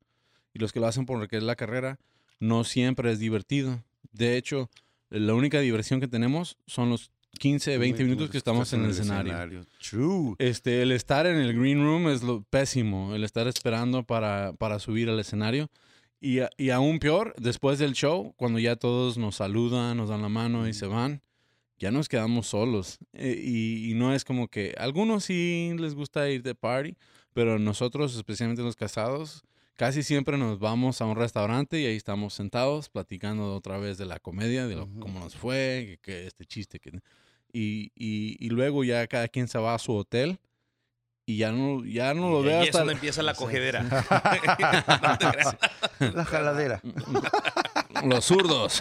Y 0.52 0.59
los 0.59 0.72
que 0.72 0.80
lo 0.80 0.86
hacen 0.86 1.07
porque 1.07 1.36
es 1.36 1.42
la 1.42 1.57
carrera, 1.57 1.98
no 2.40 2.64
siempre 2.64 3.11
es 3.12 3.18
divertido. 3.18 3.82
De 4.12 4.36
hecho, 4.36 4.70
la 5.11 5.34
única 5.34 5.61
diversión 5.61 6.00
que 6.00 6.09
tenemos 6.09 6.57
son 6.66 6.88
los 6.90 7.11
15, 7.38 7.76
20 7.76 8.02
minutos 8.04 8.30
que 8.30 8.38
estamos 8.38 8.72
en 8.72 8.84
el 8.84 8.90
escenario. 8.92 9.66
True. 9.78 10.36
Este, 10.38 10.80
el 10.82 10.92
estar 10.92 11.26
en 11.26 11.36
el 11.36 11.59
green 11.59 11.82
room 11.82 12.09
es 12.09 12.22
lo 12.22 12.42
pésimo, 12.44 13.14
el 13.14 13.24
estar 13.24 13.46
esperando 13.46 14.04
para, 14.04 14.54
para 14.54 14.78
subir 14.78 15.11
al 15.11 15.20
escenario. 15.20 15.68
Y, 16.20 16.38
y 16.56 16.70
aún 16.70 16.98
peor, 16.98 17.34
después 17.38 17.78
del 17.78 17.92
show, 17.92 18.32
cuando 18.36 18.58
ya 18.58 18.76
todos 18.76 19.18
nos 19.18 19.36
saludan, 19.36 19.96
nos 19.96 20.08
dan 20.08 20.22
la 20.22 20.28
mano 20.28 20.66
y 20.66 20.72
se 20.72 20.86
van, 20.86 21.22
ya 21.78 21.90
nos 21.90 22.08
quedamos 22.08 22.46
solos. 22.46 22.98
Eh, 23.12 23.38
y, 23.44 23.90
y 23.90 23.94
no 23.94 24.14
es 24.14 24.24
como 24.24 24.48
que 24.48 24.74
algunos 24.78 25.24
sí 25.24 25.72
les 25.78 25.94
gusta 25.94 26.28
ir 26.30 26.42
de 26.42 26.54
party, 26.54 26.96
pero 27.34 27.58
nosotros, 27.58 28.16
especialmente 28.16 28.62
los 28.62 28.76
casados, 28.76 29.42
casi 29.76 30.02
siempre 30.02 30.38
nos 30.38 30.58
vamos 30.58 31.02
a 31.02 31.04
un 31.04 31.16
restaurante 31.16 31.78
y 31.80 31.84
ahí 31.84 31.96
estamos 31.96 32.32
sentados 32.32 32.88
platicando 32.88 33.54
otra 33.54 33.76
vez 33.76 33.98
de 33.98 34.06
la 34.06 34.18
comedia, 34.18 34.66
de 34.66 34.76
lo- 34.76 34.84
Ujú. 34.84 35.00
cómo 35.00 35.20
nos 35.20 35.36
fue, 35.36 35.98
que, 36.02 36.12
que 36.12 36.26
este 36.26 36.46
chiste. 36.46 36.80
Que, 36.80 36.98
y, 37.52 37.92
y 37.94 38.48
luego 38.48 38.84
ya 38.84 39.06
cada 39.06 39.28
quien 39.28 39.48
se 39.48 39.58
va 39.58 39.74
a 39.74 39.78
su 39.78 39.92
hotel 39.94 40.38
y 41.26 41.38
ya 41.38 41.50
no, 41.52 41.84
ya 41.84 42.14
no 42.14 42.30
lo 42.30 42.40
Y 42.42 42.44
veo 42.44 42.56
ahí 42.60 42.62
es 42.62 42.68
hasta... 42.68 42.78
donde 42.78 42.94
empieza 42.94 43.22
la 43.22 43.34
cogedera. 43.36 43.82
No 45.02 45.18
te 45.18 45.30
creas. 45.30 45.56
La 46.14 46.24
jaladera. 46.24 46.80
Los 48.04 48.24
zurdos. 48.26 48.74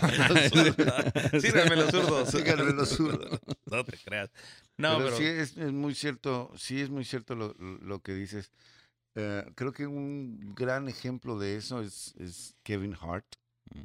Sírveme 1.39 1.75
los 1.77 1.89
zurdos. 1.91 2.29
Síganme 2.29 2.73
los 2.73 2.89
zurdos. 2.89 3.39
No 3.65 3.83
te 3.85 3.97
creas. 3.97 4.29
No, 4.77 4.97
pero, 4.97 5.05
pero, 5.05 5.17
sí 5.17 5.23
es, 5.23 5.55
es 5.57 5.71
muy 5.71 5.95
cierto, 5.95 6.51
sí 6.57 6.81
es 6.81 6.89
muy 6.89 7.05
cierto 7.05 7.33
lo, 7.33 7.55
lo 7.57 7.99
que 8.01 8.13
dices. 8.13 8.51
Eh, 9.15 9.45
creo 9.55 9.71
que 9.71 9.87
un 9.87 10.53
gran 10.53 10.89
ejemplo 10.89 11.39
de 11.39 11.55
eso 11.55 11.81
es, 11.81 12.13
es 12.19 12.55
Kevin 12.63 12.95
Hart, 12.99 13.25
Mm. 13.73 13.81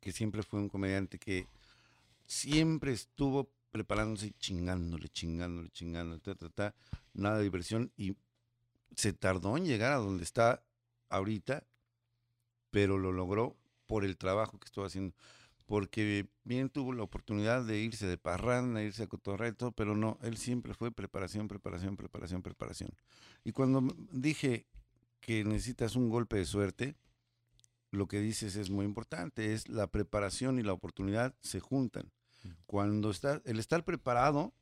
que 0.00 0.12
siempre 0.12 0.42
fue 0.44 0.60
un 0.60 0.68
comediante 0.68 1.18
que 1.18 1.48
siempre 2.26 2.92
estuvo 2.92 3.50
preparándose 3.72 4.26
y 4.28 4.32
chingándole, 4.38 5.08
chingándole, 5.08 5.70
chingándole, 5.70 6.20
ta, 6.20 6.34
ta, 6.36 6.48
ta, 6.50 6.74
nada 7.14 7.38
de 7.38 7.44
diversión 7.44 7.92
y 7.96 8.16
se 8.96 9.12
tardó 9.12 9.56
en 9.56 9.64
llegar 9.64 9.92
a 9.92 9.96
donde 9.96 10.22
está 10.22 10.62
ahorita, 11.08 11.66
pero 12.70 12.98
lo 12.98 13.12
logró 13.12 13.56
por 13.86 14.04
el 14.04 14.16
trabajo 14.16 14.58
que 14.58 14.66
estuvo 14.66 14.84
haciendo. 14.84 15.14
Porque 15.66 16.28
bien 16.44 16.68
tuvo 16.68 16.92
la 16.92 17.02
oportunidad 17.02 17.64
de 17.64 17.78
irse 17.78 18.06
de 18.06 18.18
parranda, 18.18 18.82
irse 18.82 19.04
a 19.04 19.06
cotorrear 19.06 19.52
y 19.52 19.56
todo, 19.56 19.72
pero 19.72 19.96
no, 19.96 20.18
él 20.22 20.36
siempre 20.36 20.74
fue 20.74 20.92
preparación, 20.92 21.48
preparación, 21.48 21.96
preparación, 21.96 22.42
preparación. 22.42 22.90
Y 23.44 23.52
cuando 23.52 23.82
dije 24.12 24.66
que 25.20 25.42
necesitas 25.42 25.96
un 25.96 26.10
golpe 26.10 26.36
de 26.36 26.44
suerte, 26.44 26.96
lo 27.90 28.08
que 28.08 28.20
dices 28.20 28.56
es 28.56 28.68
muy 28.68 28.84
importante, 28.84 29.54
es 29.54 29.68
la 29.68 29.86
preparación 29.86 30.58
y 30.58 30.62
la 30.62 30.74
oportunidad 30.74 31.34
se 31.40 31.60
juntan. 31.60 32.12
Cuando 32.66 33.10
está, 33.10 33.40
el 33.46 33.58
estar 33.58 33.84
preparado 33.84 34.52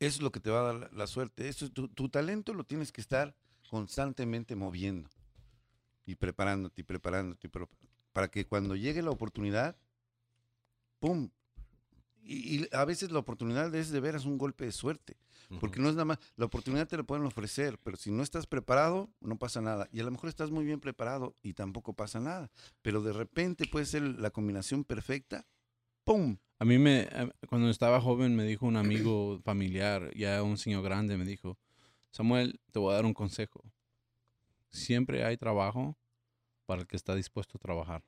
es 0.00 0.20
lo 0.20 0.32
que 0.32 0.40
te 0.40 0.50
va 0.50 0.60
a 0.60 0.72
dar 0.72 0.74
la, 0.74 0.90
la 0.92 1.06
suerte. 1.06 1.48
Eso, 1.48 1.66
es 1.66 1.72
tu, 1.72 1.88
tu 1.88 2.08
talento 2.08 2.52
lo 2.52 2.64
tienes 2.64 2.90
que 2.90 3.00
estar 3.00 3.36
constantemente 3.68 4.56
moviendo 4.56 5.08
y 6.04 6.16
preparándote 6.16 6.80
y 6.80 6.84
preparándote 6.84 7.48
para 8.12 8.28
que 8.28 8.44
cuando 8.44 8.74
llegue 8.74 9.02
la 9.02 9.10
oportunidad, 9.10 9.76
¡pum! 10.98 11.30
Y, 12.22 12.56
y 12.56 12.68
a 12.72 12.84
veces 12.84 13.12
la 13.12 13.20
oportunidad 13.20 13.72
es 13.74 13.90
de 13.90 14.00
veras 14.00 14.24
un 14.24 14.36
golpe 14.36 14.64
de 14.64 14.72
suerte. 14.72 15.16
Porque 15.58 15.80
no 15.80 15.88
es 15.88 15.94
nada 15.94 16.04
más, 16.04 16.18
la 16.36 16.44
oportunidad 16.44 16.86
te 16.86 16.96
la 16.96 17.02
pueden 17.02 17.26
ofrecer, 17.26 17.76
pero 17.82 17.96
si 17.96 18.12
no 18.12 18.22
estás 18.22 18.46
preparado, 18.46 19.10
no 19.20 19.36
pasa 19.36 19.60
nada. 19.60 19.88
Y 19.90 19.98
a 19.98 20.04
lo 20.04 20.12
mejor 20.12 20.28
estás 20.28 20.52
muy 20.52 20.64
bien 20.64 20.78
preparado 20.78 21.34
y 21.42 21.54
tampoco 21.54 21.92
pasa 21.92 22.20
nada. 22.20 22.52
Pero 22.82 23.02
de 23.02 23.12
repente 23.12 23.66
puede 23.66 23.86
ser 23.86 24.02
la 24.02 24.30
combinación 24.30 24.84
perfecta, 24.84 25.44
¡pum! 26.04 26.36
A 26.60 26.66
mí 26.66 26.76
me, 26.76 27.08
cuando 27.48 27.70
estaba 27.70 28.02
joven 28.02 28.36
me 28.36 28.44
dijo 28.44 28.66
un 28.66 28.76
amigo 28.76 29.40
familiar, 29.42 30.14
ya 30.14 30.42
un 30.42 30.58
señor 30.58 30.82
grande, 30.82 31.16
me 31.16 31.24
dijo, 31.24 31.58
Samuel, 32.10 32.60
te 32.70 32.78
voy 32.78 32.92
a 32.92 32.96
dar 32.96 33.06
un 33.06 33.14
consejo. 33.14 33.64
Siempre 34.68 35.24
hay 35.24 35.38
trabajo 35.38 35.96
para 36.66 36.82
el 36.82 36.86
que 36.86 36.96
está 36.96 37.14
dispuesto 37.14 37.56
a 37.56 37.60
trabajar. 37.60 38.04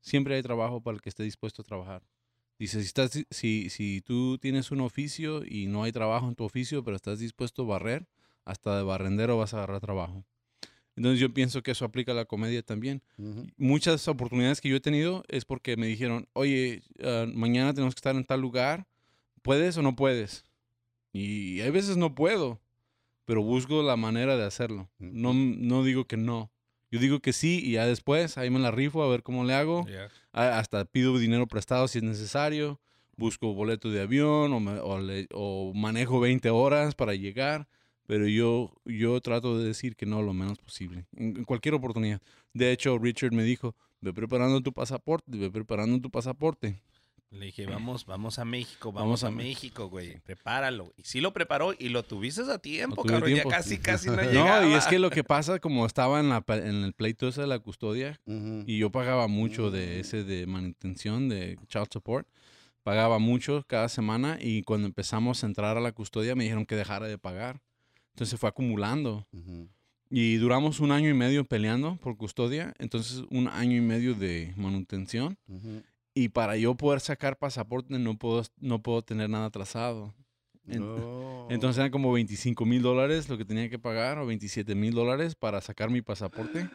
Siempre 0.00 0.36
hay 0.36 0.42
trabajo 0.42 0.80
para 0.80 0.94
el 0.94 1.02
que 1.02 1.10
esté 1.10 1.22
dispuesto 1.22 1.60
a 1.60 1.66
trabajar. 1.66 2.02
Dice, 2.58 2.80
si, 2.80 2.86
estás, 2.86 3.10
si, 3.28 3.68
si 3.68 4.00
tú 4.00 4.38
tienes 4.38 4.70
un 4.70 4.80
oficio 4.80 5.44
y 5.44 5.66
no 5.66 5.82
hay 5.82 5.92
trabajo 5.92 6.28
en 6.28 6.34
tu 6.34 6.44
oficio, 6.44 6.82
pero 6.82 6.96
estás 6.96 7.18
dispuesto 7.18 7.62
a 7.62 7.66
barrer, 7.66 8.08
hasta 8.46 8.78
de 8.78 8.84
barrendero 8.84 9.36
vas 9.36 9.52
a 9.52 9.58
agarrar 9.58 9.80
trabajo. 9.82 10.24
Entonces 10.96 11.20
yo 11.20 11.32
pienso 11.32 11.62
que 11.62 11.70
eso 11.70 11.84
aplica 11.84 12.12
a 12.12 12.14
la 12.14 12.24
comedia 12.24 12.62
también. 12.62 13.02
Muchas 13.56 14.06
oportunidades 14.08 14.60
que 14.60 14.68
yo 14.68 14.76
he 14.76 14.80
tenido 14.80 15.24
es 15.28 15.44
porque 15.44 15.76
me 15.76 15.86
dijeron, 15.86 16.28
oye, 16.34 16.82
ah, 17.02 17.26
mañana 17.32 17.72
tenemos 17.72 17.94
que 17.94 17.98
estar 18.00 18.14
en 18.16 18.24
tal 18.24 18.40
lugar, 18.40 18.86
¿puedes 19.42 19.76
o 19.76 19.82
no 19.82 19.96
puedes? 19.96 20.44
Y 21.12 21.60
hay 21.60 21.70
veces 21.70 21.96
no 21.96 22.14
puedo, 22.14 22.60
pero 23.24 23.42
busco 23.42 23.82
la 23.82 23.96
manera 23.96 24.36
de 24.36 24.44
hacerlo. 24.44 24.90
No, 24.98 25.32
no 25.34 25.84
digo 25.84 26.06
que 26.06 26.16
no. 26.16 26.50
Yo 26.90 26.98
digo 26.98 27.20
que 27.20 27.32
sí 27.32 27.60
y 27.64 27.72
ya 27.72 27.86
después 27.86 28.36
ahí 28.36 28.50
me 28.50 28.58
la 28.58 28.70
rifo 28.72 29.02
a 29.02 29.08
ver 29.08 29.22
cómo 29.22 29.44
le 29.44 29.54
hago. 29.54 29.86
Hasta 30.32 30.84
pido 30.84 31.16
dinero 31.18 31.46
prestado 31.46 31.86
si 31.88 31.98
es 31.98 32.04
necesario. 32.04 32.80
Busco 33.16 33.52
boleto 33.54 33.90
de 33.90 34.00
avión 34.00 34.52
o, 34.52 34.60
me- 34.60 34.78
o 34.80 34.98
le- 35.00 35.28
o 35.32 35.72
manejo 35.74 36.20
20 36.20 36.50
horas 36.50 36.94
para 36.94 37.14
llegar. 37.14 37.68
Pero 38.10 38.26
yo, 38.26 38.72
yo 38.84 39.20
trato 39.20 39.56
de 39.56 39.66
decir 39.68 39.94
que 39.94 40.04
no 40.04 40.20
lo 40.20 40.32
menos 40.34 40.58
posible. 40.58 41.06
En, 41.16 41.36
en 41.36 41.44
cualquier 41.44 41.74
oportunidad. 41.74 42.20
De 42.52 42.72
hecho, 42.72 42.98
Richard 42.98 43.30
me 43.32 43.44
dijo, 43.44 43.76
ve 44.00 44.12
preparando 44.12 44.60
tu 44.60 44.72
pasaporte, 44.72 45.30
ve 45.30 45.48
preparando 45.48 46.00
tu 46.00 46.10
pasaporte. 46.10 46.80
Le 47.30 47.46
dije, 47.46 47.66
vamos, 47.66 48.06
vamos 48.06 48.40
a 48.40 48.44
México, 48.44 48.90
Vamos 48.90 49.22
vamos, 49.22 49.22
a, 49.22 49.30
México, 49.30 49.88
güey. 49.88 50.18
Prepáralo. 50.24 50.92
Y 50.96 51.02
sí 51.04 51.20
lo 51.20 51.32
preparó 51.32 51.72
y 51.78 51.90
lo 51.90 52.02
tuviste 52.02 52.42
a 52.50 52.58
tiempo, 52.58 53.04
cabrón. 53.04 53.30
tiempo. 53.32 53.48
Ya 53.48 53.56
casi, 53.58 53.78
casi 53.78 54.08
no 54.10 54.16
llegaba. 54.22 54.62
No, 54.62 54.68
y 54.70 54.72
es 54.74 54.86
que 54.88 54.98
lo 54.98 55.10
que 55.10 55.22
pasa, 55.22 55.60
como 55.60 55.86
estaba 55.86 56.18
en, 56.18 56.30
la, 56.30 56.40
pa- 56.40 56.56
en 56.58 56.82
el 56.82 56.92
pleito 56.92 57.28
ese 57.28 57.42
de 57.42 57.46
la 57.46 57.60
custodia, 57.60 58.18
Ujú. 58.26 58.64
y 58.66 58.78
yo 58.78 58.90
pagaba 58.90 59.28
mucho 59.28 59.70
de 59.70 60.00
ese 60.00 60.24
de 60.24 60.48
manutención, 60.48 61.28
de 61.28 61.56
child 61.68 61.86
support. 61.92 62.26
pagaba 62.82 63.20
mucho 63.20 63.64
cada 63.68 63.88
semana 63.88 64.36
y 64.40 64.62
cuando 64.64 64.88
empezamos 64.88 65.44
a 65.44 65.46
entrar 65.46 65.76
a 65.76 65.80
la 65.80 65.92
custodia 65.92 66.34
me 66.34 66.42
dijeron 66.42 66.66
que 66.66 66.74
dejara 66.74 67.06
de 67.06 67.16
pagar. 67.18 67.60
Entonces 68.14 68.38
fue 68.38 68.48
acumulando. 68.48 69.26
Y 70.10 70.36
duramos 70.36 70.80
un 70.80 70.90
año 70.90 71.08
y 71.08 71.14
medio 71.14 71.44
peleando 71.44 71.96
por 71.96 72.16
custodia, 72.16 72.74
entonces 72.78 73.24
un 73.30 73.46
año 73.46 73.76
y 73.76 73.80
medio 73.80 74.14
de 74.14 74.52
manutención. 74.56 75.38
Y 76.14 76.30
para 76.30 76.56
yo 76.56 76.74
poder 76.74 77.00
sacar 77.00 77.38
pasaporte 77.38 77.98
no 77.98 78.18
puedo, 78.18 78.42
no 78.58 78.82
puedo 78.82 79.02
tener 79.02 79.30
nada 79.30 79.46
atrasado. 79.46 80.14
Oh. 80.78 81.46
Entonces 81.50 81.78
eran 81.78 81.90
como 81.90 82.12
25 82.12 82.64
mil 82.64 82.82
dólares 82.82 83.28
lo 83.28 83.38
que 83.38 83.44
tenía 83.44 83.68
que 83.70 83.78
pagar 83.78 84.18
o 84.18 84.26
27 84.26 84.74
mil 84.74 84.94
dólares 84.94 85.34
para 85.34 85.60
sacar 85.60 85.90
mi 85.90 86.02
pasaporte. 86.02 86.68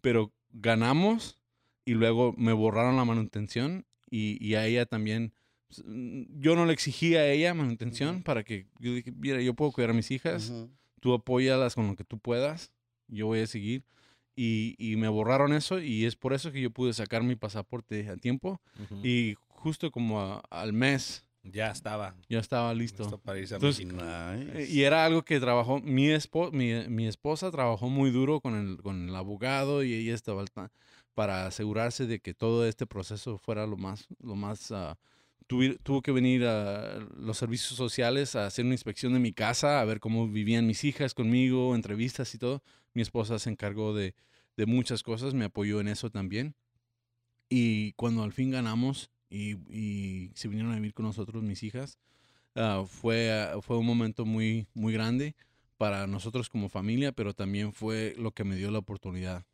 Pero 0.00 0.32
ganamos 0.50 1.38
y 1.84 1.94
luego 1.94 2.34
me 2.36 2.52
borraron 2.52 2.96
la 2.96 3.04
manutención 3.04 3.86
y, 4.10 4.42
y 4.46 4.54
a 4.54 4.66
ella 4.66 4.86
también. 4.86 5.32
Mm, 5.84 6.40
Yo 6.40 6.54
no 6.56 6.66
le 6.66 6.72
exigí 6.72 7.14
a 7.16 7.26
ella 7.30 7.54
manutención 7.54 8.22
para 8.22 8.44
que 8.44 8.66
yo 8.78 8.92
dije, 8.94 9.12
mira, 9.12 9.40
yo 9.40 9.54
puedo 9.54 9.72
cuidar 9.72 9.90
a 9.90 9.94
mis 9.94 10.10
hijas, 10.10 10.50
Ujú. 10.50 10.70
tú 11.00 11.14
apóyalas 11.14 11.74
con 11.74 11.86
lo 11.86 11.96
que 11.96 12.04
tú 12.04 12.18
puedas, 12.18 12.70
yo 13.08 13.26
voy 13.26 13.40
a 13.40 13.46
seguir. 13.46 13.84
Y, 14.36 14.74
y 14.78 14.96
me 14.96 15.06
borraron 15.08 15.52
eso 15.52 15.78
y 15.80 16.06
es 16.06 16.16
por 16.16 16.32
eso 16.32 16.50
que 16.50 16.60
yo 16.60 16.70
pude 16.70 16.92
sacar 16.92 17.22
mi 17.22 17.36
pasaporte 17.36 18.08
a 18.08 18.16
tiempo. 18.16 18.60
Ujú. 18.82 19.00
Y 19.06 19.36
justo 19.48 19.90
como 19.92 20.20
a- 20.20 20.42
al 20.50 20.72
mes 20.72 21.24
ya 21.44 21.70
estaba 21.70 22.16
ya 22.28 22.40
estaba 22.40 22.74
listo. 22.74 23.04
listo 23.04 23.18
para 23.18 23.38
irse 23.38 23.54
a 23.54 23.58
Entonces. 23.58 23.86
Nice. 23.86 24.58
Eh, 24.64 24.66
Y 24.70 24.82
era 24.82 25.04
algo 25.04 25.22
que 25.24 25.38
trabajó, 25.38 25.78
mi, 25.80 26.06
espo- 26.08 26.50
mi, 26.50 26.88
mi 26.88 27.06
esposa 27.06 27.50
trabajó 27.52 27.88
muy 27.88 28.10
duro 28.10 28.40
con 28.40 28.54
el, 28.56 28.82
con 28.82 29.08
el 29.08 29.14
abogado 29.14 29.84
y 29.84 29.94
ella 29.94 30.14
estaba 30.14 30.44
para 31.14 31.46
asegurarse 31.46 32.06
de 32.06 32.18
que 32.18 32.34
todo 32.34 32.66
este 32.66 32.86
proceso 32.86 33.38
fuera 33.38 33.68
lo 33.68 33.76
más, 33.76 34.08
lo 34.20 34.34
más, 34.34 34.72
tuvo 35.46 36.02
que 36.02 36.12
venir 36.12 36.44
a 36.46 36.98
los 37.16 37.38
servicios 37.38 37.76
sociales 37.76 38.36
a 38.36 38.46
hacer 38.46 38.64
una 38.64 38.74
inspección 38.74 39.12
de 39.12 39.18
mi 39.18 39.32
casa, 39.32 39.80
a 39.80 39.84
ver 39.84 40.00
cómo 40.00 40.28
vivían 40.28 40.66
mis 40.66 40.84
hijas 40.84 41.14
conmigo, 41.14 41.74
entrevistas 41.74 42.34
y 42.34 42.38
todo. 42.38 42.62
Mi 42.94 43.02
esposa 43.02 43.38
se 43.38 43.50
encargó 43.50 43.94
de, 43.94 44.14
de 44.56 44.66
muchas 44.66 45.02
cosas, 45.02 45.34
me 45.34 45.46
apoyó 45.46 45.80
en 45.80 45.88
eso 45.88 46.10
también. 46.10 46.54
Y 47.48 47.92
cuando 47.92 48.22
al 48.22 48.32
fin 48.32 48.50
ganamos 48.50 49.10
y, 49.28 49.56
y 49.72 50.30
se 50.34 50.48
vinieron 50.48 50.72
a 50.72 50.76
vivir 50.76 50.94
con 50.94 51.06
nosotros 51.06 51.42
mis 51.42 51.62
hijas, 51.62 51.98
ah, 52.54 52.84
fue, 52.86 53.32
ah, 53.32 53.60
fue 53.60 53.76
un 53.76 53.86
momento 53.86 54.24
muy, 54.24 54.66
muy 54.74 54.92
grande 54.92 55.34
para 55.76 56.06
nosotros 56.06 56.48
como 56.48 56.68
familia, 56.68 57.12
pero 57.12 57.34
también 57.34 57.72
fue 57.72 58.14
lo 58.16 58.32
que 58.32 58.44
me 58.44 58.56
dio 58.56 58.70
la 58.70 58.78
oportunidad 58.78 59.44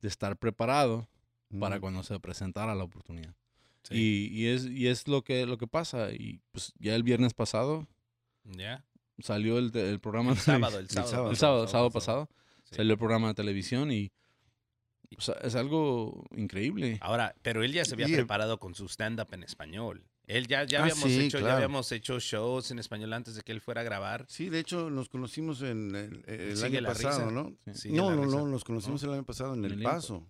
de 0.00 0.08
estar 0.08 0.36
preparado 0.36 1.08
para 1.58 1.80
cuando 1.80 2.02
se 2.02 2.18
presentara 2.20 2.74
la 2.74 2.84
oportunidad. 2.84 3.34
Sí. 3.88 3.94
Y, 3.94 4.42
y 4.42 4.46
es, 4.48 4.66
y 4.66 4.88
es 4.88 5.06
lo, 5.08 5.22
que, 5.22 5.46
lo 5.46 5.58
que 5.58 5.66
pasa. 5.66 6.10
Y 6.12 6.40
pues 6.52 6.72
ya 6.78 6.94
el 6.94 7.02
viernes 7.02 7.34
pasado 7.34 7.86
Ya. 8.44 8.84
salió 9.18 9.58
el, 9.58 9.74
el 9.76 10.00
programa. 10.00 10.30
El 10.32 10.36
de 10.36 10.42
sábado, 10.42 10.78
el 10.78 10.88
sábado. 10.90 11.10
sábado. 11.10 11.30
el 11.30 11.36
sábado, 11.36 11.68
sábado 11.68 11.90
pasado 11.90 12.28
Sí. 12.64 12.76
salió 12.76 12.92
el 12.94 12.98
programa 12.98 13.28
de 13.28 13.34
televisión 13.34 13.92
y 13.92 14.10
o 15.16 15.20
sea, 15.20 15.36
es 15.44 15.54
algo 15.54 16.24
increíble. 16.36 16.98
Ahora, 17.00 17.36
pero 17.42 17.62
él 17.62 17.72
ya 17.72 17.84
se 17.84 17.94
había 17.94 18.08
Y- 18.08 18.14
preparado 18.14 18.58
con 18.58 18.74
su 18.74 18.86
stand-up 18.88 19.28
en 19.32 19.44
español. 19.44 20.04
Él 20.26 20.48
ya, 20.48 20.64
ya 20.64 20.80
Ah, 20.80 20.82
habíamos 20.82 21.04
sí, 21.04 21.20
hecho, 21.20 21.38
ya 21.38 21.54
habíamos 21.54 21.92
hecho 21.92 22.18
shows 22.18 22.72
en 22.72 22.80
español 22.80 23.12
antes 23.12 23.36
de 23.36 23.42
que 23.42 23.52
él 23.52 23.60
fuera 23.60 23.82
a 23.82 23.84
grabar. 23.84 24.26
Sí, 24.28 24.48
de 24.48 24.58
hecho 24.58 24.90
nos 24.90 25.08
conocimos 25.08 25.62
en 25.62 25.94
el, 25.94 26.24
el 26.26 26.64
año 26.64 26.82
pasado, 26.82 27.20
risa. 27.20 27.30
¿no? 27.30 27.56
Sí. 27.72 27.92
No, 27.92 28.10
no, 28.12 28.26
no, 28.26 28.48
nos 28.48 28.64
conocimos 28.64 29.00
el 29.04 29.12
año 29.12 29.22
pasado 29.24 29.54
en 29.54 29.60
En 29.60 29.66
El 29.66 29.72
el 29.74 29.82
Paso. 29.84 30.26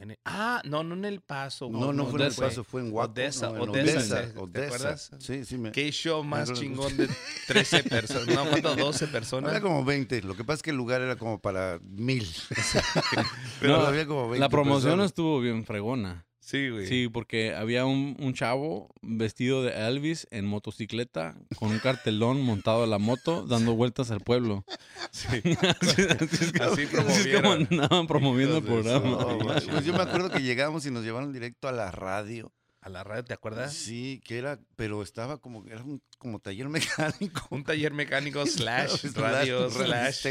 En 0.00 0.12
el- 0.12 0.18
ah, 0.26 0.62
no, 0.64 0.84
no 0.84 0.94
en 0.94 1.04
El 1.04 1.20
Paso. 1.20 1.68
No, 1.68 1.92
no, 1.92 2.06
fue 2.06 2.20
en 2.20 2.26
El. 2.28 2.34
Paso, 2.34 2.62
fue 2.62 2.82
en 2.82 2.92
Waco. 2.92 3.10
Odessa, 3.10 3.48
no, 3.50 3.64
en 3.64 3.68
Odessa, 3.70 3.98
Odessa, 3.98 4.32
¿te 4.32 4.38
Odessa. 4.38 4.66
acuerdas? 4.76 5.10
Sí, 5.18 5.44
sí. 5.44 5.58
Me, 5.58 5.72
Qué 5.72 5.90
show 5.90 6.22
más 6.22 6.52
chingón 6.52 6.96
de 6.96 7.08
13 7.48 7.82
personas. 7.82 8.28
No, 8.28 8.48
¿cuánto? 8.48 8.76
12 8.76 9.08
personas. 9.08 9.48
Había 9.48 9.60
como 9.60 9.84
20. 9.84 10.22
Lo 10.22 10.36
que 10.36 10.44
pasa 10.44 10.58
es 10.58 10.62
que 10.62 10.70
el 10.70 10.76
lugar 10.76 11.00
era 11.00 11.16
como 11.16 11.40
para 11.40 11.80
mil. 11.82 12.24
Pero 13.60 13.78
No, 13.78 13.86
había 13.86 14.06
como 14.06 14.28
20 14.28 14.38
La 14.38 14.48
promoción 14.48 14.82
personas. 14.92 15.06
estuvo 15.06 15.40
bien 15.40 15.64
fregona. 15.64 16.24
Sí, 16.48 16.70
güey. 16.70 16.86
Sí, 16.86 17.10
porque 17.12 17.54
había 17.54 17.84
un, 17.84 18.16
un 18.18 18.32
chavo 18.32 18.88
vestido 19.02 19.62
de 19.62 19.86
Elvis 19.86 20.26
en 20.30 20.46
motocicleta 20.46 21.36
con 21.56 21.70
un 21.70 21.78
cartelón 21.78 22.40
montado 22.40 22.84
en 22.84 22.90
la 22.90 22.96
moto 22.98 23.44
dando 23.46 23.74
vueltas 23.74 24.10
al 24.10 24.20
pueblo. 24.20 24.64
Sí. 25.10 25.26
así, 25.36 26.02
así 26.02 26.02
es 26.02 26.60
Así 26.60 26.82
así 26.82 27.30
es 27.30 27.36
como 27.40 27.52
andaban 27.70 28.06
promoviendo 28.06 28.58
el 28.58 28.62
programa. 28.62 29.08
no. 29.08 29.38
Pues 29.38 29.84
yo 29.84 29.92
me 29.92 30.02
acuerdo 30.02 30.30
que 30.30 30.42
llegamos 30.42 30.84
y 30.86 30.90
nos 30.90 31.04
llevaron 31.04 31.32
directo 31.32 31.68
a 31.68 31.72
la 31.72 31.90
radio. 31.90 32.52
A 32.80 32.88
la 32.88 33.02
radio, 33.02 33.24
¿te 33.24 33.34
acuerdas? 33.34 33.74
Sí, 33.74 34.20
que 34.24 34.38
era, 34.38 34.60
pero 34.76 35.02
estaba 35.02 35.38
como, 35.40 35.64
era 35.66 35.82
un 35.82 36.00
como 36.18 36.38
taller 36.38 36.68
mecánico. 36.68 37.46
Un 37.50 37.64
taller 37.64 37.92
mecánico 37.92 38.44
slash 38.46 39.12
radio 39.14 39.68
slash. 39.70 40.26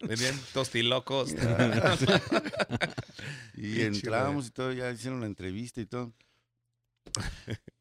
Venían 0.00 0.38
tostilocos. 0.52 1.34
Y 3.54 3.82
entrábamos 3.82 4.48
y 4.48 4.50
todo, 4.50 4.72
ya 4.72 4.90
hicieron 4.90 5.20
la 5.20 5.26
entrevista 5.26 5.80
y 5.80 5.86
todo. 5.86 6.12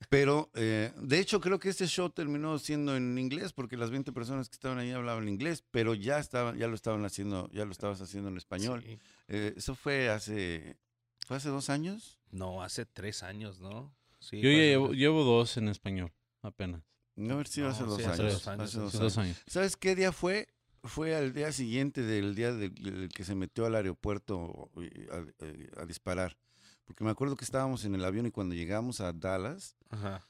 Pero, 0.10 0.52
eh, 0.54 0.92
de 1.02 1.20
hecho, 1.20 1.40
creo 1.40 1.58
que 1.58 1.70
este 1.70 1.88
show 1.88 2.08
terminó 2.12 2.60
siendo 2.60 2.96
en 2.96 3.18
inglés, 3.18 3.52
porque 3.52 3.78
las 3.78 3.90
20 3.90 4.12
personas 4.12 4.48
que 4.48 4.54
estaban 4.54 4.78
ahí 4.78 4.92
hablaban 4.92 5.28
inglés, 5.28 5.64
pero 5.72 5.96
ya 5.96 6.20
estaban, 6.20 6.56
ya 6.56 6.68
lo 6.68 6.76
estaban 6.76 7.04
haciendo, 7.04 7.50
ya 7.52 7.66
lo 7.66 7.72
estabas 7.72 8.00
haciendo 8.00 8.30
en 8.30 8.38
español. 8.38 8.84
Sí. 8.86 9.00
Eh, 9.30 9.54
eso 9.58 9.74
fue 9.74 10.10
hace, 10.10 10.78
¿fue 11.26 11.38
hace 11.38 11.50
dos 11.50 11.72
años? 11.72 12.20
No, 12.30 12.62
hace 12.62 12.86
tres 12.86 13.24
años, 13.24 13.60
¿no? 13.60 13.92
Sí, 14.24 14.40
Yo 14.42 14.50
ya 14.50 14.94
llevo, 14.96 15.24
dos 15.24 15.58
en 15.58 15.68
español, 15.68 16.12
apenas. 16.42 16.82
No, 17.16 17.34
a 17.34 17.38
ver 17.38 17.48
si 17.48 17.62
No, 17.62 17.68
hace 17.68 17.84
dos 17.84 17.98
sí, 17.98 18.04
años. 18.04 18.14
hace 18.14 18.24
dos 18.24 18.48
años, 18.48 18.62
hace 18.64 18.78
hace 18.78 18.80
dos 18.80 18.88
Hace 18.90 18.98
años. 18.98 19.14
dos 19.14 19.18
años. 19.18 19.44
¿Sabes 19.48 19.76
qué 19.78 19.96
día 19.96 20.12
fue? 20.12 20.48
Fue 20.84 21.16
al 21.16 21.34
día 21.34 21.52
siguiente 21.52 22.02
del 22.02 22.36
día 22.36 22.52
del, 22.54 22.74
del 22.74 23.10
que 23.10 23.24
se 23.24 23.36
metió 23.36 23.66
al 23.66 23.76
aeropuerto 23.76 24.72
eh, 24.82 25.08
a, 25.12 25.46
eh, 25.46 25.70
a 25.78 25.86
disparar. 25.86 26.38
Porque 26.86 27.04
me 27.04 27.10
acuerdo 27.12 27.36
que 27.36 27.46
estábamos 27.46 27.86
en 27.86 27.96
el 27.96 28.04
avión 28.04 28.26
y 28.26 28.32
cuando 28.32 28.56
llegamos 28.56 29.00
a 29.02 29.14
Dallas, 29.14 29.78
Ajá. 29.90 30.28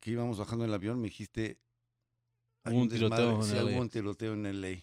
que 0.00 0.10
íbamos 0.12 0.38
bajando 0.38 0.64
del 0.64 0.72
avión, 0.74 0.98
me 1.00 1.08
dijiste... 1.08 1.58
"Hay 2.64 2.74
Hubo 2.74 2.82
un 2.82 2.88
tiroteo 2.88 3.36
en 3.36 3.42
sí, 3.44 3.54
LA". 3.54 3.64
hubo 3.64 3.80
un 3.80 3.88
tiroteo 3.90 4.32
en 4.34 4.60
LA. 4.60 4.78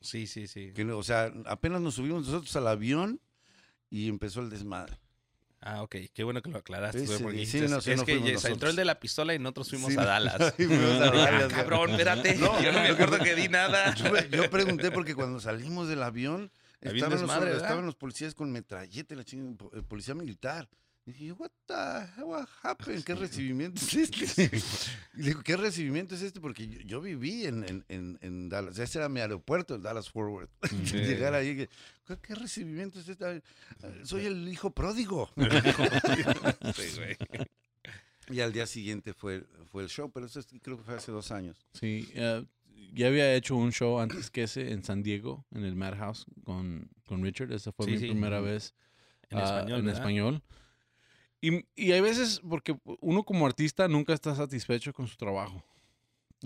Sí, 0.00 0.26
sí, 0.26 0.46
sí. 0.46 0.72
Que 0.72 0.84
o 0.84 1.02
sea, 1.02 1.32
apenas 1.46 1.80
nos 1.80 1.94
subimos 1.94 2.26
nosotros 2.26 2.54
al 2.56 2.66
avión 2.68 3.20
y 3.90 4.08
empezó 4.08 4.40
el 4.40 4.48
desmadre. 4.50 4.98
Ah, 5.64 5.82
ok. 5.82 5.96
Qué 6.12 6.24
bueno 6.24 6.42
que 6.42 6.50
lo 6.50 6.58
aclaraste, 6.58 7.04
porque 7.04 7.36
día, 7.36 7.46
sí, 7.46 7.58
dijiste, 7.58 7.68
no, 7.68 7.80
sí, 7.80 7.92
es 7.92 7.98
no 7.98 8.04
que 8.04 8.14
entró 8.14 8.68
el 8.68 8.74
de 8.74 8.84
la 8.84 8.98
pistola 8.98 9.32
y 9.32 9.38
nosotros 9.38 9.70
fuimos 9.70 9.92
Sí, 9.92 9.98
a. 9.98 10.04
Dallas. 10.04 10.54
Fuimos 10.56 11.00
a 11.00 11.04
Ah, 11.06 11.10
Dallas, 11.10 11.52
cabrón, 11.52 11.90
espérate. 11.90 12.36
Yo 12.36 12.72
no 12.72 12.80
me 12.80 12.88
acuerdo 12.88 13.18
que 13.18 13.36
di 13.36 13.48
nada. 13.48 13.94
Yo, 14.30 14.50
pregunté 14.50 14.90
porque 14.90 15.14
cuando 15.14 15.38
salimos 15.38 15.88
del 15.88 16.02
avión, 16.02 16.50
estaban, 16.80 17.12
los, 17.12 17.20
desmadre, 17.20 17.50
¿verdad? 17.50 17.62
estaban 17.62 17.86
los 17.86 17.94
policías 17.94 18.34
con 18.34 18.50
metralleta, 18.50 19.14
la 19.14 19.24
chingada, 19.24 19.68
eh, 19.72 19.82
policía 19.86 20.14
militar. 20.14 20.68
Y 21.04 21.10
dije, 21.10 21.32
what 21.32 21.50
the, 21.66 22.22
what 22.22 22.46
happened? 22.62 23.02
¿Qué 23.02 23.14
recibimiento 23.16 23.80
es 23.84 23.92
este? 23.94 24.50
Y 25.14 25.22
digo, 25.22 25.42
¿qué 25.42 25.56
recibimiento 25.56 26.14
es 26.14 26.22
este? 26.22 26.40
Porque 26.40 26.68
yo, 26.68 26.78
yo 26.82 27.00
viví 27.00 27.44
en, 27.44 27.64
en, 27.64 27.84
en, 27.88 28.18
en 28.20 28.48
Dallas, 28.48 28.78
ese 28.78 28.98
era 28.98 29.08
mi 29.08 29.18
aeropuerto, 29.18 29.74
el 29.74 29.82
Dallas 29.82 30.08
Forward. 30.08 30.48
Llegar 30.92 31.34
ahí, 31.34 31.56
¿qué, 32.06 32.18
qué 32.22 32.34
recibimiento 32.36 33.00
es 33.00 33.08
este? 33.08 33.36
Eh, 33.36 33.42
Soy 34.04 34.26
el 34.26 34.48
hijo 34.48 34.70
pródigo. 34.70 35.28
Sí, 36.74 36.96
güey. 36.96 37.16
y 38.28 38.40
al 38.40 38.52
día 38.52 38.66
siguiente 38.66 39.12
fue, 39.12 39.44
fue 39.72 39.82
el 39.82 39.88
show, 39.88 40.10
pero 40.12 40.26
eso 40.26 40.38
es- 40.38 40.46
creo 40.62 40.76
que 40.78 40.84
fue 40.84 40.94
hace 40.94 41.10
dos 41.10 41.32
años. 41.32 41.66
Sí, 41.74 42.08
eh, 42.14 42.44
ya 42.94 43.08
había 43.08 43.34
hecho 43.34 43.56
un 43.56 43.72
show 43.72 43.98
antes 43.98 44.30
que 44.30 44.44
ese 44.44 44.70
en 44.70 44.84
San 44.84 45.02
Diego, 45.02 45.44
en 45.50 45.64
el 45.64 45.74
Madhouse, 45.74 46.26
con, 46.44 46.88
con 47.06 47.24
Richard. 47.24 47.52
Esa 47.52 47.72
fue 47.72 47.86
Sí, 47.86 47.92
mi 47.92 47.98
sí. 47.98 48.06
primera 48.06 48.40
vez 48.40 48.72
En 49.30 49.38
ah, 49.38 49.42
español, 49.44 49.78
en 49.80 49.84
¿verdad? 49.86 50.00
español. 50.00 50.42
Y, 51.42 51.66
y 51.76 51.92
hay 51.92 52.00
veces, 52.00 52.40
porque 52.48 52.74
uno 53.00 53.24
como 53.24 53.44
artista 53.44 53.86
nunca 53.88 54.14
está 54.14 54.34
satisfecho 54.34 54.94
con 54.94 55.06
su 55.08 55.16
trabajo. 55.16 55.62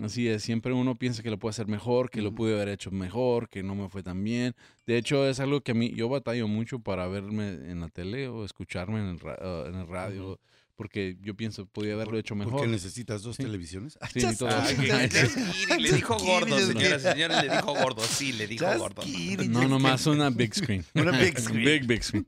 Así 0.03 0.27
es, 0.27 0.43
siempre 0.43 0.73
uno 0.73 0.95
piensa 0.95 1.23
que 1.23 1.29
lo 1.31 1.39
puede 1.39 1.51
hacer 1.51 1.67
mejor, 1.67 2.09
que 2.11 2.21
lo 2.21 2.31
pude 2.35 2.53
haber 2.53 2.69
hecho 2.69 2.91
mejor, 2.91 3.47
que 3.49 3.63
no 3.63 3.73
me 3.73 3.89
fue 3.89 4.03
tan 4.03 4.23
bien. 4.23 4.55
De 4.85 4.95
hecho, 4.97 5.27
es 5.27 5.39
algo 5.39 5.61
que 5.61 5.71
a 5.71 5.75
mí, 5.75 5.91
yo 5.95 6.07
batallo 6.09 6.47
mucho 6.47 6.79
para 6.79 7.07
verme 7.07 7.47
en 7.49 7.79
la 7.79 7.89
tele 7.89 8.27
o 8.27 8.43
escucharme 8.45 8.99
en 8.99 9.05
el, 9.07 9.19
ra- 9.19 9.37
ah, 9.41 9.63
en 9.67 9.73
el 9.75 9.87
radio, 9.87 10.39
porque 10.75 11.17
yo 11.21 11.33
pienso, 11.35 11.65
podía 11.65 11.93
haberlo 11.93 12.19
hecho 12.19 12.35
mejor. 12.35 12.53
Porque 12.53 12.67
necesitas 12.67 13.23
dos 13.23 13.37
Sí. 13.37 13.43
televisiones. 13.43 13.97
Sí, 14.13 14.19
que- 14.19 14.45
Ay, 14.47 15.09
que- 15.09 15.29
Kiri, 15.65 15.81
le 15.81 15.91
dijo 15.93 16.15
gordo, 16.19 16.59
señoras 16.59 17.01
y 17.03 17.07
señores, 17.07 17.43
le 17.43 17.49
dijo 17.55 17.73
gordo. 17.73 18.01
Sí, 18.03 18.33
le 18.33 18.45
dijo 18.47 18.65
Just 18.67 18.77
gordo. 18.79 19.01
No, 19.03 19.59
just 19.61 19.69
nomás 19.69 20.05
una 20.05 20.29
big 20.29 20.53
screen. 20.53 20.85
Una 20.93 21.11
big 21.17 21.39
screen. 21.39 21.65
big, 21.65 21.87
big 21.87 22.03
screen. 22.03 22.27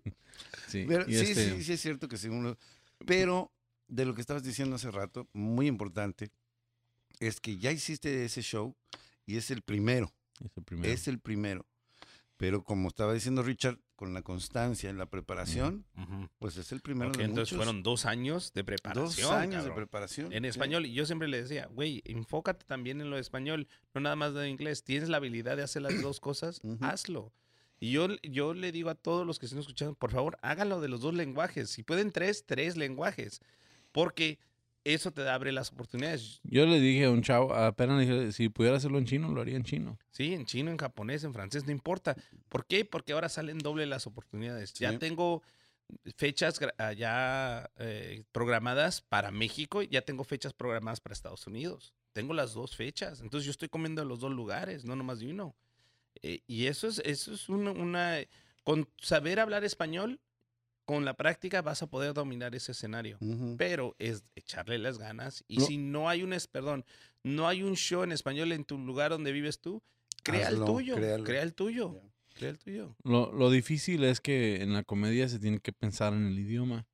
Sí, 0.69 0.85
Pero 0.87 1.05
sí, 1.05 1.15
este- 1.15 1.55
sí, 1.57 1.63
sí 1.63 1.73
es 1.73 1.81
cierto 1.81 2.07
que 2.07 2.17
según 2.17 2.43
lo- 2.43 2.57
Pero 3.05 3.51
de 3.87 4.05
lo 4.05 4.13
que 4.13 4.21
estabas 4.21 4.43
diciendo 4.43 4.75
hace 4.75 4.91
rato, 4.91 5.27
muy 5.33 5.67
importante, 5.67 6.29
es 7.19 7.39
que 7.39 7.57
ya 7.57 7.71
hiciste 7.71 8.23
ese 8.25 8.41
show 8.41 8.75
y 9.25 9.37
es 9.37 9.51
el 9.51 9.61
primero, 9.61 10.11
es 10.43 10.51
el 10.57 10.63
primero. 10.63 10.93
es 10.93 11.07
el 11.07 11.19
primero. 11.19 11.65
Pero 12.37 12.63
como 12.63 12.87
estaba 12.87 13.13
diciendo 13.13 13.43
Richard, 13.43 13.79
con 13.97 14.13
la 14.13 14.21
constancia 14.21 14.89
en 14.89 14.97
la 14.97 15.07
preparación, 15.07 15.85
Ujú. 15.97 16.29
pues 16.39 16.55
es 16.55 16.71
el 16.71 16.79
primero 16.79 17.09
Ok, 17.09 17.17
de 17.17 17.23
entonces 17.25 17.51
muchos. 17.53 17.65
fueron 17.65 17.83
dos 17.83 18.05
años 18.05 18.53
de 18.53 18.63
preparación. 18.63 19.27
dos 19.27 19.35
años 19.35 19.55
de 19.55 19.69
cabrón. 19.69 19.75
preparación. 19.75 20.31
En 20.31 20.45
español, 20.45 20.85
y 20.85 20.93
yo 20.93 21.05
siempre 21.05 21.27
le 21.27 21.41
decía, 21.41 21.65
güey, 21.67 22.01
enfócate 22.05 22.63
también 22.65 23.01
en 23.01 23.09
lo 23.09 23.17
de 23.17 23.21
español, 23.21 23.67
no 23.93 23.99
nada 23.99 24.15
más 24.15 24.33
de 24.33 24.47
inglés. 24.47 24.85
Tienes 24.85 25.09
la 25.09 25.17
habilidad 25.17 25.57
de 25.57 25.63
hacer 25.63 25.81
las 25.81 26.01
dos 26.01 26.21
cosas, 26.21 26.61
Ujú. 26.63 26.77
hazlo. 26.85 27.33
Y 27.79 27.91
yo, 27.91 28.07
yo 28.23 28.53
le 28.53 28.71
digo 28.71 28.89
a 28.89 28.95
todos 28.95 29.25
los 29.25 29.39
que 29.39 29.45
estén 29.45 29.59
escuchando, 29.59 29.95
por 29.95 30.11
favor, 30.11 30.37
háganlo 30.41 30.81
de 30.81 30.89
los 30.89 31.01
dos 31.01 31.13
lenguajes. 31.13 31.69
Si 31.69 31.83
pueden 31.83 32.11
tres, 32.11 32.45
tres 32.45 32.75
lenguajes. 32.75 33.41
Porque 33.91 34.39
eso 34.83 35.11
te 35.11 35.27
abre 35.27 35.51
las 35.51 35.71
oportunidades. 35.71 36.39
Yo 36.43 36.65
le 36.65 36.79
dije 36.79 37.05
a 37.05 37.11
un 37.11 37.21
chavo, 37.21 37.53
apenas 37.53 37.99
le 37.99 38.05
dije, 38.05 38.31
si 38.31 38.49
pudiera 38.49 38.77
hacerlo 38.77 38.97
en 38.97 39.05
chino, 39.05 39.29
lo 39.29 39.41
haría 39.41 39.55
en 39.55 39.63
chino. 39.63 39.97
Sí, 40.11 40.33
en 40.33 40.45
chino, 40.45 40.71
en 40.71 40.77
japonés, 40.77 41.23
en 41.23 41.33
francés, 41.33 41.65
no 41.65 41.71
importa. 41.71 42.15
¿Por 42.49 42.65
qué? 42.65 42.85
Porque 42.85 43.13
ahora 43.13 43.29
salen 43.29 43.59
doble 43.59 43.85
las 43.85 44.07
oportunidades. 44.07 44.71
Sí. 44.71 44.83
Ya 44.83 44.97
tengo 44.97 45.41
fechas 46.15 46.59
ah, 46.77 46.93
ya 46.93 47.69
eh, 47.77 48.23
programadas 48.31 49.01
para 49.01 49.31
México, 49.31 49.81
ya 49.81 50.01
tengo 50.01 50.23
fechas 50.23 50.53
programadas 50.53 50.99
para 50.99 51.13
Estados 51.13 51.47
Unidos. 51.47 51.93
Tengo 52.13 52.33
las 52.33 52.53
dos 52.53 52.75
fechas. 52.75 53.21
Entonces 53.21 53.45
yo 53.45 53.51
estoy 53.51 53.69
comiendo 53.69 54.01
en 54.01 54.07
los 54.07 54.19
dos 54.19 54.31
lugares, 54.31 54.85
no 54.85 54.95
nomás 54.95 55.19
de 55.19 55.29
uno. 55.29 55.55
Eh, 56.21 56.41
y 56.47 56.65
eso 56.67 56.87
es, 56.87 56.99
eso 57.05 57.33
es 57.33 57.49
una, 57.49 57.71
una- 57.71 58.17
Con 58.63 58.87
saber 59.01 59.39
hablar 59.39 59.63
español, 59.63 60.19
con 60.85 61.05
la 61.05 61.15
práctica 61.15 61.61
vas 61.61 61.81
a 61.83 61.87
poder 61.87 62.13
dominar 62.13 62.55
ese 62.55 62.71
escenario 62.71 63.17
pero 63.57 63.95
es 63.99 64.23
echarle 64.35 64.77
las 64.79 64.97
ganas. 64.97 65.43
Y 65.47 65.57
No. 65.59 65.65
si 65.65 65.77
no 65.77 66.09
hay 66.09 66.23
un, 66.23 66.33
es- 66.33 66.47
perdón, 66.47 66.83
no 67.23 67.47
hay 67.47 67.63
un 67.63 67.75
show 67.75 68.03
en 68.03 68.11
español 68.11 68.51
en 68.51 68.63
tu 68.65 68.77
lugar 68.77 69.11
donde 69.11 69.31
vives 69.31 69.59
tú, 69.59 69.81
crea 70.23 70.47
Hazlo, 70.47 70.65
el 70.65 70.71
tuyo, 70.73 70.95
créalo. 70.95 71.23
crea 71.23 71.43
el 71.43 71.53
tuyo, 71.53 71.93
Ya. 71.93 72.09
crea 72.35 72.49
el 72.49 72.57
tuyo. 72.59 72.95
Lo, 73.03 73.31
lo 73.31 73.49
difícil 73.51 74.03
es 74.03 74.19
que 74.19 74.61
en 74.61 74.73
la 74.73 74.83
comedia 74.83 75.29
se 75.29 75.39
tiene 75.39 75.59
que 75.59 75.71
pensar 75.73 76.13
en 76.13 76.25
el 76.25 76.37
idioma 76.39 76.85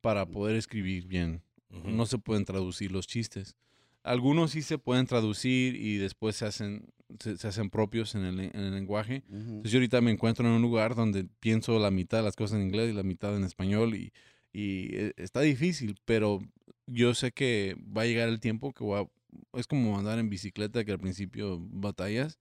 para 0.00 0.24
poder 0.26 0.56
escribir 0.56 1.06
bien. 1.06 1.42
No 1.70 2.06
se 2.06 2.18
pueden 2.18 2.44
traducir 2.44 2.92
los 2.92 3.06
chistes. 3.06 3.56
Algunos 4.02 4.50
sí 4.52 4.62
se 4.62 4.78
pueden 4.78 5.06
traducir 5.06 5.74
y 5.76 5.96
después 5.96 6.36
se 6.36 6.44
hacen, 6.46 6.92
se, 7.20 7.36
se 7.36 7.48
hacen 7.48 7.70
propios 7.70 8.14
en 8.14 8.24
el, 8.24 8.40
en 8.40 8.56
el 8.60 8.74
lenguaje. 8.74 9.22
Ujú. 9.28 9.38
Entonces 9.38 9.72
yo 9.72 9.78
ahorita 9.78 10.00
me 10.00 10.10
encuentro 10.10 10.46
en 10.46 10.52
un 10.52 10.62
lugar 10.62 10.94
donde 10.94 11.24
pienso 11.40 11.78
la 11.78 11.90
mitad 11.90 12.18
de 12.18 12.24
las 12.24 12.36
cosas 12.36 12.58
en 12.58 12.66
inglés 12.66 12.90
y 12.90 12.94
la 12.94 13.02
mitad 13.02 13.36
en 13.36 13.44
español 13.44 13.94
y, 13.94 14.12
y 14.52 14.94
eh, 14.96 15.12
está 15.16 15.40
difícil, 15.40 15.96
pero 16.04 16.40
yo 16.86 17.14
sé 17.14 17.32
que 17.32 17.76
va 17.96 18.02
a 18.02 18.06
llegar 18.06 18.28
el 18.28 18.40
tiempo 18.40 18.72
que 18.72 18.84
voy 18.84 19.00
a- 19.02 19.58
es 19.58 19.66
como 19.66 19.98
andar 19.98 20.18
en 20.18 20.28
bicicleta 20.28 20.84
que 20.84 20.92
al 20.92 20.98
principio 20.98 21.58
batallas. 21.70 22.38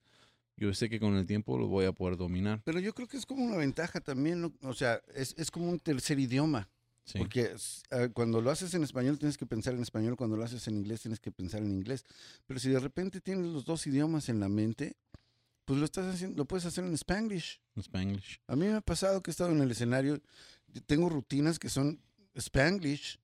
Yo 0.57 0.73
sé 0.73 0.89
que 0.89 0.99
con 0.99 1.15
el 1.15 1.25
tiempo 1.25 1.57
lo 1.57 1.67
voy 1.67 1.85
a 1.85 1.93
poder 1.93 2.17
dominar. 2.17 2.61
Pero 2.65 2.79
yo 2.79 2.93
creo 2.93 3.07
que 3.07 3.17
es 3.17 3.25
como 3.25 3.43
una 3.45 3.57
ventaja 3.57 3.99
también, 4.01 4.41
¿no? 4.41 4.53
o 4.61 4.73
sea, 4.73 5.01
es, 5.15 5.33
es 5.37 5.49
como 5.49 5.69
un 5.69 5.79
tercer 5.79 6.19
idioma. 6.19 6.69
Sí. 7.03 7.17
Porque 7.17 7.51
ah, 7.91 8.07
cuando 8.13 8.41
lo 8.41 8.51
haces 8.51 8.73
en 8.73 8.83
español 8.83 9.17
tienes 9.17 9.37
que 9.37 9.45
pensar 9.45 9.73
en 9.73 9.81
español, 9.81 10.15
cuando 10.15 10.37
lo 10.37 10.43
haces 10.43 10.67
en 10.67 10.77
inglés 10.77 11.01
tienes 11.01 11.19
que 11.19 11.31
pensar 11.31 11.61
en 11.61 11.71
inglés. 11.71 12.05
Pero 12.45 12.59
si 12.59 12.69
de 12.69 12.79
repente 12.79 13.21
tienes 13.21 13.47
los 13.47 13.65
dos 13.65 13.85
idiomas 13.87 14.29
en 14.29 14.39
la 14.39 14.47
mente, 14.49 14.95
pues 15.65 15.79
lo 15.79 15.85
estás 15.85 16.13
haciendo, 16.13 16.37
lo 16.37 16.45
puedes 16.45 16.65
hacer 16.65 16.83
en 16.85 16.93
Spanglish. 16.93 17.59
Spanglish. 17.77 18.39
A 18.47 18.55
mí 18.55 18.67
me 18.67 18.73
ha 18.75 18.81
pasado 18.81 19.21
que 19.21 19.31
he 19.31 19.33
estado 19.33 19.51
en 19.51 19.61
el 19.61 19.71
escenario, 19.71 20.21
tengo 20.85 21.09
rutinas 21.09 21.59
que 21.59 21.69
son 21.69 21.99
Spanglish 22.35 23.19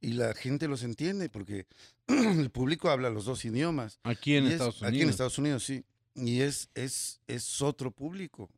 y 0.00 0.12
la 0.12 0.34
gente 0.34 0.66
los 0.68 0.82
entiende 0.82 1.28
porque 1.28 1.66
el 2.06 2.50
público 2.50 2.88
habla 2.90 3.10
los 3.10 3.24
dos 3.26 3.44
idiomas. 3.44 3.98
Aquí 4.02 4.34
en 4.36 4.44
Y 4.44 4.46
es- 4.48 4.52
Estados 4.54 4.80
Unidos. 4.80 4.88
Aquí 4.94 5.02
en 5.02 5.08
Estados 5.10 5.38
Unidos, 5.38 5.64
sí. 5.64 5.84
Y 6.14 6.40
es, 6.40 6.68
es, 6.74 7.20
es 7.26 7.60
otro 7.62 7.90
público. 7.90 8.48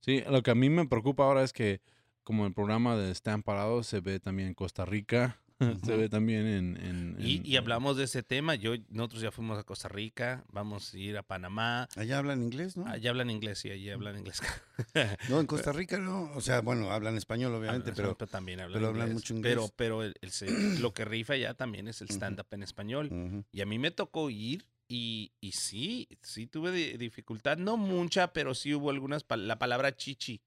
Sí, 0.00 0.22
lo 0.28 0.42
que 0.42 0.50
a 0.50 0.54
mí 0.54 0.70
me 0.70 0.86
preocupa 0.86 1.24
ahora 1.24 1.42
es 1.44 1.52
que 1.52 1.80
como 2.24 2.46
el 2.46 2.52
programa 2.52 2.96
de 2.96 3.10
Están 3.10 3.42
Parados 3.42 3.86
se 3.86 4.00
ve 4.00 4.20
también 4.20 4.48
en 4.48 4.54
Costa 4.54 4.84
Rica, 4.84 5.38
se 5.84 5.96
ve 5.96 6.08
también 6.08 6.46
en... 6.46 6.76
en- 6.76 7.16
Y, 7.20 7.36
en- 7.36 7.46
y 7.46 7.56
hablamos 7.56 7.96
de 7.96 8.04
ese 8.04 8.22
tema, 8.22 8.54
yo, 8.56 8.72
nosotros 8.90 9.22
ya 9.22 9.30
fuimos 9.30 9.58
a 9.58 9.62
Costa 9.64 9.88
Rica, 9.88 10.44
vamos 10.52 10.92
a 10.92 10.98
ir 10.98 11.16
a 11.16 11.22
Panamá, 11.22 11.88
Allá 11.96 12.18
hablan 12.18 12.42
inglés, 12.42 12.76
¿no? 12.76 12.86
allá 12.86 13.10
hablan 13.10 13.30
inglés, 13.30 13.58
sí, 13.60 13.70
allá 13.70 13.94
hablan 13.94 14.18
inglés. 14.18 14.40
No, 15.28 15.38
en 15.40 15.46
Costa 15.46 15.72
Rica 15.72 15.98
no. 15.98 16.30
O 16.34 16.40
sea, 16.40 16.60
bueno, 16.60 16.90
hablan 16.90 17.16
español, 17.16 17.54
obviamente, 17.54 17.92
Hablan- 17.92 18.16
pero. 18.16 18.26
también 18.26 18.60
hablan, 18.60 18.74
pero 18.74 18.88
hablan 18.88 19.12
mucho 19.12 19.34
inglés. 19.34 19.52
Pero, 19.54 19.68
pero 19.76 20.02
el- 20.02 20.14
el 20.20 20.30
se- 20.32 20.46
lo 20.80 20.92
que 20.92 21.04
rifa 21.04 21.36
ya 21.36 21.54
también 21.54 21.86
es 21.88 22.00
el 22.00 22.08
stand-up 22.08 22.46
en 22.50 22.62
español. 22.62 23.44
Y 23.52 23.60
a 23.60 23.66
mí 23.66 23.78
me 23.78 23.90
tocó 23.92 24.28
ir 24.30 24.66
y, 24.88 25.32
y 25.40 25.52
sí, 25.52 26.08
sí 26.20 26.46
tuve 26.46 26.72
di- 26.72 26.96
dificultad, 26.98 27.56
no 27.56 27.76
mucha, 27.76 28.32
pero 28.32 28.54
sí 28.54 28.74
hubo 28.74 28.90
algunas, 28.90 29.26
pal- 29.26 29.46
la 29.46 29.58
palabra 29.58 29.96
chichi. 29.96 30.40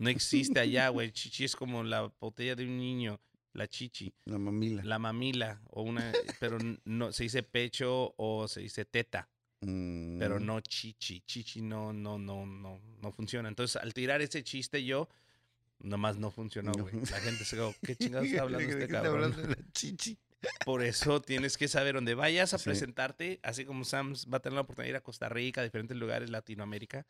No 0.00 0.08
existe 0.10 0.58
allá, 0.58 0.88
güey. 0.88 1.12
Chichi 1.12 1.44
es 1.44 1.54
como 1.54 1.82
la 1.84 2.10
botella 2.20 2.54
de 2.56 2.64
un 2.64 2.76
niño, 2.78 3.20
la 3.52 3.68
chichi, 3.68 4.12
La 4.24 4.38
mamila. 4.38 4.82
la 4.82 4.98
mamila, 4.98 5.60
o 5.70 5.82
una, 5.82 6.12
pero 6.40 6.58
no, 6.84 7.12
se 7.12 7.24
dice 7.24 7.42
pecho 7.42 8.14
o 8.16 8.48
se 8.48 8.60
dice 8.60 8.84
teta, 8.84 9.28
pero 9.60 10.40
Mm. 10.40 10.46
no 10.46 10.60
chichi. 10.60 11.20
Chichi 11.26 11.60
no, 11.60 11.92
no, 11.92 12.18
no, 12.18 12.46
no, 12.46 12.80
no 13.02 13.12
funciona. 13.12 13.48
Entonces, 13.48 13.76
al 13.76 13.92
tirar 13.92 14.22
ese 14.22 14.42
chiste 14.42 14.82
yo, 14.84 15.08
nomás 15.80 16.16
no 16.16 16.30
funcionó, 16.30 16.72
No. 16.72 16.82
güey. 16.84 16.94
La 17.10 17.20
gente 17.20 17.44
se 17.44 17.56
quedó, 17.56 17.74
¿qué 17.82 17.94
chingados 17.96 18.26
está 18.28 18.42
hablando 18.42 18.66
¿De 18.66 18.72
este 18.72 18.78
qué 18.78 18.84
está 18.96 19.02
cabrón? 19.02 19.24
hablando 19.34 19.42
de 19.42 19.48
la 19.62 19.72
chichi? 19.72 20.18
Por 20.64 20.82
eso 20.82 21.20
tienes 21.20 21.58
que 21.58 21.68
saber 21.68 21.94
dónde 21.96 22.14
vayas 22.14 22.54
a 22.54 22.58
Sí. 22.58 22.64
presentarte, 22.64 23.38
así 23.42 23.66
como 23.66 23.84
Sam 23.84 24.14
va 24.32 24.38
a 24.38 24.40
tener 24.40 24.54
la 24.54 24.62
oportunidad 24.62 24.86
de 24.86 24.90
ir 24.92 24.96
a 24.96 25.02
Costa 25.02 25.28
Rica, 25.28 25.60
a 25.60 25.64
diferentes 25.64 25.94
lugares, 25.98 26.30
Latinoamérica, 26.30 27.04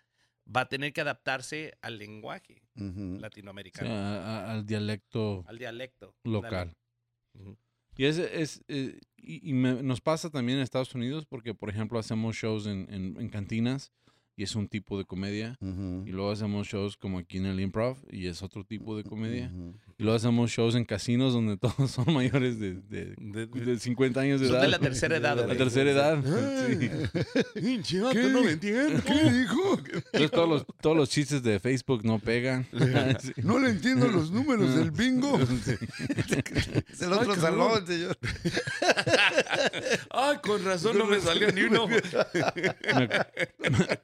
va 0.46 0.62
a 0.62 0.68
tener 0.68 0.92
que 0.92 1.00
adaptarse 1.00 1.74
al 1.82 1.98
lenguaje 1.98 2.62
latinoamericano, 3.20 3.90
a- 3.90 4.16
a- 4.46 4.52
al 4.52 4.66
dialecto 4.66 5.44
al 5.46 5.58
dialecto 5.58 6.14
local. 6.24 6.74
Y, 7.96 8.04
es, 8.06 8.18
es, 8.18 8.64
eh, 8.68 8.98
y, 9.16 9.50
y 9.50 9.52
me- 9.52 9.82
nos 9.82 10.00
pasa 10.00 10.30
también 10.30 10.58
en 10.58 10.62
Estados 10.64 10.94
Unidos 10.94 11.26
porque, 11.26 11.54
por 11.54 11.68
ejemplo, 11.68 11.98
hacemos 11.98 12.34
shows 12.36 12.66
en, 12.66 12.86
en- 12.92 13.20
en 13.20 13.28
cantinas 13.28 13.92
y 14.40 14.44
es 14.44 14.54
un 14.56 14.68
tipo 14.68 14.96
de 14.96 15.04
comedia. 15.04 15.58
Y 15.60 16.10
luego 16.12 16.30
hacemos 16.30 16.66
shows 16.66 16.96
como 16.96 17.18
aquí 17.18 17.36
en 17.36 17.44
el 17.44 17.60
improv 17.60 17.98
y 18.10 18.26
es 18.26 18.42
otro 18.42 18.64
tipo 18.64 18.96
de 18.96 19.04
comedia. 19.04 19.52
Y 19.98 20.02
luego 20.02 20.16
hacemos 20.16 20.50
shows 20.50 20.74
en 20.76 20.86
casinos 20.86 21.34
donde 21.34 21.56
todos 21.58 21.90
son 21.90 22.10
mayores 22.14 22.58
de, 22.58 22.76
de, 22.88 23.14
De- 23.18 23.46
de- 23.46 23.64
de 23.66 23.78
50 23.78 24.18
años 24.18 24.40
de 24.40 24.46
Son 24.46 24.56
edad. 24.56 24.62
de 24.62 24.68
la 24.68 24.78
tercera 24.78 25.16
edad, 25.18 25.46
La 25.46 25.54
tercera 25.56 25.90
edad. 25.90 26.24
Sí. 26.68 26.88
¿Qué? 28.12 28.22
no 28.32 28.42
me 28.42 28.52
entiendes. 28.52 29.02
¿Qué 29.04 29.30
dijo? 29.30 29.78
Entonces 29.92 30.30
todos 30.30 30.48
los, 30.48 30.66
todos 30.80 30.96
los 30.96 31.10
chistes 31.10 31.42
de 31.42 31.60
Facebook 31.60 32.02
no 32.02 32.18
pegan. 32.18 32.66
Sí. 33.20 33.32
No 33.42 33.58
le 33.58 33.70
entiendo 33.70 34.08
los 34.08 34.30
números 34.30 34.74
del 34.74 34.90
bingo. 34.90 35.38
Sí. 35.64 35.74
Es 36.90 37.02
el 37.02 37.12
otro 37.12 37.34
salón, 37.36 37.86
señor. 37.86 38.16
Ay, 40.10 40.38
con 40.42 40.64
razón 40.64 40.96
no 40.96 41.04
me 41.06 41.20
salió 41.20 41.50
ni 41.52 41.62
uno. 41.62 41.86
Me, 41.86 41.98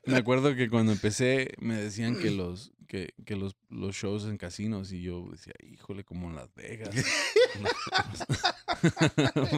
me 0.07 0.23
acuerdo 0.27 0.57
que 0.57 0.69
cuando 0.69 0.91
empecé 0.93 1.55
me 1.61 1.77
decían 1.77 2.17
que 2.17 2.33
los 2.33 2.73
que, 2.89 3.15
que 3.25 3.37
los, 3.37 3.57
los 3.69 3.95
shows 3.95 4.25
en 4.25 4.37
casinos 4.39 4.93
y 4.93 5.03
yo 5.03 5.29
decía, 5.31 5.53
híjole, 5.63 6.03
como 6.05 6.29
en 6.29 6.35
Las 6.37 6.53
Vegas. 6.55 6.91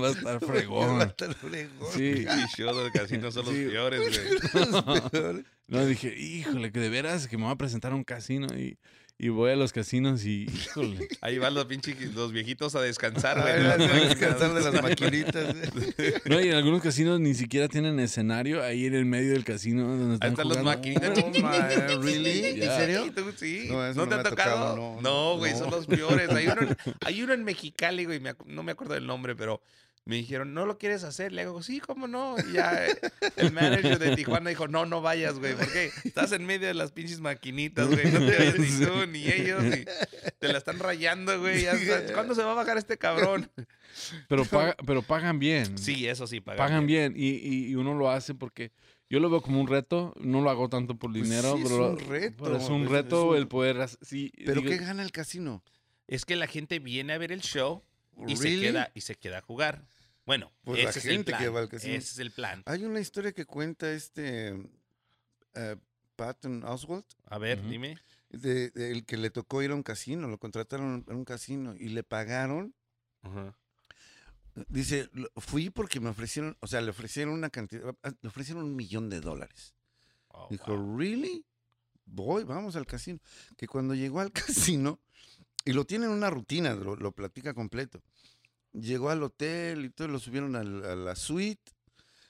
Va 0.02 0.08
a 0.08 0.10
estar 0.10 0.40
fregón. 0.40 1.00
Hasta 1.02 1.26
el 1.26 1.34
fregón. 1.34 1.88
Sí. 1.94 2.26
Y 2.28 2.56
show 2.56 2.76
de 2.76 2.90
casinos 2.90 3.34
son 3.34 3.46
los 3.46 3.54
Sí. 3.54 3.64
peores, 3.66 4.00
güey. 4.52 5.44
No, 5.68 5.84
dije, 5.86 6.14
híjole, 6.18 6.72
que 6.72 6.80
de 6.80 6.88
veras 6.88 7.28
que 7.28 7.36
me 7.36 7.44
voy 7.44 7.52
a 7.52 7.56
presentar 7.56 7.92
a 7.92 7.94
un 7.94 8.04
casino 8.04 8.46
y, 8.56 8.78
y 9.20 9.30
voy 9.30 9.50
a 9.50 9.56
los 9.56 9.72
casinos 9.72 10.24
y, 10.24 10.44
híjole. 10.44 11.08
Ahí 11.20 11.38
van 11.38 11.54
los 11.54 11.64
pinches 11.64 12.14
los 12.14 12.30
viejitos 12.32 12.74
a 12.76 12.80
descansar, 12.80 13.38
Ay, 13.38 13.62
güey. 13.64 13.90
a 13.90 14.08
descansar 14.08 14.54
de 14.54 14.60
las 14.60 14.82
maquinitas. 14.82 15.54
No, 16.26 16.40
y 16.40 16.48
en 16.48 16.54
algunos 16.54 16.82
casinos 16.82 17.18
ni 17.18 17.34
siquiera 17.34 17.66
tienen 17.68 17.98
escenario 17.98 18.62
ahí 18.62 18.86
en 18.86 18.94
el 18.94 19.04
medio 19.06 19.32
del 19.32 19.44
casino 19.44 19.88
donde 19.88 20.04
Ahí 20.24 20.30
están 20.30 20.30
están 20.32 20.48
los 20.48 20.58
jugando. 20.58 20.78
maquinitas. 20.78 21.18
Oh, 21.24 21.30
my, 21.30 22.02
¿really? 22.04 22.44
¿En 22.46 22.56
Ya. 22.58 22.76
serio? 22.76 23.04
Sí, 23.04 23.10
tú- 23.10 23.32
sí. 23.36 23.64
No, 23.68 23.74
No, 23.74 23.86
eso 23.88 24.00
no 24.00 24.08
te 24.08 24.14
ha 24.14 24.22
tocado? 24.22 24.56
tocado, 24.56 24.76
no, 24.76 25.00
No, 25.00 25.36
güey, 25.38 25.52
no. 25.52 25.58
son 25.58 25.70
los 25.72 25.86
peores. 25.86 26.30
Hay 26.30 26.46
uno, 26.46 26.62
en- 26.62 26.76
hay 27.04 27.22
uno 27.22 27.32
en 27.34 27.44
Mexicali, 27.44 28.04
güey, 28.04 28.20
no 28.46 28.62
me 28.62 28.72
acuerdo 28.72 28.94
del 28.94 29.06
nombre, 29.06 29.34
pero 29.34 29.60
me 30.08 30.16
dijeron, 30.16 30.54
¿no 30.54 30.64
lo 30.66 30.78
quieres 30.78 31.04
hacer? 31.04 31.32
Le 31.32 31.42
digo, 31.42 31.62
sí, 31.62 31.80
¿cómo 31.80 32.08
no? 32.08 32.34
Y 32.48 32.54
ya 32.54 32.86
eh, 32.86 32.98
el 33.36 33.52
manager 33.52 33.98
de 33.98 34.16
Tijuana 34.16 34.48
dijo, 34.48 34.66
no, 34.66 34.86
no 34.86 35.02
vayas, 35.02 35.38
güey, 35.38 35.54
porque 35.54 35.90
estás 36.04 36.32
en 36.32 36.46
medio 36.46 36.66
de 36.66 36.74
las 36.74 36.92
pinches 36.92 37.20
maquinitas, 37.20 37.86
güey. 37.88 38.10
No 38.10 38.20
te 38.20 38.36
oyes 38.38 38.58
ni 38.58 38.86
tú 38.86 39.06
ni 39.06 39.28
ellos 39.28 39.62
y 39.64 39.84
te 40.38 40.48
la 40.48 40.58
están 40.58 40.78
rayando, 40.78 41.38
güey. 41.38 41.66
¿Cuándo 42.14 42.34
se 42.34 42.42
va 42.42 42.52
a 42.52 42.54
bajar 42.54 42.78
este 42.78 42.96
cabrón? 42.96 43.50
Pero, 44.28 44.44
paga- 44.46 44.76
pero 44.86 45.02
pagan 45.02 45.38
bien. 45.38 45.76
Sí, 45.76 46.06
eso 46.08 46.26
sí, 46.26 46.40
pagan, 46.40 46.58
pagan 46.58 46.86
bien, 46.86 47.12
Y, 47.16 47.28
y- 47.28 47.66
y 47.68 47.74
uno 47.74 47.94
lo 47.94 48.10
hace 48.10 48.34
porque 48.34 48.72
yo 49.10 49.20
lo 49.20 49.28
veo 49.28 49.42
como 49.42 49.60
un 49.60 49.66
reto, 49.68 50.14
no 50.20 50.40
lo 50.40 50.48
hago 50.50 50.68
tanto 50.68 50.94
por 50.96 51.10
Pues 51.12 51.24
dinero, 51.24 51.54
sí, 51.56 51.62
es 51.62 51.68
pero, 51.68 51.90
un 51.92 51.98
reto, 51.98 52.44
pero 52.44 52.56
es 52.56 52.68
un 52.68 52.84
pues, 52.86 52.98
es 52.98 53.04
reto 53.04 53.28
un- 53.30 53.36
el 53.36 53.48
poder 53.48 53.80
hacer, 53.80 53.98
sí, 54.02 54.32
¿Pero 54.36 54.60
digo, 54.62 54.70
qué 54.72 54.78
gana 54.78 55.02
el 55.02 55.12
casino? 55.12 55.62
Es 56.06 56.24
que 56.24 56.36
la 56.36 56.46
gente 56.46 56.78
viene 56.78 57.12
a 57.12 57.18
ver 57.18 57.30
el 57.32 57.40
show 57.42 57.82
y, 58.26 58.36
se, 58.36 58.58
queda, 58.60 58.90
y 58.94 59.00
se 59.02 59.14
queda 59.14 59.38
a 59.38 59.42
jugar. 59.42 59.82
Bueno, 60.28 60.52
Pues 60.62 60.84
la 60.84 60.90
ese 60.90 60.98
es 60.98 61.04
el 61.06 61.12
gente 61.12 61.32
que 61.32 61.38
plan. 61.38 61.54
va 61.54 61.60
al 61.60 61.68
casino. 61.70 61.94
Ese 61.94 62.12
es 62.12 62.18
el 62.18 62.30
plan. 62.32 62.62
Hay 62.66 62.84
una 62.84 63.00
historia 63.00 63.32
que 63.32 63.46
cuenta 63.46 63.90
este 63.90 64.48
eh, 65.54 65.76
Patton 66.16 66.64
Oswalt, 66.64 67.06
A 67.30 67.38
ver, 67.38 67.66
dime. 67.66 67.98
de- 68.28 68.68
de- 68.70 68.92
el 68.92 69.06
que 69.06 69.16
le 69.16 69.30
tocó 69.30 69.62
ir 69.62 69.70
a 69.70 69.74
un 69.74 69.82
casino, 69.82 70.28
lo 70.28 70.36
contrataron 70.38 71.02
en 71.08 71.16
un 71.16 71.24
casino 71.24 71.74
y 71.74 71.88
le 71.88 72.02
pagaron. 72.02 72.74
Ajá. 73.22 73.56
Dice, 74.68 75.08
"Lo- 75.14 75.30
fui 75.36 75.70
porque 75.70 75.98
me 75.98 76.10
ofrecieron, 76.10 76.58
o 76.60 76.66
sea, 76.66 76.82
le 76.82 76.90
ofrecieron 76.90 77.32
una 77.32 77.48
cantidad, 77.48 77.94
ah, 78.02 78.12
le 78.20 78.28
ofrecieron 78.28 78.64
un 78.64 78.76
millón 78.76 79.08
de 79.08 79.20
dólares. 79.22 79.72
Oh, 80.28 80.48
Dijo, 80.50 80.76
wow. 80.76 80.98
¿really? 80.98 81.46
Voy, 82.04 82.44
vamos 82.44 82.76
al 82.76 82.84
casino. 82.86 83.18
Que 83.56 83.66
cuando 83.66 83.94
llegó 83.94 84.20
al 84.20 84.30
casino, 84.84 85.00
y 85.64 85.72
lo 85.72 85.86
tiene 85.86 86.04
en 86.06 86.12
una 86.12 86.28
rutina, 86.28 86.74
lo, 86.74 86.96
lo 86.96 87.12
platica 87.12 87.54
completo. 87.54 88.02
Llegó 88.72 89.10
al 89.10 89.22
hotel 89.22 89.84
y 89.86 89.90
todo, 89.90 90.08
lo 90.08 90.18
subieron 90.18 90.54
al- 90.56 90.84
a 90.84 90.94
la 90.94 91.16
suite. 91.16 91.72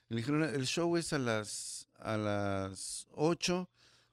Le 0.09 0.19
dijeron, 0.19 0.43
el 0.43 0.67
show 0.67 0.97
es 0.97 1.13
a 1.13 1.19
las, 1.19 1.89
a 1.99 2.17
las 2.17 3.07
8, 3.13 3.69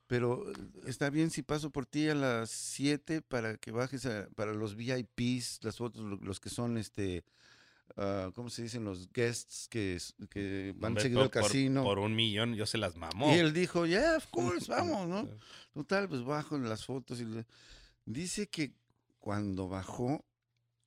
pero 0.08 0.44
está 0.86 1.10
bien 1.10 1.30
si 1.32 1.42
paso 1.42 1.70
por 1.70 1.86
ti 1.86 2.10
a 2.10 2.16
las 2.16 2.50
7 2.50 3.22
para 3.22 3.58
que 3.58 3.72
bajes 3.72 4.06
a- 4.06 4.28
para 4.36 4.54
los 4.54 4.76
VIPs, 4.76 5.60
las 5.64 5.78
fotos, 5.78 6.02
lo- 6.04 6.18
los 6.18 6.40
que 6.40 6.50
son 6.50 6.78
este... 6.78 7.24
ah, 7.96 8.32
¿Cómo 8.36 8.50
se 8.50 8.64
dicen? 8.64 8.84
Los 8.84 9.10
guests 9.14 9.68
que, 9.70 10.00
van 10.76 10.90
Hombre, 10.92 11.04
seguido 11.04 11.22
al 11.22 11.30
por- 11.30 11.44
casino. 11.44 11.84
Por, 11.84 12.00
un 12.00 12.16
millón, 12.16 12.56
yo 12.56 12.66
se 12.66 12.78
las 12.78 12.96
mamó. 12.98 13.34
Y 13.34 13.40
él 13.40 13.54
dijo, 13.54 13.86
yeah, 13.86 14.18
of 14.18 14.26
course, 14.28 14.70
vamos, 14.70 15.08
¿no? 15.08 15.30
Total, 15.74 16.10
pues 16.10 16.24
bajo 16.24 16.56
en 16.58 16.68
las 16.68 16.86
fotos 16.86 17.22
y 17.22 17.26
le- 17.26 17.46
dice 18.06 18.48
que 18.48 18.74
cuando 19.20 19.70
bajó 19.70 20.26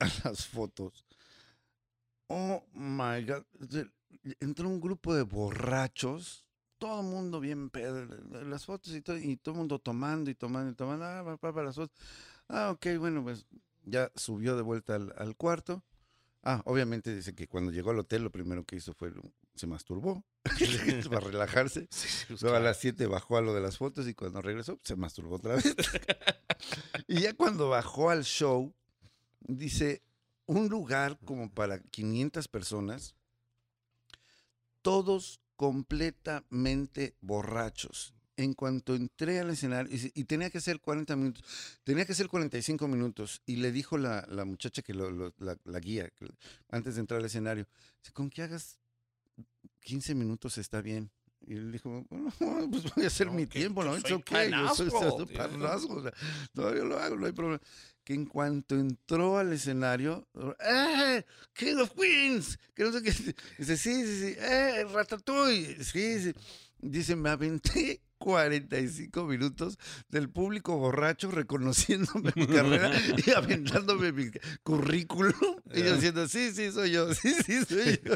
a 0.01 0.07
las 0.25 0.47
fotos, 0.47 1.05
oh 2.29 2.65
my 2.75 3.25
God, 3.25 3.45
entró 4.41 4.69
un 4.69 4.81
grupo 4.81 5.15
de 5.15 5.23
borrachos, 5.23 6.45
todo 6.79 7.01
el 7.01 7.07
mundo 7.07 7.41
bien 7.41 7.71
pedo, 7.71 8.05
la- 8.05 8.43
las 8.45 8.65
fotos 8.65 8.95
y 8.95 9.01
todo, 9.03 9.17
y 9.19 9.37
todo 9.37 9.55
el 9.55 9.59
mundo 9.59 9.79
tomando 9.79 10.31
y 10.31 10.35
tomando 10.35 10.71
y 10.71 10.75
tomando, 10.75 11.05
ah, 11.05 11.23
va, 11.23 11.37
para 11.37 11.65
las 11.65 11.75
fotos. 11.77 11.97
Ah, 12.49 12.71
ok, 12.71 12.87
bueno, 12.99 13.23
pues 13.23 13.47
ya 13.85 14.11
subió 14.15 14.57
de 14.57 14.63
vuelta 14.63 14.95
al, 14.95 15.13
al 15.19 15.37
cuarto. 15.37 15.83
Ah, 16.45 16.63
obviamente 16.67 17.15
dice 17.15 17.35
que 17.35 17.49
cuando 17.49 17.73
llegó 17.73 17.91
al 17.91 17.99
hotel 17.99 18.23
lo 18.23 18.31
primero 18.31 18.65
que 18.65 18.77
hizo 18.77 18.95
fue, 18.95 19.13
se 19.57 19.67
masturbó 19.67 20.25
para 21.11 21.21
relajarse. 21.27 21.89
Sí, 21.91 22.09
sí, 22.09 22.25
pues, 22.29 22.43
Luego 22.43 22.57
a 22.57 22.61
las 22.61 22.79
7 22.79 23.07
bajó 23.07 23.37
a 23.37 23.41
lo 23.43 23.53
de 23.55 23.61
las 23.61 23.77
fotos 23.77 24.07
y 24.07 24.15
cuando 24.15 24.41
regresó 24.41 24.79
se 24.85 24.95
masturbó 24.95 25.35
otra 25.37 25.57
vez. 25.57 25.75
y 27.09 27.21
ya 27.21 27.35
cuando 27.35 27.69
bajó 27.69 28.11
al 28.11 28.25
show, 28.25 28.73
dice, 29.41 30.03
un 30.49 30.69
lugar 30.69 31.19
como 31.25 31.51
para 31.51 31.79
500 31.81 32.49
personas, 32.49 33.15
todos 34.83 35.41
completamente 35.57 37.15
borrachos. 37.21 38.15
En 38.37 38.55
cuanto 38.55 38.95
entré 38.95 39.41
al 39.41 39.51
escenario, 39.51 39.91
y, 40.15 40.25
tenía 40.25 40.49
que 40.49 40.61
ser 40.61 40.81
40 40.81 41.17
minutos, 41.17 41.45
tenía 41.83 42.07
que 42.07 42.15
ser 42.15 42.29
45 42.29 42.87
minutos, 42.87 43.43
y 43.47 43.57
le 43.57 43.73
dijo 43.73 43.99
la, 43.99 44.25
la 44.31 44.45
muchacha 44.45 44.81
que 44.83 44.95
lo, 44.95 45.11
lo- 45.11 45.35
la, 45.39 45.59
la 45.65 45.81
guía, 45.81 46.09
antes 46.71 46.95
de 46.95 47.01
entrar 47.01 47.19
al 47.19 47.27
escenario, 47.27 47.67
con 48.13 48.31
que 48.31 48.43
hagas 48.43 48.79
15 49.81 50.15
minutos 50.15 50.57
está 50.59 50.81
bien. 50.83 51.11
Y 51.49 51.55
él 51.55 51.73
dijo, 51.73 52.05
bueno, 52.11 52.31
pues 52.71 52.95
voy 52.95 53.05
a 53.05 53.07
hacer 53.07 53.29
No, 53.29 53.33
mi 53.33 53.47
tiempo, 53.47 53.83
¿no? 53.83 53.99
soy 53.99 54.13
okay, 54.13 54.51
yo 54.51 54.75
soy, 54.75 54.91
soy 54.91 55.27
tío. 55.27 55.39
panasco, 55.39 55.95
o 55.95 56.03
sea, 56.03 56.13
yo 56.55 56.85
lo 56.85 56.99
hago, 56.99 57.17
no 57.17 57.25
hay 57.25 57.33
problema. 57.33 57.61
Que 58.05 58.13
en 58.13 58.27
cuanto 58.27 58.75
entró 58.75 59.39
al 59.39 59.51
escenario, 59.55 60.29
¡eh! 60.61 61.25
King 61.55 61.77
of 61.77 61.93
Queens, 61.93 62.59
que 62.75 62.85
no 62.85 62.93
sé 62.93 63.03
qué. 63.03 63.13
Dice, 63.59 63.77
sí, 63.79 64.05
sí, 64.05 64.21
sí, 64.21 64.37
¡eh! 64.39 64.85
Ratatouille, 64.93 65.83
sí, 65.83 66.21
sí. 66.23 66.33
Dice, 66.81 67.17
me 67.17 67.31
aventé 67.31 68.03
45 68.19 69.25
minutos 69.25 69.79
del 70.09 70.29
público 70.29 70.77
borracho 70.77 71.31
reconociéndome 71.31 72.31
mi 72.37 72.47
carrera 72.47 72.91
y 73.27 73.31
aventándome 73.37 74.13
mi 74.13 74.31
currículum. 74.63 75.33
Y 75.73 75.83
yo 75.83 75.95
diciendo, 75.95 76.29
sí, 76.29 76.53
sí, 76.53 76.71
soy 76.73 76.91
yo, 76.91 77.15
sí, 77.15 77.33
sí, 77.45 77.65
soy 77.65 78.01
yo. 78.05 78.15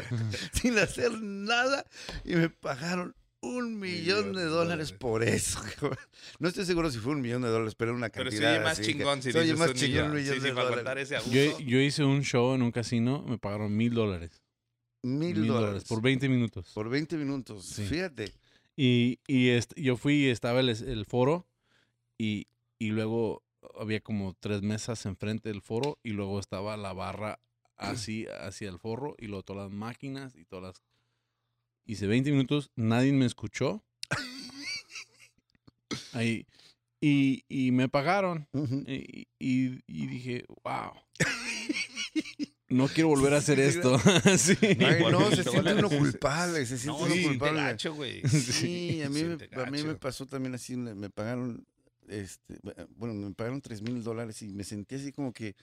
Sin 0.53 0.77
hacer 0.77 1.19
nada. 1.19 1.85
Y 2.23 2.35
me 2.35 2.49
pagaron 2.49 3.15
un 3.43 3.79
millón 3.79 4.31
Millón 4.31 4.33
de 4.33 4.43
dólares 4.45 4.91
por 4.91 5.23
eso. 5.23 5.59
No 6.39 6.47
estoy 6.47 6.65
seguro 6.65 6.89
si 6.89 6.97
fue 6.99 7.11
un 7.13 7.21
millón 7.21 7.41
de 7.43 7.49
dólares, 7.49 7.75
pero 7.75 7.91
era 7.91 7.97
una 7.97 8.09
Pero 8.09 8.29
cantidad. 8.29 8.41
se 8.53 8.55
oye 8.55 8.63
más 8.63 8.71
así 8.79 8.81
que- 8.81 8.97
chingón 8.97 9.21
si 9.21 9.31
se 9.31 9.37
oye 9.37 9.45
dices 9.53 9.59
más 9.59 9.69
un 9.69 9.75
chingón 9.75 9.91
millón. 10.11 10.15
millón 10.15 10.35
Sí, 10.35 10.41
de 10.41 10.47
sí, 10.49 10.53
para 10.55 10.63
dólares. 10.69 10.75
contar 10.83 10.97
ese 10.99 11.15
abuso. 11.17 11.31
Yo, 11.33 11.59
yo 11.59 11.79
hice 11.79 12.03
un 12.03 12.21
show 12.23 12.53
en 12.55 12.61
un 12.61 12.71
casino, 12.71 13.23
me 13.27 13.37
pagaron 13.37 13.75
mil 13.75 13.93
dólares. 13.93 14.41
Mil, 15.03 15.35
Mil 15.35 15.47
dólares. 15.47 15.83
por 15.87 16.01
20 16.01 16.29
minutos. 16.29 16.71
Por 16.73 16.89
20 16.89 17.17
minutos. 17.17 17.65
Sí. 17.65 17.85
Fíjate. 17.85 18.33
Y, 18.75 19.19
y 19.27 19.51
yo 19.75 19.97
fui 19.97 20.13
y 20.25 20.29
estaba 20.29 20.61
el, 20.61 20.69
es- 20.69 20.81
el 20.81 21.05
foro 21.05 21.45
y, 22.17 22.47
y 22.79 22.87
luego 22.91 23.43
había 23.79 23.99
como 24.01 24.33
tres 24.39 24.61
mesas 24.61 25.05
enfrente 25.05 25.49
del 25.49 25.61
foro 25.61 25.99
y 26.03 26.11
luego 26.11 26.39
estaba 26.39 26.75
la 26.77 26.93
barra 26.93 27.39
así 27.75 28.25
hacia 28.41 28.69
el 28.69 28.79
foro 28.79 29.15
y 29.19 29.27
luego 29.27 29.43
todas 29.43 29.63
las 29.69 29.71
máquinas 29.73 30.35
y 30.35 30.45
todas 30.45 30.63
las... 30.63 30.83
Hice 31.85 32.07
20 32.07 32.31
minutos, 32.31 32.71
nadie 32.75 33.11
me 33.11 33.25
escuchó. 33.25 33.83
Ahí, 36.13 36.47
y, 37.01 37.43
y 37.49 37.71
me 37.71 37.89
pagaron. 37.89 38.47
Ujú. 38.53 38.83
Y, 38.87 39.27
y- 39.39 39.81
y 39.87 40.07
dije, 40.07 40.45
wow. 40.63 40.91
No 42.69 42.87
quiero 42.87 43.09
volver 43.09 43.33
a 43.33 43.37
hacer 43.37 43.59
esto. 43.59 43.99
Sí. 44.37 44.57
Ay, 44.61 45.03
no, 45.11 45.29
se 45.35 45.43
siente 45.49 45.73
uno 45.75 45.89
culpable, 45.89 46.65
se 46.65 46.77
siente 46.77 46.99
No, 46.99 47.05
uno 47.05 47.13
sí, 47.13 47.23
culpable. 47.23 47.61
gacho, 47.61 47.93
güey. 47.93 48.21
Sí, 48.27 49.01
a 49.03 49.09
mí, 49.09 49.23
me, 49.23 49.61
a 49.61 49.65
mí 49.69 49.83
me 49.83 49.95
pasó 49.95 50.25
también 50.25 50.55
así, 50.55 50.75
me 50.75 50.95
me 50.95 51.09
pagaron, 51.09 51.65
este, 52.07 52.55
bueno, 52.95 53.13
me 53.13 53.31
pagaron 53.35 53.61
3 53.61 53.81
mil 53.81 54.01
dólares 54.03 54.41
y 54.41 54.47
me 54.49 54.63
sentí 54.63 54.95
así 54.95 55.11
como 55.11 55.33
que 55.33 55.55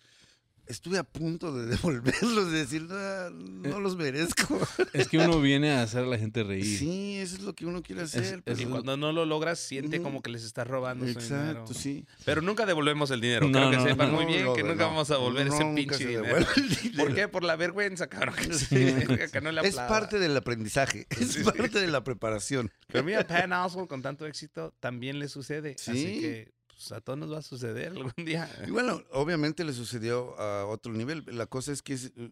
estuve 0.67 0.99
a 0.99 1.05
punto 1.05 1.53
de 1.57 1.67
devolverlos, 1.77 2.53
de 2.53 2.59
decir, 2.59 2.87
"Ah, 2.91 3.31
no 3.33 3.81
los 3.81 3.97
merezco. 3.97 4.59
Es 4.93 5.09
que 5.09 5.19
uno 5.19 5.41
viene 5.41 5.73
a 5.73 5.83
hacer 5.83 6.05
a 6.05 6.07
la 6.07 6.19
gente 6.19 6.43
reír. 6.43 6.79
Sí, 6.79 7.17
eso 7.19 7.37
es 7.37 7.43
lo 7.43 7.55
que 7.55 7.67
uno 7.67 7.83
quiere 7.83 8.03
hacer. 8.03 8.23
es 8.25 8.35
pero- 8.45 8.61
Y 8.61 8.65
cuando 8.67 8.97
no 8.97 9.13
lo 9.13 9.25
logras, 9.25 9.59
siente 9.59 10.01
como 10.03 10.23
que 10.23 10.31
les 10.31 10.45
estás 10.45 10.67
robando 10.67 11.07
su 11.07 11.19
dinero. 11.19 11.51
Exacto, 11.51 11.75
sí. 11.75 12.05
Pero 12.25 12.43
nunca 12.43 12.67
devolvemos 12.67 13.11
el 13.11 13.21
dinero. 13.21 13.47
No, 13.49 13.53
Creo 13.59 13.71
que 13.71 13.77
no, 13.79 13.85
sepan 13.85 14.11
no, 14.13 14.17
muy 14.17 14.27
bien 14.27 14.45
no, 14.45 14.55
que 14.55 14.63
no, 14.63 14.69
nunca 14.71 14.85
no. 14.85 14.91
vamos 14.91 15.11
a 15.11 15.15
devolver 15.15 15.47
No, 15.47 15.55
ese 15.55 15.65
pinche 15.75 16.07
dinero. 16.07 16.37
el 16.37 16.45
¿Por 16.45 16.83
dinero. 16.83 17.15
qué? 17.15 17.29
Por 17.29 17.45
la 17.45 17.57
vergüenza, 17.57 18.09
cabrón. 18.09 18.35
que 18.37 18.55
Sí. 18.55 18.67
se- 18.67 19.31
que 19.33 19.41
no 19.41 19.53
le 19.53 19.67
Es 19.67 19.77
parte 19.77 20.19
del 20.19 20.37
aprendizaje, 20.37 21.07
es 21.11 21.33
Sí. 21.33 21.45
parte 21.45 21.81
de 21.81 21.87
la 21.89 22.03
preparación. 22.05 22.71
Pero 22.89 23.05
mira, 23.05 23.27
Pan 23.27 23.53
Oswald 23.53 23.89
con 23.89 24.03
tanto 24.03 24.27
éxito 24.27 24.75
también 24.81 25.19
le 25.19 25.29
sucede. 25.29 25.77
Sí. 25.79 25.91
Así 25.91 26.21
que 26.21 26.53
pues, 26.89 26.93
a 26.93 27.01
todos 27.01 27.19
nos 27.19 27.33
va 27.33 27.39
a 27.39 27.43
suceder 27.43 27.89
algún 27.89 28.13
día. 28.25 28.49
Y 28.67 28.71
bueno, 28.71 29.03
obviamente 29.13 29.65
le 29.65 29.73
sucedió 29.73 30.39
a 30.39 30.67
otro 30.67 30.93
nivel. 30.93 31.25
La 31.27 31.47
cosa 31.47 31.73
es 31.73 31.83
que 31.83 31.93
es, 31.95 32.13
eh, 32.17 32.31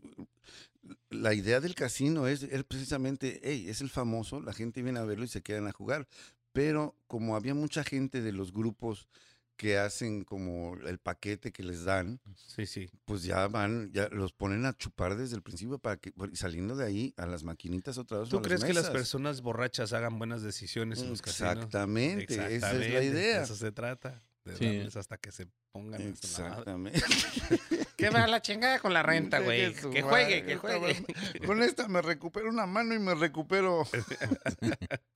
la 1.11 1.35
idea 1.35 1.61
del 1.61 1.75
casino 1.75 2.27
es, 2.27 2.43
es 2.43 2.65
precisamente, 2.65 3.41
hey, 3.43 3.67
es 3.69 3.81
el 3.81 3.91
famoso, 3.91 4.41
la 4.41 4.53
gente 4.53 4.83
viene 4.83 4.99
a 5.01 5.05
verlo 5.05 5.25
y 5.25 5.29
se 5.29 5.43
quedan 5.43 5.67
a 5.67 5.73
jugar. 5.73 6.07
Pero 6.53 6.97
como 7.07 7.37
había 7.37 7.55
mucha 7.55 7.85
gente 7.85 8.23
de 8.23 8.33
los 8.33 8.53
grupos 8.53 9.09
que 9.57 9.77
hacen 9.77 10.23
como 10.23 10.77
el 10.87 10.99
paquete 10.99 11.51
que 11.51 11.65
les 11.65 11.83
dan, 11.85 12.21
Sí, 12.37 12.65
sí. 12.65 12.89
pues 13.05 13.25
ya 13.25 13.49
van, 13.49 13.91
ya 13.93 14.09
los 14.11 14.33
ponen 14.33 14.65
a 14.65 14.73
chupar 14.77 15.17
desde 15.17 15.35
el 15.35 15.43
principio 15.43 15.79
para 15.81 15.97
que 15.97 16.13
saliendo 16.35 16.77
de 16.77 16.87
ahí 16.87 17.13
a 17.17 17.27
las 17.27 17.43
maquinitas 17.43 17.99
otra 17.99 18.19
vez. 18.21 18.29
¿Tú 18.29 18.41
crees 18.41 18.63
que 18.63 18.73
las 18.73 18.89
personas 18.89 19.41
borrachas 19.43 19.93
hagan 19.93 20.17
buenas 20.17 20.43
decisiones 20.43 21.01
en 21.01 21.11
los 21.11 21.23
casinos? 21.23 21.55
Exactamente, 21.57 22.33
esa 22.33 22.45
es 22.49 22.63
la 22.63 22.69
Exactamente, 22.69 23.05
idea. 23.05 23.39
de 23.39 23.45
Eso 23.45 23.57
se 23.57 23.73
trata. 23.73 24.23
De 24.53 24.57
Sí. 24.59 24.67
darles 24.77 24.97
hasta 24.97 25.17
que 25.19 25.31
se 25.33 25.47
pongan. 25.73 26.01
Exactamente. 26.03 27.01
Que 27.99 28.11
va 28.11 28.29
la 28.29 28.41
chingada 28.41 28.79
con 28.79 28.95
la 28.95 29.03
renta, 29.03 29.41
güey. 29.41 29.75
Que 29.75 30.03
juegue, 30.03 30.45
que 30.45 30.57
juegue. 30.57 31.05
Con 31.47 31.61
esta 31.65 31.89
me 31.89 32.01
recupero 32.01 32.49
una 32.49 32.65
mano 32.65 32.95
y 32.95 33.01
me 33.01 33.13
recupero. 33.17 33.85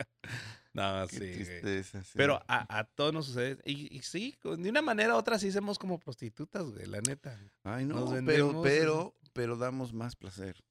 No, 0.75 1.07
sí, 1.07 1.19
tristeza, 1.19 2.03
sí. 2.03 2.13
Pero 2.15 2.43
a, 2.49 2.79
a 2.79 2.85
todos 2.85 3.13
nos 3.13 3.27
sucede. 3.27 3.59
Y, 3.67 3.95
y 3.95 4.01
sí, 4.03 4.35
de 4.43 4.71
una 4.71 4.81
manera 4.81 5.15
u 5.15 5.19
otra 5.19 5.39
sí 5.39 5.53
somos 5.53 5.79
como 5.79 5.99
prostitutas, 6.01 6.63
güey, 6.65 6.87
la 6.87 7.03
neta. 7.03 7.39
Ay, 7.63 7.85
no, 7.85 7.97
pero, 7.97 8.11
vendemos, 8.11 8.63
pero, 8.63 9.15
pero 9.35 9.57
damos 9.59 9.93
más 9.93 10.17
placer. 10.17 10.65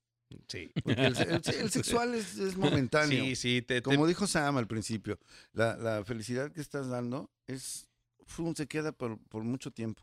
Sí. 0.48 0.72
Porque 0.84 1.06
el, 1.06 1.16
el- 1.18 1.42
el 1.60 1.70
sexual 1.70 2.16
es, 2.16 2.36
es 2.40 2.58
momentáneo. 2.58 3.24
Sí, 3.26 3.36
sí, 3.36 3.62
te, 3.62 3.76
te- 3.76 3.82
Como 3.84 4.08
dijo 4.08 4.26
Sam 4.26 4.58
al 4.58 4.66
principio, 4.68 5.20
la, 5.54 5.76
la 5.78 6.04
felicidad 6.04 6.52
que 6.52 6.62
estás 6.62 6.88
dando 6.88 7.30
es 7.46 7.88
fum, 8.32 8.54
se 8.56 8.68
queda 8.68 8.92
por, 8.92 9.18
por 9.30 9.44
mucho 9.44 9.72
tiempo. 9.72 10.02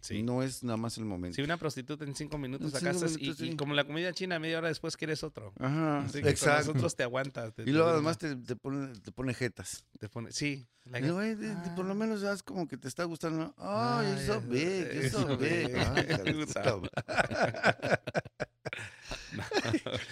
sí. 0.00 0.22
No 0.22 0.42
es 0.42 0.62
nada 0.62 0.76
más 0.76 0.96
el 0.98 1.04
momento. 1.04 1.36
Sí, 1.36 1.42
una 1.42 1.56
prostituta 1.56 2.04
en 2.04 2.14
cinco 2.14 2.38
minutos 2.38 2.70
En 2.72 2.76
acá 2.76 2.92
cinco 2.92 3.04
estás 3.06 3.18
y- 3.20 3.22
minutos, 3.24 3.46
y, 3.46 3.56
como 3.56 3.74
la 3.74 3.84
comida 3.84 4.12
china, 4.12 4.38
media 4.38 4.58
hora 4.58 4.68
después 4.68 4.96
quieres 4.96 5.24
otro. 5.24 5.52
Ajá, 5.58 6.00
Así 6.00 6.12
que 6.18 6.20
con 6.22 6.30
exacto. 6.30 6.68
nosotros 6.68 6.94
te 6.96 7.02
aguantas. 7.02 7.52
te- 7.54 7.62
Y 7.62 7.72
luego 7.72 7.88
además 7.88 8.04
más, 8.04 8.18
te, 8.18 8.36
te 8.36 8.54
pone, 8.56 8.94
te 9.00 9.10
pone 9.12 9.34
jetas. 9.34 9.84
te 9.98 10.08
pone- 10.08 10.30
sí. 10.32 10.66
la- 10.84 11.00
Y 11.00 11.02
digo, 11.02 11.18
"Ay, 11.18 11.34
de- 11.34 11.54
de- 11.54 11.70
por 11.76 11.84
lo 11.84 11.92
Ah. 11.92 11.94
menos 11.94 12.20
ya 12.20 12.32
es 12.32 12.42
como 12.42 12.66
que 12.68 12.76
te 12.78 12.86
está 12.88 13.04
gustando. 13.04 13.52
Oh, 13.58 14.02
you're 14.02 14.24
so 14.26 14.40
big, 14.40 14.92
you're 14.92 15.10
so 15.10 15.36
big. 15.36 15.76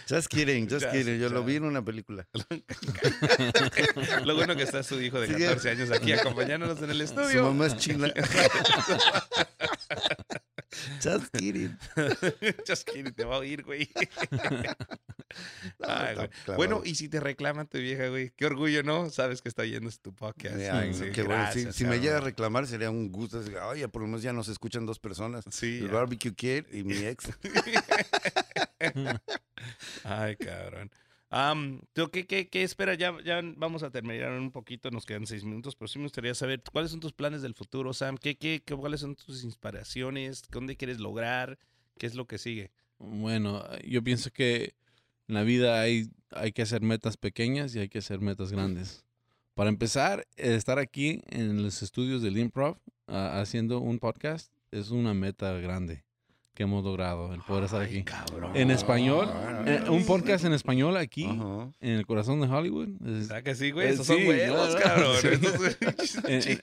Just 0.09 0.29
kidding, 0.29 0.69
just 0.69 0.87
kidding. 0.91 1.19
Yo 1.19 1.29
lo 1.29 1.43
vi 1.45 1.57
en 1.57 1.65
una 1.65 1.83
película. 1.85 2.27
Lo 4.25 4.35
bueno 4.35 4.55
que 4.57 4.63
está 4.63 4.83
su 4.83 5.01
hijo 5.01 5.21
de 5.21 5.27
Sí, 5.29 5.35
14 5.35 5.71
años 5.71 5.91
aquí 5.91 6.13
acompañándonos 6.13 6.81
en 6.83 6.91
el 6.91 6.97
Su 6.99 7.03
estudio. 7.05 7.45
mamá 7.45 7.67
es 7.67 7.77
china. 7.77 8.13
Just 11.03 11.35
kidding. 11.37 11.77
Just 12.67 12.89
kidding, 12.89 13.13
te 13.15 13.25
va 13.25 13.37
a 13.37 13.39
oír, 13.39 13.63
güey. 13.65 13.89
Ay. 15.81 16.17
Bueno, 16.57 16.83
y 16.85 16.95
si 16.95 17.09
te 17.09 17.21
reclama 17.21 17.65
tu 17.65 17.79
vieja, 17.79 18.09
güey, 18.09 18.31
qué 18.37 18.47
orgullo, 18.47 18.83
¿no? 18.83 19.09
Sabes 19.11 19.41
que 19.43 19.49
está 19.49 19.63
oyendo 19.63 19.91
tu 20.03 20.15
podcast. 20.15 20.57
Ay, 20.73 20.93
Sí, 20.95 21.05
qué 21.13 21.23
bueno. 21.23 21.49
Si- 21.73 21.85
me 21.87 21.99
llega 22.01 22.19
a 22.19 22.21
reclamar 22.21 22.67
sería 22.67 22.91
un 22.91 23.11
gusto. 23.11 23.43
Oye, 23.71 23.89
por 23.89 24.03
lo 24.03 24.09
menos 24.09 24.23
ya 24.23 24.33
nos 24.33 24.49
escuchan 24.49 24.85
dos 24.87 24.99
personas. 24.99 25.45
Sí. 25.51 25.79
El 25.79 25.87
ya. 25.89 25.93
Barbecue 25.95 26.35
Kid 26.35 26.65
y 26.73 26.83
mi 26.85 26.97
ex. 26.99 27.27
Ay, 30.05 30.37
cabrón. 30.37 30.91
Am, 31.29 31.81
¿tú 31.93 32.09
qué, 32.11 32.27
qué, 32.27 32.49
qué 32.49 32.63
esperas? 32.63 32.99
Ya, 32.99 33.15
ya 33.25 33.41
vamos 33.57 33.83
a 33.83 33.91
terminar 33.91 34.31
un 34.33 34.53
poquito, 34.53 34.91
nos 34.91 35.05
quedan 35.05 35.27
seis 35.27 35.45
minutos, 35.45 35.75
pero 35.75 35.89
sí 35.89 35.99
me 35.99 36.05
gustaría 36.05 36.35
saber 36.35 36.63
cuáles 36.73 36.93
son 36.93 37.01
tus 37.01 37.13
planes 37.13 37.43
del 37.43 37.55
futuro, 37.55 37.93
Sam. 37.93 38.17
¿Qué, 38.17 38.37
qué, 38.37 38.63
qué- 38.65 38.77
cuáles 38.77 39.01
son 39.01 39.17
tus 39.17 39.43
inspiraciones? 39.43 40.43
¿Dónde 40.51 40.77
quieres 40.77 41.01
lograr? 41.01 41.59
¿Qué 41.99 42.07
es 42.07 42.15
lo 42.15 42.27
que 42.27 42.39
sigue? 42.39 42.71
Bueno, 42.99 43.65
yo 43.85 44.03
pienso 44.03 44.31
que 44.31 44.75
en 45.29 45.35
la 45.35 45.43
vida 45.43 45.81
hay, 45.81 46.11
hay 46.31 46.53
que 46.53 46.63
hacer 46.63 46.81
metas 46.83 47.17
pequeñas 47.17 47.75
y 47.75 47.81
hay 47.81 47.89
que 47.89 47.99
hacer 47.99 48.21
metas 48.21 48.53
grandes. 48.53 49.05
Para 49.55 49.69
empezar, 49.71 50.27
estar 50.37 50.79
aquí 50.79 51.23
en 51.29 51.63
los 51.63 51.83
estudios 51.83 52.23
del 52.23 52.39
Improv 52.39 52.79
ah, 53.09 53.41
haciendo 53.41 53.81
un 53.81 53.99
podcast 53.99 54.53
es 54.71 54.91
una 54.91 55.13
meta 55.13 55.53
grande 55.55 56.06
que 56.57 56.65
hemos 56.65 56.83
logrado, 56.83 57.33
el 57.33 57.41
poder 57.43 57.65
estar 57.65 57.83
aquí. 57.83 58.03
cabrón. 58.03 58.57
En 58.57 58.73
español, 58.73 59.29
eh, 59.67 59.85
un 59.89 60.05
podcast 60.05 60.45
en 60.45 60.53
español 60.55 60.97
aquí, 60.97 61.25
Ajá. 61.27 61.71
en 61.81 61.91
el 61.93 62.07
corazón 62.07 62.41
de 62.41 62.49
Hollywood. 62.49 62.89
es- 63.07 63.29
¿Verdad 63.29 63.43
que 63.45 63.55
sí, 63.55 63.71
güey? 63.71 63.87
Eh, 63.87 63.91
Esos 63.91 64.07
son 64.07 64.17
sí, 64.19 64.27
huevos, 64.27 64.75
cabrón. 64.77 65.17
Sí. 65.21 65.29
Esos- 65.29 65.77
Eh, 66.29 66.59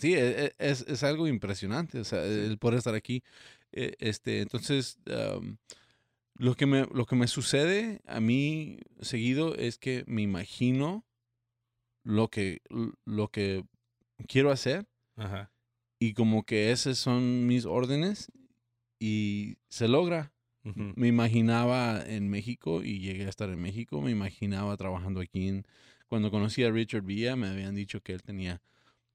sí, 0.00 0.14
es, 0.14 0.84
es 0.88 1.02
algo 1.02 1.26
impresionante, 1.28 2.00
o 2.00 2.04
sea, 2.04 2.24
el 2.24 2.56
poder 2.58 2.78
estar 2.78 2.94
aquí. 2.94 3.22
Eh, 3.72 3.94
Este, 3.98 4.40
entonces, 4.40 4.98
am, 5.12 5.58
lo, 6.36 6.54
que 6.54 6.66
me, 6.66 6.86
lo 6.94 7.04
que 7.06 7.16
me 7.16 7.26
sucede 7.28 8.00
a 8.06 8.20
mí 8.20 8.78
seguido 9.00 9.54
es 9.56 9.78
que 9.78 10.04
me 10.06 10.22
imagino 10.22 11.04
lo 12.04 12.28
que, 12.28 12.62
lo 13.04 13.28
que 13.28 13.64
quiero 14.26 14.50
hacer 14.50 14.86
Ajá. 15.16 15.50
y 15.98 16.14
como 16.14 16.44
que 16.44 16.70
esas 16.72 16.96
son 16.98 17.46
mis 17.46 17.66
órdenes 17.66 18.30
y 19.00 19.56
se 19.68 19.88
logra. 19.88 20.32
Me 20.62 21.08
imaginaba 21.08 22.04
en 22.06 22.28
México 22.28 22.82
y 22.84 23.00
llegué 23.00 23.24
a 23.24 23.30
estar 23.30 23.48
en 23.48 23.60
México. 23.60 24.00
Me 24.02 24.10
imaginaba 24.10 24.76
trabajando 24.76 25.20
aquí. 25.20 25.48
En, 25.48 25.66
cuando 26.06 26.30
conocí 26.30 26.62
a 26.64 26.70
Richard 26.70 27.02
Villa, 27.02 27.34
me 27.34 27.48
habían 27.48 27.74
dicho 27.74 28.02
que 28.02 28.12
él 28.12 28.22
tenía 28.22 28.60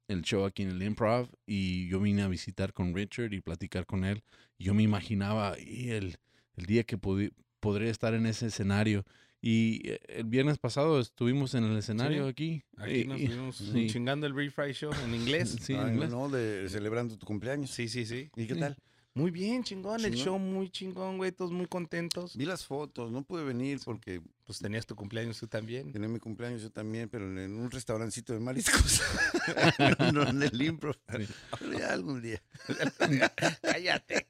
el 0.07 0.23
show 0.23 0.43
aquí 0.45 0.63
en 0.63 0.69
el 0.71 0.81
Improv 0.81 1.29
y 1.45 1.87
yo 1.87 1.99
vine 1.99 2.23
a 2.23 2.27
visitar 2.27 2.73
con 2.73 2.95
Richard 2.95 3.31
y 3.33 3.41
platicar 3.41 3.85
con 3.85 4.05
él. 4.05 4.23
Yo 4.57 4.73
me 4.73 4.81
imaginaba 4.83 5.55
y 5.59 5.89
el, 5.89 6.17
el 6.57 6.65
día 6.65 6.83
que 6.83 6.97
podré 6.97 7.89
estar 7.89 8.15
en 8.15 8.25
ese 8.25 8.47
escenario. 8.47 9.05
Y 9.39 9.87
eh, 9.87 9.99
el 10.07 10.23
viernes 10.25 10.57
pasado 10.57 10.99
estuvimos 10.99 11.53
en 11.53 11.63
el 11.65 11.77
escenario 11.77 12.25
aquí. 12.27 12.63
Aquí 12.77 13.01
y- 13.01 13.05
nos 13.05 13.21
y- 13.21 13.27
vimos 13.27 13.55
sí. 13.71 13.85
chingando 13.87 14.25
el 14.25 14.35
Refry 14.35 14.73
Show 14.73 14.91
en 15.05 15.13
inglés. 15.13 15.55
Sí, 15.61 15.73
en 15.73 15.79
Ay, 15.81 15.93
inglés. 15.93 16.09
no, 16.09 16.27
de 16.29 16.67
celebrando 16.69 17.15
tu 17.19 17.27
cumpleaños. 17.27 17.69
Sí, 17.69 17.87
sí, 17.87 18.07
sí. 18.07 18.31
¿Y 18.35 18.47
qué 18.47 18.55
Sí. 18.55 18.59
tal? 18.59 18.77
Muy 19.17 19.31
bien, 19.31 19.63
chingón. 19.63 20.03
El 20.03 20.13
show 20.13 20.37
muy 20.37 20.69
chingón, 20.69 21.15
güey. 21.17 21.31
Todos 21.31 21.51
muy 21.53 21.67
contentos. 21.67 22.35
Vi 22.35 22.43
las 22.45 22.65
fotos, 22.65 23.11
no 23.13 23.23
pude 23.23 23.45
venir 23.45 23.79
porque 23.85 24.21
Pues 24.43 24.59
tenías 24.59 24.85
tu 24.85 24.93
cumpleaños 24.93 25.39
tú 25.39 25.47
también. 25.47 25.93
tenía 25.93 26.09
mi 26.09 26.19
cumpleaños 26.19 26.61
yo 26.61 26.69
también, 26.69 27.07
pero 27.07 27.25
en 27.25 27.55
un 27.57 27.71
restaurancito 27.71 28.33
de 28.33 28.41
mariscos. 28.41 29.01
no 30.13 30.27
en 30.27 30.43
el 30.43 30.61
impro. 30.61 30.91
Sí. 30.93 31.27
Pero 31.59 31.79
ya 31.79 31.93
algún 31.93 32.21
día. 32.21 32.41
Cállate, 33.61 34.27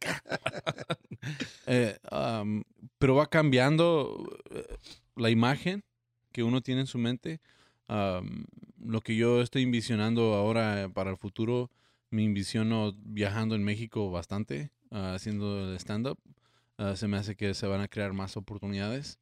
Eh, 1.65 1.97
pero 2.99 3.15
va 3.15 3.27
cambiando 3.27 4.39
eh, 4.51 4.67
la 5.15 5.31
imagen 5.31 5.83
que 6.31 6.43
uno 6.43 6.61
tiene 6.61 6.81
en 6.81 6.87
su 6.87 6.99
mente. 6.99 7.41
Am, 7.87 8.45
lo 8.79 9.01
que 9.01 9.15
yo 9.15 9.41
estoy 9.41 9.63
envisionando 9.63 10.35
ahora 10.35 10.89
para 10.93 11.09
el 11.09 11.17
futuro, 11.17 11.71
me 12.11 12.23
envisiono 12.23 12.93
viajando 12.99 13.55
en 13.55 13.63
México 13.63 14.11
bastante, 14.11 14.69
ah, 14.91 15.13
haciendo 15.13 15.69
el 15.69 15.75
stand-up. 15.79 16.19
Ah, 16.77 16.95
se 16.95 17.07
me 17.07 17.17
hace 17.17 17.35
que 17.35 17.53
se 17.53 17.67
van 17.67 17.81
a 17.81 17.87
crear 17.87 18.13
más 18.13 18.37
oportunidades. 18.37 19.19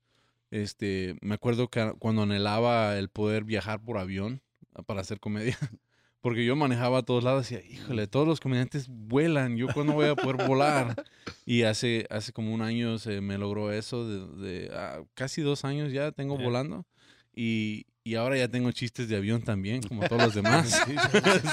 Este, 0.52 1.16
me 1.22 1.36
acuerdo 1.36 1.70
que 1.70 1.94
cuando 2.00 2.24
anhelaba 2.24 2.98
el 2.98 3.10
poder 3.10 3.44
viajar 3.44 3.84
por 3.84 3.98
avión 3.98 4.42
ah, 4.74 4.84
para 4.84 5.02
hacer 5.02 5.20
comedia, 5.20 5.58
porque 6.22 6.46
yo 6.46 6.56
manejaba 6.56 7.00
a 7.00 7.04
todos 7.04 7.24
lados 7.24 7.52
y 7.52 7.56
decía, 7.56 7.72
híjole, 7.72 8.08
todos 8.08 8.28
los 8.28 8.40
comediantes 8.40 8.88
vuelan, 8.88 9.58
¿yo 9.58 9.68
cuándo 9.74 9.94
voy 9.94 10.08
a 10.08 10.16
poder 10.16 10.48
volar? 10.48 11.04
Y 11.46 11.64
hace, 11.64 12.08
hace 12.10 12.32
como 12.32 12.54
un 12.54 12.62
año 12.62 12.98
se 13.00 13.20
me 13.20 13.38
logró 13.38 13.74
eso, 13.74 14.08
de, 14.08 14.42
de, 14.42 14.72
ah, 14.74 15.04
casi 15.14 15.42
dos 15.42 15.66
años 15.66 15.92
ya 15.92 16.14
tengo 16.14 16.38
volando. 16.38 16.86
Y, 17.36 17.86
y 18.06 18.16
ahora 18.16 18.38
ya 18.38 18.48
tengo 18.50 18.72
chistes 18.72 19.08
de 19.08 19.16
avión 19.16 19.42
también, 19.42 19.82
como 19.82 20.08
todos 20.08 20.22
los 20.24 20.36
demás. 20.36 20.82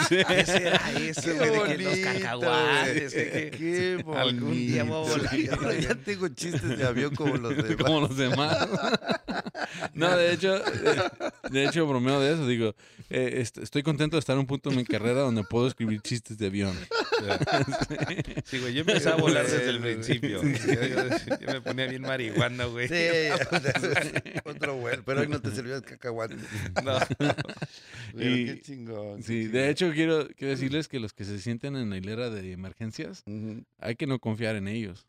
Sí. 0.08 0.16
¿Qué 0.26 0.44
será 0.46 0.80
eso, 0.98 1.34
güey? 1.36 1.50
De 1.50 1.62
que 1.76 1.78
los 1.84 1.98
cacahuates. 1.98 3.14
que- 3.14 3.50
Qué 3.56 4.02
bonito. 4.04 4.18
Algún 4.18 4.52
día 4.52 4.84
voy 4.84 5.06
a 5.06 5.10
volar. 5.12 5.30
Sí, 5.34 5.48
ahora 5.52 5.74
ya 5.78 5.94
tengo 5.94 6.28
chistes 6.28 6.78
de 6.78 6.84
avión 6.86 7.14
como 7.14 7.36
los 7.36 7.56
demás. 7.56 7.76
como 7.76 8.00
los 8.00 8.16
demás. 8.16 8.68
No, 9.94 10.16
de 10.16 10.32
hecho, 10.32 10.58
de, 11.50 11.64
hecho, 11.64 11.86
bromeo 11.86 12.20
de 12.20 12.32
eso. 12.34 12.46
Digo, 12.46 12.74
eh, 13.08 13.34
est- 13.40 13.58
estoy 13.58 13.82
contento 13.82 14.16
de 14.16 14.20
estar 14.20 14.34
en 14.34 14.40
un 14.40 14.46
punto 14.46 14.70
en 14.70 14.76
mi 14.76 14.84
carrera 14.84 15.20
donde 15.20 15.42
puedo 15.44 15.66
escribir 15.66 16.00
chistes 16.02 16.38
de 16.38 16.46
avión. 16.46 16.76
Sí, 18.46 18.58
güey. 18.58 18.72
Yo 18.74 18.80
empecé 18.80 19.10
a 19.10 19.16
volar 19.16 19.44
desde 19.46 19.68
el 19.68 19.80
principio. 19.80 20.40
sí. 20.40 20.54
Yo, 20.66 20.82
yo- 20.86 21.38
yo 21.38 21.46
me 21.52 21.60
ponía 21.60 21.86
bien 21.86 22.02
marihuana, 22.02 22.64
güey. 22.64 22.88
Sí, 22.88 22.94
otro 24.44 24.76
vuelo, 24.76 25.02
pero 25.04 25.20
hoy 25.20 25.28
no 25.28 25.40
te 25.40 25.50
sirvió 25.50 25.76
el 25.76 25.82
cacahuate. 25.82 26.36
No. 26.82 26.98
Pero 27.18 28.36
Y- 28.36 28.46
qué 28.46 28.60
chingón. 28.62 29.16
qué 29.18 29.22
Sí, 29.22 29.32
chingón. 29.40 29.52
de 29.52 29.70
hecho, 29.70 29.92
quiero, 29.92 30.28
quiero 30.36 30.50
decirles 30.52 30.88
que 30.88 30.98
los 30.98 31.12
que 31.12 31.24
se 31.24 31.38
sienten 31.38 31.76
en 31.76 31.90
la 31.90 31.96
hilera 31.98 32.30
de 32.30 32.52
emergencias, 32.52 33.22
hay 33.78 33.96
que 33.96 34.06
no 34.06 34.18
confiar 34.18 34.56
en 34.56 34.68
ellos. 34.68 35.06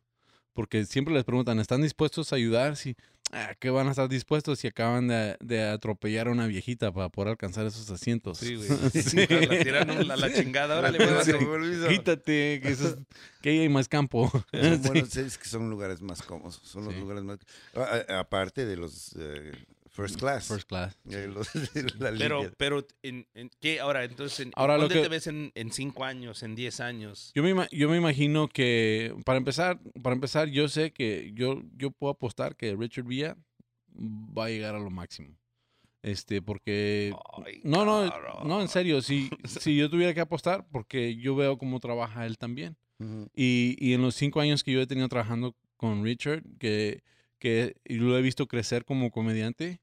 Porque 0.54 0.86
siempre 0.86 1.14
les 1.14 1.24
preguntan, 1.24 1.60
¿están 1.60 1.82
dispuestos 1.82 2.34
a 2.34 2.36
ayudar? 2.36 2.76
Si, 2.76 2.96
ah, 3.32 3.54
¿Qué 3.60 3.70
van 3.70 3.88
a 3.88 3.92
estar 3.92 4.08
dispuestos 4.10 4.60
si 4.60 4.68
acaban 4.68 5.08
de, 5.08 5.38
de 5.40 5.64
atropellar 5.68 6.28
a 6.28 6.32
una 6.32 6.48
viejita 6.48 6.92
para 6.92 7.10
poder 7.10 7.30
alcanzar 7.32 7.66
esos 7.66 7.90
asientos? 7.90 8.38
Sí, 8.40 8.56
güey. 8.56 8.70
Sí. 8.94 9.18
La 9.30 9.64
tiraron 9.64 10.12
a 10.12 10.16
la 10.16 10.34
chingada. 10.34 10.92
Se 11.24 11.34
volvió- 11.36 11.88
Quítate, 11.90 12.60
que, 12.62 12.70
eso 12.70 12.90
es- 12.90 12.96
que 13.42 13.50
ahí 13.50 13.60
hay 13.60 13.70
más 13.70 13.88
campo. 13.88 14.32
Sí. 14.54 14.78
buenos, 14.88 15.16
es 15.16 15.38
que 15.38 15.46
son 15.50 15.70
lugares 15.70 16.02
más 16.02 16.22
cómodos, 16.22 16.60
son 16.64 16.86
los 16.86 16.94
Sí. 16.94 17.00
lugares 17.00 17.24
más... 17.24 17.40
a- 17.76 18.14
a- 18.16 18.20
aparte 18.20 18.66
de 18.66 18.78
los 18.78 19.16
eh, 19.20 19.52
first 19.92 20.18
class. 20.20 20.48
First 20.48 20.68
class. 20.68 20.98
eh, 21.12 21.28
los 21.32 21.52
de 21.74 22.12
la 22.12 22.18
Pero, 22.18 22.52
pero, 22.58 22.88
¿en, 23.04 23.28
en 23.34 23.50
qué 23.60 23.80
ahora? 23.80 24.04
Entonces, 24.04 24.40
¿en, 24.40 24.52
Ahora, 24.56 24.76
lo 24.76 24.82
¿dónde 24.84 24.96
que- 24.96 25.02
te 25.02 25.08
ves 25.10 25.28
en, 25.28 25.52
en 25.56 25.72
cinco 25.72 26.04
años, 26.06 26.44
en 26.44 26.56
diez 26.56 26.80
años? 26.80 27.32
Yo 27.36 27.44
me, 27.44 27.68
yo 27.72 27.90
me 27.90 27.98
imagino 27.98 28.48
que, 28.48 29.14
para 29.26 29.38
empezar, 29.38 29.80
para 30.02 30.16
empezar, 30.16 30.48
yo 30.50 30.68
sé 30.70 30.92
que 30.92 31.32
yo, 31.36 31.62
yo 31.78 31.92
puedo 31.92 32.12
apostar 32.12 32.56
que 32.56 32.76
Richard 32.76 33.06
Villa 33.06 33.38
va 33.96 34.46
a 34.46 34.50
llegar 34.50 34.76
a 34.76 34.80
lo 34.80 34.90
máximo. 34.90 35.38
Este, 36.04 36.42
porque... 36.42 37.14
Ay, 37.46 37.62
No, 37.64 37.86
no, 37.86 38.10
cabrón. 38.10 38.48
no, 38.48 38.60
en 38.62 38.68
serio, 38.70 39.02
si, 39.04 39.30
si 39.46 39.76
yo 39.78 39.88
tuviera 39.90 40.14
que 40.16 40.22
apostar, 40.22 40.66
porque 40.72 41.16
yo 41.18 41.36
veo 41.36 41.58
cómo 41.60 41.80
trabaja 41.80 42.26
él 42.26 42.38
también. 42.40 42.76
Ujú. 42.98 43.28
Y, 43.36 43.76
y 43.80 43.94
en 43.94 44.02
los 44.02 44.16
cinco 44.16 44.40
años 44.42 44.64
que 44.64 44.72
yo 44.72 44.82
he 44.82 44.88
tenido 44.88 45.08
trabajando 45.10 45.56
con 45.78 46.04
Richard, 46.04 46.42
que, 46.60 47.04
que 47.42 47.76
y 47.84 47.96
lo 47.96 48.16
he 48.18 48.22
visto 48.22 48.48
crecer 48.48 48.86
como 48.86 49.10
comediante, 49.12 49.82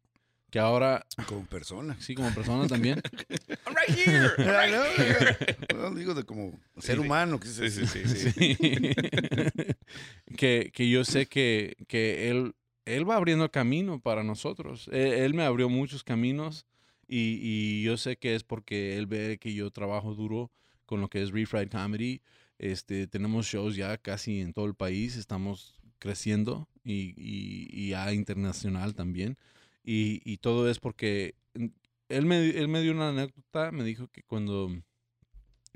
que 0.50 0.60
ahora, 0.60 1.04
Como 1.26 1.44
persona. 1.44 1.96
sí, 2.00 2.14
como 2.14 2.32
persona 2.32 2.66
también. 2.68 3.02
I'm 3.66 3.74
right 3.74 3.98
here. 3.98 4.28
Right 4.38 4.72
here. 4.96 5.56
no, 5.74 5.94
digo 5.94 6.14
de 6.14 6.22
como 6.22 6.58
ser 6.78 6.94
sí. 6.96 7.00
humano. 7.02 7.38
Que 7.38 7.48
Sí, 7.48 7.68
sí, 7.68 7.84
sí, 7.86 8.04
sí. 8.06 8.30
Sí. 8.30 8.56
que, 10.38 10.70
que 10.72 10.88
yo 10.88 11.04
sé 11.04 11.26
que, 11.26 11.76
que 11.88 12.30
él, 12.30 12.54
él 12.86 13.10
va 13.10 13.16
abriendo 13.16 13.50
camino 13.50 14.00
para 14.00 14.22
nosotros. 14.22 14.88
Él, 14.92 15.12
él 15.12 15.34
me 15.34 15.42
abrió 15.42 15.68
muchos 15.68 16.02
caminos 16.04 16.64
y, 17.06 17.38
y 17.42 17.82
yo 17.82 17.96
sé 17.96 18.16
que 18.16 18.34
es 18.34 18.44
porque 18.44 18.96
él 18.96 19.06
ve 19.06 19.38
que 19.38 19.52
yo 19.52 19.70
trabajo 19.70 20.14
duro 20.14 20.50
con 20.86 21.00
lo 21.00 21.08
que 21.10 21.22
es 21.22 21.32
Refried 21.32 21.70
Comedy. 21.70 22.22
Este, 22.58 23.06
tenemos 23.06 23.46
shows 23.46 23.76
ya 23.76 23.98
casi 23.98 24.40
en 24.40 24.54
todo 24.54 24.64
el 24.66 24.74
país, 24.74 25.16
estamos 25.16 25.78
creciendo 25.98 26.68
y, 26.84 27.14
y, 27.16 27.68
y 27.70 27.90
ya 27.90 28.12
internacional 28.12 28.94
también. 28.94 29.36
Y, 29.84 30.20
y 30.24 30.38
todo 30.38 30.68
es 30.70 30.78
porque 30.78 31.34
mm, 31.54 31.66
él 32.08 32.26
me, 32.26 32.50
él 32.50 32.68
me 32.68 32.82
dio 32.82 32.92
una 32.92 33.10
anécdota, 33.10 33.70
me 33.72 33.84
dijo 33.84 34.08
que 34.08 34.22
cuando, 34.22 34.70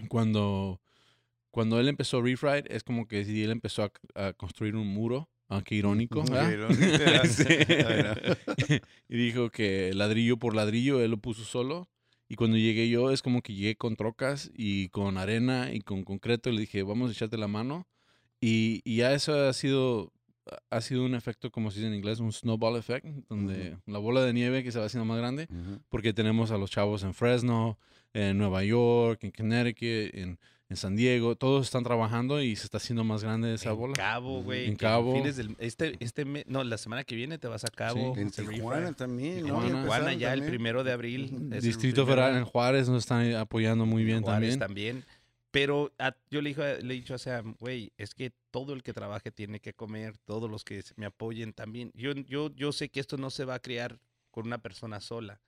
cuando, 0.08 0.80
cuando 1.50 1.80
él 1.80 1.88
empezó 1.88 2.22
Refried, 2.22 2.66
es 2.70 2.82
como 2.84 3.06
que 3.06 3.24
si 3.24 3.42
él 3.42 3.50
empezó 3.50 3.84
a, 3.84 3.92
a 4.28 4.32
construir 4.32 4.76
un 4.76 4.88
muro 4.88 5.28
Ah, 5.52 5.62
qué 5.62 5.74
irónico. 5.74 6.22
¿verdad? 6.22 6.50
irónico. 6.50 6.82
Sí. 7.28 7.44
Y 9.08 9.16
dijo 9.16 9.50
que 9.50 9.92
ladrillo 9.92 10.38
por 10.38 10.54
ladrillo 10.56 11.02
él 11.02 11.10
lo 11.10 11.18
puso 11.18 11.44
solo. 11.44 11.90
Y 12.26 12.36
cuando 12.36 12.56
llegué 12.56 12.88
yo 12.88 13.10
es 13.10 13.20
como 13.20 13.42
que 13.42 13.52
llegué 13.52 13.76
con 13.76 13.96
trocas 13.96 14.50
y 14.56 14.88
con 14.88 15.18
arena 15.18 15.70
y 15.70 15.80
con 15.80 16.04
concreto. 16.04 16.48
Y 16.48 16.54
le 16.54 16.60
dije, 16.62 16.82
vamos 16.82 17.10
a 17.10 17.12
echarte 17.12 17.36
la 17.36 17.48
mano. 17.48 17.86
Y, 18.42 18.80
y 18.84 18.96
ya 18.96 19.12
eso 19.14 19.34
ha 19.48 19.52
sido, 19.52 20.12
ha 20.68 20.80
sido 20.80 21.04
un 21.06 21.14
efecto, 21.14 21.50
como 21.52 21.70
se 21.70 21.78
dice 21.78 21.86
en 21.88 21.94
inglés, 21.94 22.18
un 22.20 22.32
snowball 22.32 22.76
effect, 22.76 23.06
donde 23.28 23.76
la 23.86 23.98
bola 24.00 24.22
de 24.24 24.32
nieve 24.34 24.62
que 24.64 24.72
se 24.72 24.78
va 24.80 24.86
haciendo 24.86 25.04
más 25.04 25.16
grande. 25.18 25.46
Porque 25.88 26.12
tenemos 26.12 26.50
a 26.50 26.58
los 26.58 26.70
chavos 26.70 27.04
en 27.04 27.14
Fresno, 27.14 27.78
en 28.12 28.36
Nueva 28.36 28.64
York, 28.64 29.20
en 29.22 29.30
Connecticut, 29.30 30.14
en, 30.14 30.38
en 30.68 30.76
San 30.76 30.96
Diego. 30.96 31.36
Todos 31.36 31.66
están 31.66 31.84
trabajando 31.84 32.42
y 32.42 32.56
se 32.56 32.64
está 32.64 32.78
haciendo 32.78 33.04
más 33.04 33.22
grande 33.22 33.54
esa 33.54 33.70
en 33.70 33.76
bola. 33.76 33.92
Cabo, 33.94 34.34
Ujú. 34.38 34.44
güey. 34.44 34.66
En 34.66 34.74
Cabo. 34.76 35.14
fines 35.14 35.36
del- 35.36 35.54
este, 35.60 35.96
este 36.00 36.24
me- 36.24 36.44
no, 36.48 36.64
la 36.64 36.78
semana 36.78 37.04
que 37.04 37.14
viene 37.14 37.38
te 37.38 37.46
vas 37.46 37.64
a 37.64 37.68
Cabo. 37.68 38.14
En 38.16 38.26
es 38.26 38.38
el 38.40 38.48
Tijuana 38.48 38.92
también, 38.92 39.46
¿no? 39.46 39.62
Tijuana. 39.62 40.14
Ya 40.14 40.32
el 40.32 40.42
primero 40.42 40.82
de 40.82 40.90
abril. 40.92 41.30
Distrito. 41.60 42.04
Federal 42.06 42.36
en 42.36 42.44
Juárez 42.44 42.88
nos 42.88 43.04
están 43.04 43.32
apoyando 43.36 43.86
muy 43.86 44.02
bien 44.04 44.22
Juárez 44.22 44.58
también. 44.58 45.00
también. 45.00 45.21
Pero 45.52 45.92
a- 45.98 46.16
yo 46.30 46.40
le, 46.42 46.48
dijo, 46.48 46.62
le 46.62 46.94
he 46.94 46.96
dicho 46.96 47.14
a 47.14 47.18
Sam, 47.18 47.54
güey, 47.60 47.92
es 47.98 48.14
que 48.14 48.32
todo 48.50 48.72
el 48.72 48.82
que 48.82 48.92
trabaje 48.92 49.30
tiene 49.30 49.60
que 49.60 49.74
comer, 49.74 50.16
todos 50.24 50.50
los 50.50 50.64
que 50.64 50.82
me 50.96 51.06
apoyen 51.06 51.52
también. 51.52 51.92
Yo, 51.94 52.12
yo, 52.12 52.50
yo 52.54 52.72
sé 52.72 52.88
que 52.88 53.00
esto 53.00 53.18
no 53.18 53.28
se 53.30 53.44
va 53.44 53.54
a 53.54 53.58
crear 53.60 54.00
con 54.30 54.46
una 54.46 54.58
persona 54.58 54.98
sola. 55.00 55.40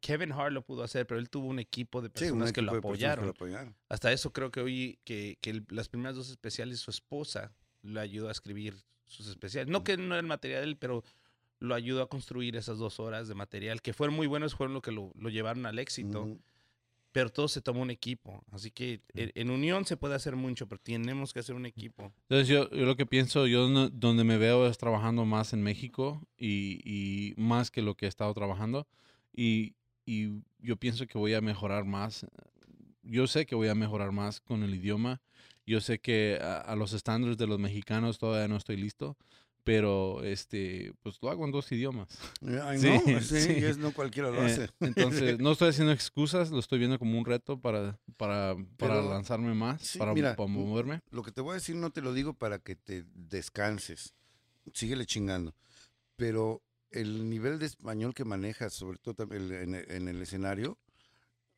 Kevin 0.00 0.32
Hart 0.32 0.52
lo 0.52 0.62
pudo 0.62 0.82
hacer, 0.82 1.06
pero 1.06 1.20
él 1.20 1.28
tuvo 1.28 1.46
un 1.46 1.58
equipo 1.58 2.00
de 2.00 2.08
Sí, 2.08 2.12
personas 2.24 2.52
que 2.54 2.62
lo 2.62 2.72
equipo 2.72 2.88
de 2.88 2.92
personas 2.94 2.98
que 2.98 3.04
apoyaron. 3.04 3.24
lo 3.26 3.30
apoyaron. 3.32 3.76
Hasta 3.90 4.10
eso 4.12 4.32
creo 4.32 4.50
que 4.50 4.60
hoy, 4.62 4.98
que, 5.04 5.36
que 5.42 5.50
el- 5.50 5.66
las 5.68 5.90
primeras 5.90 6.16
dos 6.16 6.30
especiales, 6.30 6.80
su 6.80 6.90
esposa 6.90 7.52
le 7.82 8.00
ayudó 8.00 8.28
a 8.28 8.32
escribir 8.32 8.76
sus 9.06 9.26
especiales. 9.28 9.70
No 9.70 9.84
que 9.84 9.98
no 9.98 10.06
era 10.14 10.20
el 10.20 10.26
material, 10.26 10.62
de 10.62 10.68
él, 10.70 10.76
pero 10.78 11.04
lo 11.58 11.74
ayudó 11.74 12.00
a 12.02 12.08
construir 12.08 12.56
esas 12.56 12.78
dos 12.78 12.98
horas 12.98 13.28
de 13.28 13.34
material, 13.34 13.82
que 13.82 13.92
fueron 13.92 14.16
muy 14.16 14.26
buenos, 14.26 14.54
fueron 14.54 14.72
lo 14.72 14.80
que 14.80 14.90
lo, 14.92 15.12
lo 15.16 15.28
llevaron 15.28 15.66
al 15.66 15.78
éxito 15.78 16.22
Ujú. 16.22 16.40
Pero 17.12 17.30
todo 17.30 17.48
se 17.48 17.60
toma 17.60 17.80
un 17.80 17.90
equipo. 17.90 18.42
Así 18.50 18.70
que 18.70 19.00
en, 19.14 19.32
en 19.34 19.50
unión 19.50 19.84
se 19.84 19.96
puede 19.96 20.14
hacer 20.14 20.36
mucho, 20.36 20.66
pero 20.68 20.80
tenemos 20.82 21.32
que 21.32 21.40
hacer 21.40 21.54
un 21.54 21.66
equipo. 21.66 22.12
Entonces 22.28 22.48
yo, 22.48 22.70
yo 22.70 22.86
lo 22.86 22.96
que 22.96 23.06
pienso, 23.06 23.46
yo 23.46 23.68
no- 23.68 23.88
donde 23.90 24.24
me 24.24 24.38
veo 24.38 24.66
es 24.66 24.78
trabajando 24.78 25.24
más 25.24 25.52
en 25.52 25.62
México 25.62 26.26
y, 26.36 26.80
y 26.84 27.34
más 27.36 27.70
que 27.70 27.82
lo 27.82 27.94
que 27.96 28.06
he 28.06 28.08
estado 28.08 28.32
trabajando. 28.34 28.86
Y, 29.34 29.74
y 30.06 30.42
yo 30.58 30.76
pienso 30.76 31.06
que 31.06 31.18
voy 31.18 31.34
a 31.34 31.40
mejorar 31.40 31.84
más. 31.84 32.26
Yo 33.02 33.26
sé 33.26 33.46
que 33.46 33.54
voy 33.54 33.68
a 33.68 33.74
mejorar 33.74 34.12
más 34.12 34.40
con 34.40 34.62
el 34.62 34.74
idioma. 34.74 35.20
Yo 35.66 35.80
sé 35.80 36.00
que 36.00 36.38
a, 36.40 36.58
a 36.58 36.76
los 36.76 36.92
estándares 36.92 37.38
de 37.38 37.46
los 37.46 37.58
mexicanos 37.58 38.18
todavía 38.18 38.48
no 38.48 38.56
estoy 38.56 38.76
listo, 38.76 39.16
pero 39.64 40.22
este, 40.24 40.92
pues 41.02 41.18
lo 41.22 41.30
hago 41.30 41.44
en 41.44 41.52
dos 41.52 41.70
idiomas. 41.72 42.08
Ay, 42.62 42.78
Sí, 42.78 42.88
no, 42.88 43.20
sí, 43.20 43.36
es 43.64 43.78
no 43.78 43.92
cualquiera 43.92 44.30
lo 44.30 44.42
Eh, 44.42 44.46
hace. 44.46 44.68
entonces, 44.80 45.38
no 45.38 45.52
estoy 45.52 45.68
haciendo 45.70 45.92
excusas, 45.92 46.50
lo 46.50 46.58
estoy 46.58 46.78
viendo 46.78 46.98
como 46.98 47.18
un 47.18 47.24
reto 47.24 47.60
para, 47.60 47.98
para, 48.16 48.56
para 48.76 48.94
Pero, 48.94 49.10
lanzarme 49.10 49.54
más, 49.54 49.82
sí, 49.82 49.98
para, 49.98 50.14
mira, 50.14 50.36
para 50.36 50.48
moverme. 50.48 51.00
Lo 51.10 51.22
que 51.22 51.32
te 51.32 51.40
voy 51.40 51.52
a 51.52 51.54
decir 51.54 51.76
no 51.76 51.90
te 51.90 52.00
lo 52.02 52.12
digo 52.12 52.34
para 52.34 52.58
que 52.58 52.76
te 52.76 53.04
descanses. 53.14 54.14
Síguele 54.72 55.06
chingando. 55.06 55.54
Pero 56.16 56.62
el 56.90 57.28
nivel 57.30 57.58
de 57.58 57.66
español 57.66 58.14
que 58.14 58.24
manejas, 58.24 58.72
sobre 58.74 58.98
todo 58.98 59.28
en 59.32 59.74
el 60.08 60.22
escenario, 60.22 60.78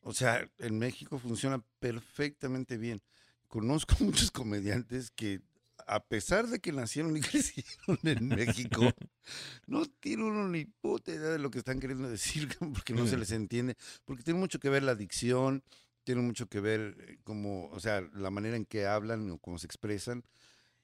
o 0.01 0.13
sea, 0.13 0.49
en 0.59 0.77
México 0.79 1.17
funciona 1.17 1.63
perfectamente 1.79 2.77
bien. 2.77 3.01
Conozco 3.47 3.95
muchos 4.03 4.31
comediantes 4.31 5.11
que, 5.11 5.41
a 5.87 6.03
pesar 6.05 6.47
de 6.47 6.59
que 6.59 6.71
nacieron 6.71 7.15
y 7.17 7.21
crecieron 7.21 7.99
en 8.03 8.27
México, 8.27 8.81
no 9.67 9.85
tienen 9.85 10.25
uno 10.25 10.47
ni 10.47 10.65
puta 10.65 11.11
idea 11.11 11.29
de 11.29 11.39
lo 11.39 11.51
que 11.51 11.59
están 11.59 11.79
queriendo 11.79 12.09
decir 12.09 12.49
porque 12.73 12.93
no 12.93 13.05
se 13.07 13.17
les 13.17 13.31
entiende. 13.31 13.75
Porque 14.05 14.23
tiene 14.23 14.39
mucho 14.39 14.59
que 14.59 14.69
ver 14.69 14.83
la 14.83 14.95
dicción, 14.95 15.63
tiene 16.03 16.21
mucho 16.21 16.47
que 16.47 16.59
ver 16.59 16.95
eh, 16.99 17.17
como, 17.23 17.69
o 17.69 17.79
sea, 17.79 18.01
la 18.13 18.29
manera 18.29 18.55
en 18.57 18.65
que 18.65 18.85
hablan 18.85 19.29
o 19.31 19.37
cómo 19.37 19.57
se 19.59 19.65
expresan. 19.67 20.23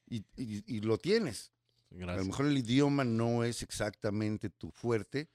Y, 0.08 0.26
y- 0.38 0.64
y 0.66 0.80
lo 0.82 0.98
tienes. 0.98 1.52
A 1.92 2.18
lo 2.18 2.26
mejor 2.26 2.46
el 2.48 2.58
idioma 2.58 3.04
no 3.04 3.44
es 3.44 3.62
exactamente 3.64 4.50
tu 4.50 4.72
fuerte, 4.72 5.28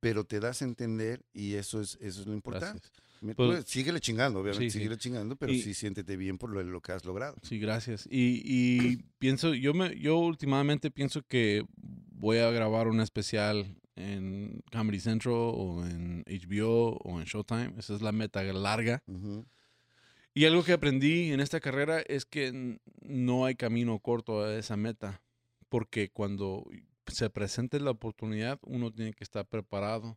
pero 0.00 0.24
te 0.24 0.40
das 0.40 0.62
a 0.62 0.64
entender 0.64 1.24
y 1.32 1.54
eso 1.54 1.80
es, 1.80 1.96
eso 2.00 2.20
es 2.22 2.26
lo 2.26 2.34
importante. 2.34 2.80
Gracias. 2.80 2.92
Pues- 3.36 3.64
síguele 3.66 4.00
chingando, 4.00 4.40
obviamente, 4.40 4.70
Sí, 4.70 4.88
chingando, 4.98 5.36
pero 5.36 5.52
Y- 5.52 5.62
sí 5.62 5.74
siéntete 5.74 6.16
bien 6.16 6.38
por 6.38 6.50
lo, 6.50 6.62
lo 6.62 6.80
que 6.80 6.92
has 6.92 7.04
logrado. 7.04 7.36
Sí, 7.42 7.58
gracias. 7.58 8.06
Y, 8.10 8.42
y 8.44 8.96
pienso, 9.18 9.54
yo 9.54 9.74
me, 9.74 9.98
yo 9.98 10.18
últimamente 10.18 10.90
pienso 10.90 11.22
que 11.22 11.64
voy 11.76 12.38
a 12.38 12.50
grabar 12.50 12.88
un 12.88 13.00
especial 13.00 13.76
en 13.96 14.62
Comedy 14.72 15.00
Central 15.00 15.34
o 15.34 15.84
en 15.86 16.24
HBO 16.26 16.96
o 17.04 17.20
en 17.20 17.26
Showtime. 17.26 17.74
Esa 17.78 17.94
es 17.94 18.02
la 18.02 18.12
meta 18.12 18.42
larga. 18.42 19.02
Y 20.34 20.44
algo 20.46 20.64
que 20.64 20.72
aprendí 20.72 21.30
en 21.32 21.40
esta 21.40 21.60
carrera 21.60 22.00
es 22.00 22.24
que 22.24 22.78
no 23.02 23.44
hay 23.44 23.54
camino 23.54 23.98
corto 23.98 24.44
a 24.44 24.56
esa 24.56 24.76
meta. 24.76 25.22
Porque 25.68 26.10
cuando 26.10 26.66
se 27.06 27.28
presente 27.30 27.80
la 27.80 27.90
oportunidad, 27.90 28.58
uno 28.62 28.90
tiene 28.92 29.12
que 29.12 29.24
estar 29.24 29.46
preparado. 29.46 30.16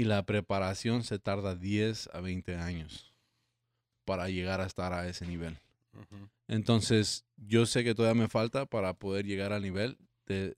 Y 0.00 0.04
la 0.04 0.24
preparación 0.24 1.02
se 1.04 1.18
tarda 1.18 1.54
10 1.54 2.08
a 2.14 2.20
20 2.22 2.56
años 2.56 3.12
para 4.06 4.30
llegar 4.30 4.62
a 4.62 4.64
estar 4.64 4.94
a 4.94 5.06
ese 5.06 5.26
nivel. 5.26 5.58
Entonces, 6.48 7.26
yo 7.36 7.66
sé 7.66 7.84
que 7.84 7.94
todavía 7.94 8.22
me 8.22 8.28
falta 8.30 8.64
para 8.64 8.94
poder 8.94 9.26
llegar 9.26 9.52
al 9.52 9.60
nivel 9.60 9.98
de, 10.24 10.54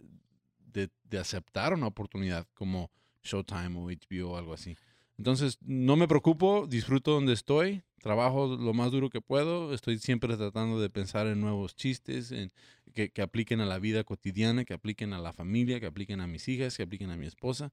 de- 0.72 0.90
de 1.03 1.18
aceptar 1.18 1.74
una 1.74 1.88
oportunidad 1.88 2.47
como 2.55 2.88
Showtime 3.24 3.76
o 3.80 3.90
HBO 3.90 4.30
o 4.30 4.36
algo 4.36 4.53
así. 4.55 4.76
Entonces, 5.18 5.59
no 5.61 5.97
me 5.97 6.07
preocupo, 6.07 6.68
disfruto 6.68 7.11
donde 7.11 7.32
estoy, 7.32 7.82
trabajo 8.01 8.47
lo 8.57 8.72
más 8.74 8.93
duro 8.93 9.11
que 9.11 9.20
puedo, 9.20 9.74
estoy 9.74 9.99
siempre 9.99 10.36
tratando 10.36 10.80
de 10.80 10.88
pensar 10.88 11.26
en 11.26 11.40
nuevos 11.40 11.74
chistes, 11.74 12.30
en, 12.30 12.53
que, 12.95 13.11
que 13.11 13.22
apliquen 13.22 13.61
a 13.61 13.66
la 13.66 13.80
vida 13.80 14.05
cotidiana, 14.05 14.64
que 14.64 14.74
apliquen 14.74 15.12
a 15.12 15.18
la 15.18 15.32
familia, 15.32 15.80
que 15.80 15.86
apliquen 15.86 16.20
a 16.20 16.28
mis 16.28 16.47
hijas, 16.49 16.76
que 16.76 16.84
apliquen 16.84 17.11
a 17.11 17.16
mi 17.16 17.26
esposa 17.26 17.72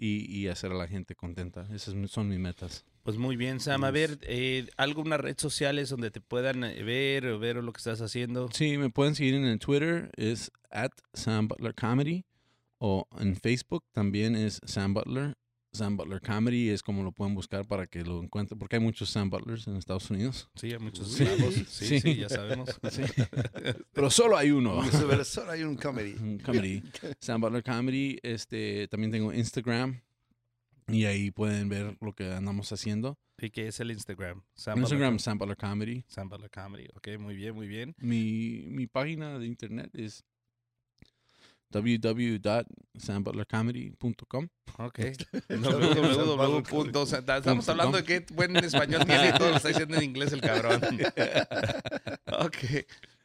y, 0.00 0.34
y 0.34 0.48
hacer 0.48 0.72
a 0.72 0.74
la 0.74 0.88
gente 0.88 1.14
contenta. 1.14 1.68
Esas 1.74 1.94
son 2.10 2.28
mis 2.28 2.38
metas. 2.38 2.86
Pues 3.02 3.18
muy 3.18 3.36
bien, 3.36 3.60
Sam. 3.60 3.84
A 3.84 3.90
ver, 3.90 4.18
eh, 4.22 4.66
¿algunas 4.78 5.20
redes 5.20 5.36
sociales 5.38 5.90
donde 5.90 6.10
te 6.10 6.22
puedan 6.22 6.64
eh, 6.64 6.82
ver 6.82 7.26
o 7.26 7.38
ver 7.38 7.56
lo 7.56 7.70
que 7.72 7.78
estás 7.78 8.00
haciendo? 8.00 8.48
Sí, 8.50 8.78
me 8.78 8.88
pueden 8.88 9.14
seguir 9.14 9.34
en 9.34 9.44
el 9.44 9.58
Twitter, 9.58 10.10
es 10.16 10.50
at 10.70 10.92
Sam 11.12 11.48
Butler 11.48 11.74
Comedy. 11.74 12.24
O 12.78 13.06
en 13.18 13.36
Facebook 13.36 13.84
también 13.92 14.34
es 14.34 14.58
Sam 14.64 14.94
Butler. 14.94 15.36
Sam 15.72 15.96
Butler 15.96 16.20
Comedy 16.20 16.68
es 16.70 16.82
como 16.82 17.02
lo 17.04 17.12
pueden 17.12 17.34
buscar 17.34 17.64
para 17.66 17.86
que 17.86 18.02
lo 18.02 18.22
encuentren, 18.22 18.58
porque 18.58 18.76
hay 18.76 18.82
muchos 18.82 19.08
Sam 19.10 19.30
Butlers 19.30 19.66
en 19.68 19.76
Estados 19.76 20.10
Unidos. 20.10 20.48
Sí, 20.56 20.72
hay 20.72 20.78
muchos 20.78 21.12
Sí. 21.12 21.24
Sí, 21.68 21.86
sí, 21.86 22.00
Sí. 22.00 22.16
ya 22.16 22.28
sabemos. 22.28 22.68
Sí. 22.90 23.02
Pero 23.92 24.10
solo 24.10 24.36
hay 24.36 24.50
uno. 24.50 24.82
Pero 25.08 25.24
Solo 25.24 25.52
hay 25.52 25.62
un 25.62 25.76
comedy. 25.76 26.14
Un 26.14 26.38
Comedy. 26.38 26.82
Sam 27.20 27.40
Butler 27.40 27.62
Comedy. 27.62 28.18
Este, 28.22 28.88
también 28.88 29.12
tengo 29.12 29.32
Instagram. 29.32 30.00
Y 30.88 31.04
ahí 31.04 31.30
pueden 31.30 31.68
ver 31.68 31.96
lo 32.00 32.12
que 32.14 32.32
andamos 32.32 32.72
haciendo. 32.72 33.16
¿Y 33.38 33.50
qué 33.50 33.68
es 33.68 33.78
el 33.80 33.92
Instagram? 33.92 34.42
Sam 34.54 34.74
Butler 34.80 34.82
Instagram, 34.82 35.12
Com- 35.12 35.18
Sam 35.20 35.38
Butler 35.38 35.56
Comedy. 35.56 36.04
Sam 36.08 36.28
Butler 36.28 36.50
Comedy. 36.50 36.86
Ok, 36.94 37.08
muy 37.20 37.36
bien, 37.36 37.54
muy 37.54 37.68
bien. 37.68 37.94
Mi, 37.98 38.66
mi 38.70 38.86
página 38.88 39.38
de 39.38 39.46
internet 39.46 39.90
es 39.94 40.24
www.sambutlercomedy.com. 41.72 44.48
Ok. 44.78 44.98
www. 45.48 46.62
Estamos 47.36 47.68
hablando 47.68 47.98
de 47.98 48.04
qué 48.04 48.24
buen 48.32 48.56
español 48.56 49.04
tiene 49.06 49.28
y 49.28 49.32
todo 49.32 49.50
lo 49.50 49.56
está 49.56 49.68
diciendo 49.68 49.96
en 49.96 50.02
inglés 50.04 50.32
el 50.32 50.40
cabrón. 50.40 50.80
Ok. 52.32 52.56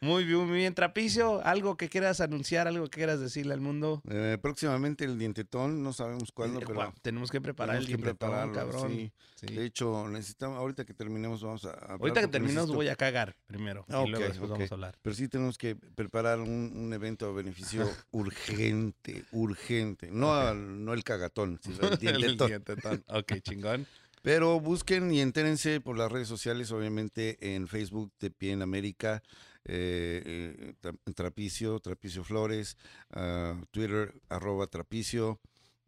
Muy 0.02 0.24
bien, 0.26 0.46
muy 0.48 0.58
bien. 0.58 0.74
Trapicio, 0.76 1.44
algo 1.46 1.78
que 1.78 1.90
quieras 1.90 2.22
anunciar, 2.22 2.68
algo 2.68 2.84
que 2.86 2.98
quieras 2.98 3.20
decirle 3.20 3.54
al 3.54 3.62
mundo. 3.62 4.02
Eh, 4.10 4.38
próximamente 4.42 5.06
el 5.06 5.18
dientetón, 5.18 5.82
no 5.84 5.94
sabemos 5.94 6.32
cuándo, 6.32 6.60
pero 6.60 6.74
Guau, 6.76 6.94
tenemos 7.02 7.32
que 7.32 7.42
preparar 7.42 7.78
tenemos 7.78 7.90
el 7.90 7.96
que 7.96 8.02
dientetón, 8.04 8.54
cabrón. 8.54 8.92
sí. 8.92 9.12
Sí. 9.36 9.48
De 9.56 9.66
hecho, 9.66 10.08
necesitamos, 10.08 10.58
ahorita 10.58 10.86
que 10.86 10.94
terminemos 10.94 11.42
vamos 11.44 11.66
a 11.66 11.72
hablar 11.72 11.98
Ahorita 12.00 12.22
que 12.22 12.28
terminemos 12.28 12.64
necesito- 12.70 12.76
voy 12.76 12.88
a 12.90 12.96
cagar 12.96 13.36
primero. 13.48 13.86
Ah, 13.90 14.04
y 14.06 14.10
luego 14.10 14.26
después 14.28 14.50
vamos 14.50 14.72
a 14.72 14.76
hablar. 14.76 14.96
Pero 15.02 15.16
sí 15.16 15.28
tenemos 15.28 15.58
que 15.58 15.76
preparar 15.76 16.40
un, 16.40 16.72
un 16.76 16.94
evento 16.94 17.26
a 17.28 17.32
beneficio 17.34 17.90
urgente, 18.12 19.26
urgente. 19.32 20.10
No, 20.12 20.34
al- 20.34 20.84
no 20.86 20.94
el 20.94 21.04
cagatón, 21.04 21.60
sino 21.64 21.88
el 21.88 21.94
El 21.94 22.00
dientetón. 22.18 22.48
dientetón. 22.50 23.04
Ok, 23.08 23.34
chingón. 23.44 23.86
Pero 24.22 24.60
busquen 24.60 25.12
y 25.14 25.22
entérense 25.22 25.82
por 25.82 25.98
las 25.98 26.12
redes 26.12 26.28
sociales, 26.28 26.72
obviamente 26.72 27.38
en 27.56 27.68
Facebook 27.68 28.12
de 28.20 28.32
Pie 28.32 28.54
en 28.54 28.64
América, 28.64 29.22
eh, 29.66 30.74
Tra- 30.82 30.98
Trapicio, 31.14 31.80
Trapicio 31.80 32.24
Flores, 32.24 32.78
ah, 33.12 33.60
Twitter, 33.72 34.14
arroba 34.30 34.68
Trapicio, 34.68 35.40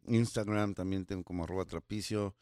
Instagram 0.06 0.74
también 0.74 1.04
tengo 1.06 1.24
como 1.24 1.44
arroba 1.44 1.64
Trapicio. 1.64 2.34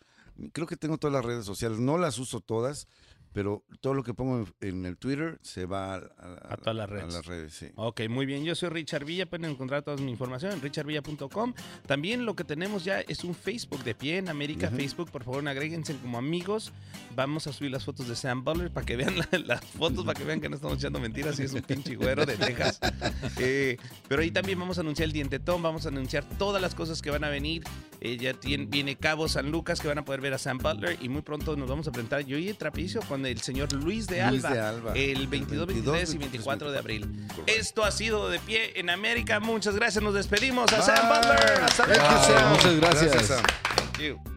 Creo 0.53 0.66
que 0.66 0.76
tengo 0.76 0.99
todas 0.99 1.14
las 1.14 1.24
redes 1.24 1.47
sociales, 1.47 1.78
no 1.78 1.97
las 1.97 2.18
uso 2.18 2.41
todas, 2.41 2.89
pero 3.37 3.62
todo 3.82 3.93
lo 3.93 4.03
que 4.03 4.14
pongo 4.14 4.47
en, 4.62 4.87
el 4.87 4.97
Twitter 4.97 5.39
se 5.43 5.66
va 5.66 5.97
a, 5.97 5.99
a- 5.99 6.55
A 6.55 6.57
todas 6.57 6.74
las 6.74 6.89
redes. 6.89 7.05
A 7.05 7.18
las 7.18 7.26
redes, 7.26 7.53
sí. 7.53 7.66
Ok, 7.74 8.01
muy 8.09 8.24
bien. 8.24 8.45
Yo 8.45 8.55
soy 8.55 8.70
Richard 8.70 9.05
Villa. 9.05 9.26
Pueden 9.26 9.51
encontrar 9.51 9.82
toda 9.82 9.99
mi 9.99 10.11
información 10.11 10.53
en 10.53 10.62
richardvilla.com. 10.62 11.53
También 11.87 12.24
lo 12.24 12.34
que 12.34 12.45
tenemos 12.45 12.82
ya 12.82 13.01
es 13.03 13.24
un 13.24 13.34
Facebook 13.34 13.84
de 13.84 13.95
pie 13.95 14.16
en 14.16 14.30
América. 14.30 14.70
Facebook, 14.70 15.11
por 15.11 15.22
favor, 15.22 15.47
agréguense 15.47 15.95
como 15.99 16.16
amigos. 16.16 16.72
Vamos 17.14 17.47
a 17.47 17.53
subir 17.53 17.70
las 17.72 17.84
fotos 17.84 18.09
de 18.09 18.16
Sam 18.16 18.43
Butler 18.43 18.70
para 18.70 18.87
que 18.87 18.97
vean 18.97 19.18
la- 19.18 19.28
las 19.45 19.62
fotos, 19.66 20.07
para 20.07 20.18
que 20.18 20.24
vean 20.24 20.41
que 20.41 20.49
no 20.49 20.57
estamos 20.57 20.78
echando 20.78 20.99
mentiras 20.99 21.39
y 21.39 21.43
es 21.43 21.53
un 21.53 21.61
pinche 21.61 21.95
güero 21.95 22.24
de 22.24 22.37
Texas. 22.39 22.80
Eh, 23.39 23.76
pero 24.09 24.22
ahí 24.22 24.30
también 24.30 24.59
vamos 24.59 24.78
a 24.78 24.80
anunciar 24.80 25.07
el 25.07 25.12
dientetón, 25.12 25.62
vamos 25.62 25.84
a 25.84 25.89
anunciar 25.91 26.24
todas 26.39 26.62
las 26.62 26.74
cosas 26.74 27.03
que 27.03 27.11
van 27.11 27.22
a 27.24 27.28
venir. 27.28 27.62
Eh, 28.01 28.16
ya 28.16 28.32
tien- 28.32 28.70
viene 28.70 28.97
Cabo 28.97 29.28
San 29.28 29.51
Lucas 29.51 29.80
que 29.80 29.89
van 29.89 29.99
a 29.99 30.05
poder 30.05 30.20
ver 30.22 30.32
a 30.32 30.39
Sam 30.39 30.57
Butler 30.59 30.97
y 31.03 31.09
muy 31.11 31.20
pronto 31.22 31.55
nos 31.57 31.68
vamos 31.68 31.87
a 31.89 31.93
presentar 31.93 32.24
yo 32.24 32.39
y 32.39 32.49
el 32.49 32.57
Trapicio 32.57 33.01
con 33.03 33.26
el 33.31 33.41
señor 33.41 33.72
Luis 33.72 34.07
de 34.07 34.24
Luis 34.29 34.45
Alba. 34.45 34.55
de 34.57 34.61
Alba. 34.61 34.93
El 34.95 35.27
22, 35.27 35.66
23 35.66 36.14
y 36.14 36.18
24 36.18 36.70
de 36.70 36.79
abril. 36.79 37.27
Esto 37.47 37.85
ha 37.85 37.91
sido 37.91 38.29
de 38.29 38.39
pie 38.39 38.79
en 38.79 38.91
América. 38.91 39.41
Muchas 39.41 39.77
gracias. 39.77 40.03
Nos 40.03 40.14
despedimos 40.14 40.72
a 40.72 40.83
Sam 40.83 41.09
Bye. 41.09 41.18
Butler. 41.18 41.62
Hasta 41.62 41.87
luego. 41.87 42.05
Sam. 42.24 42.51
Muchas 42.53 42.77
gracias. 42.81 43.27
Sam. 43.27 43.43
Thank 43.77 43.99
you. 43.99 44.36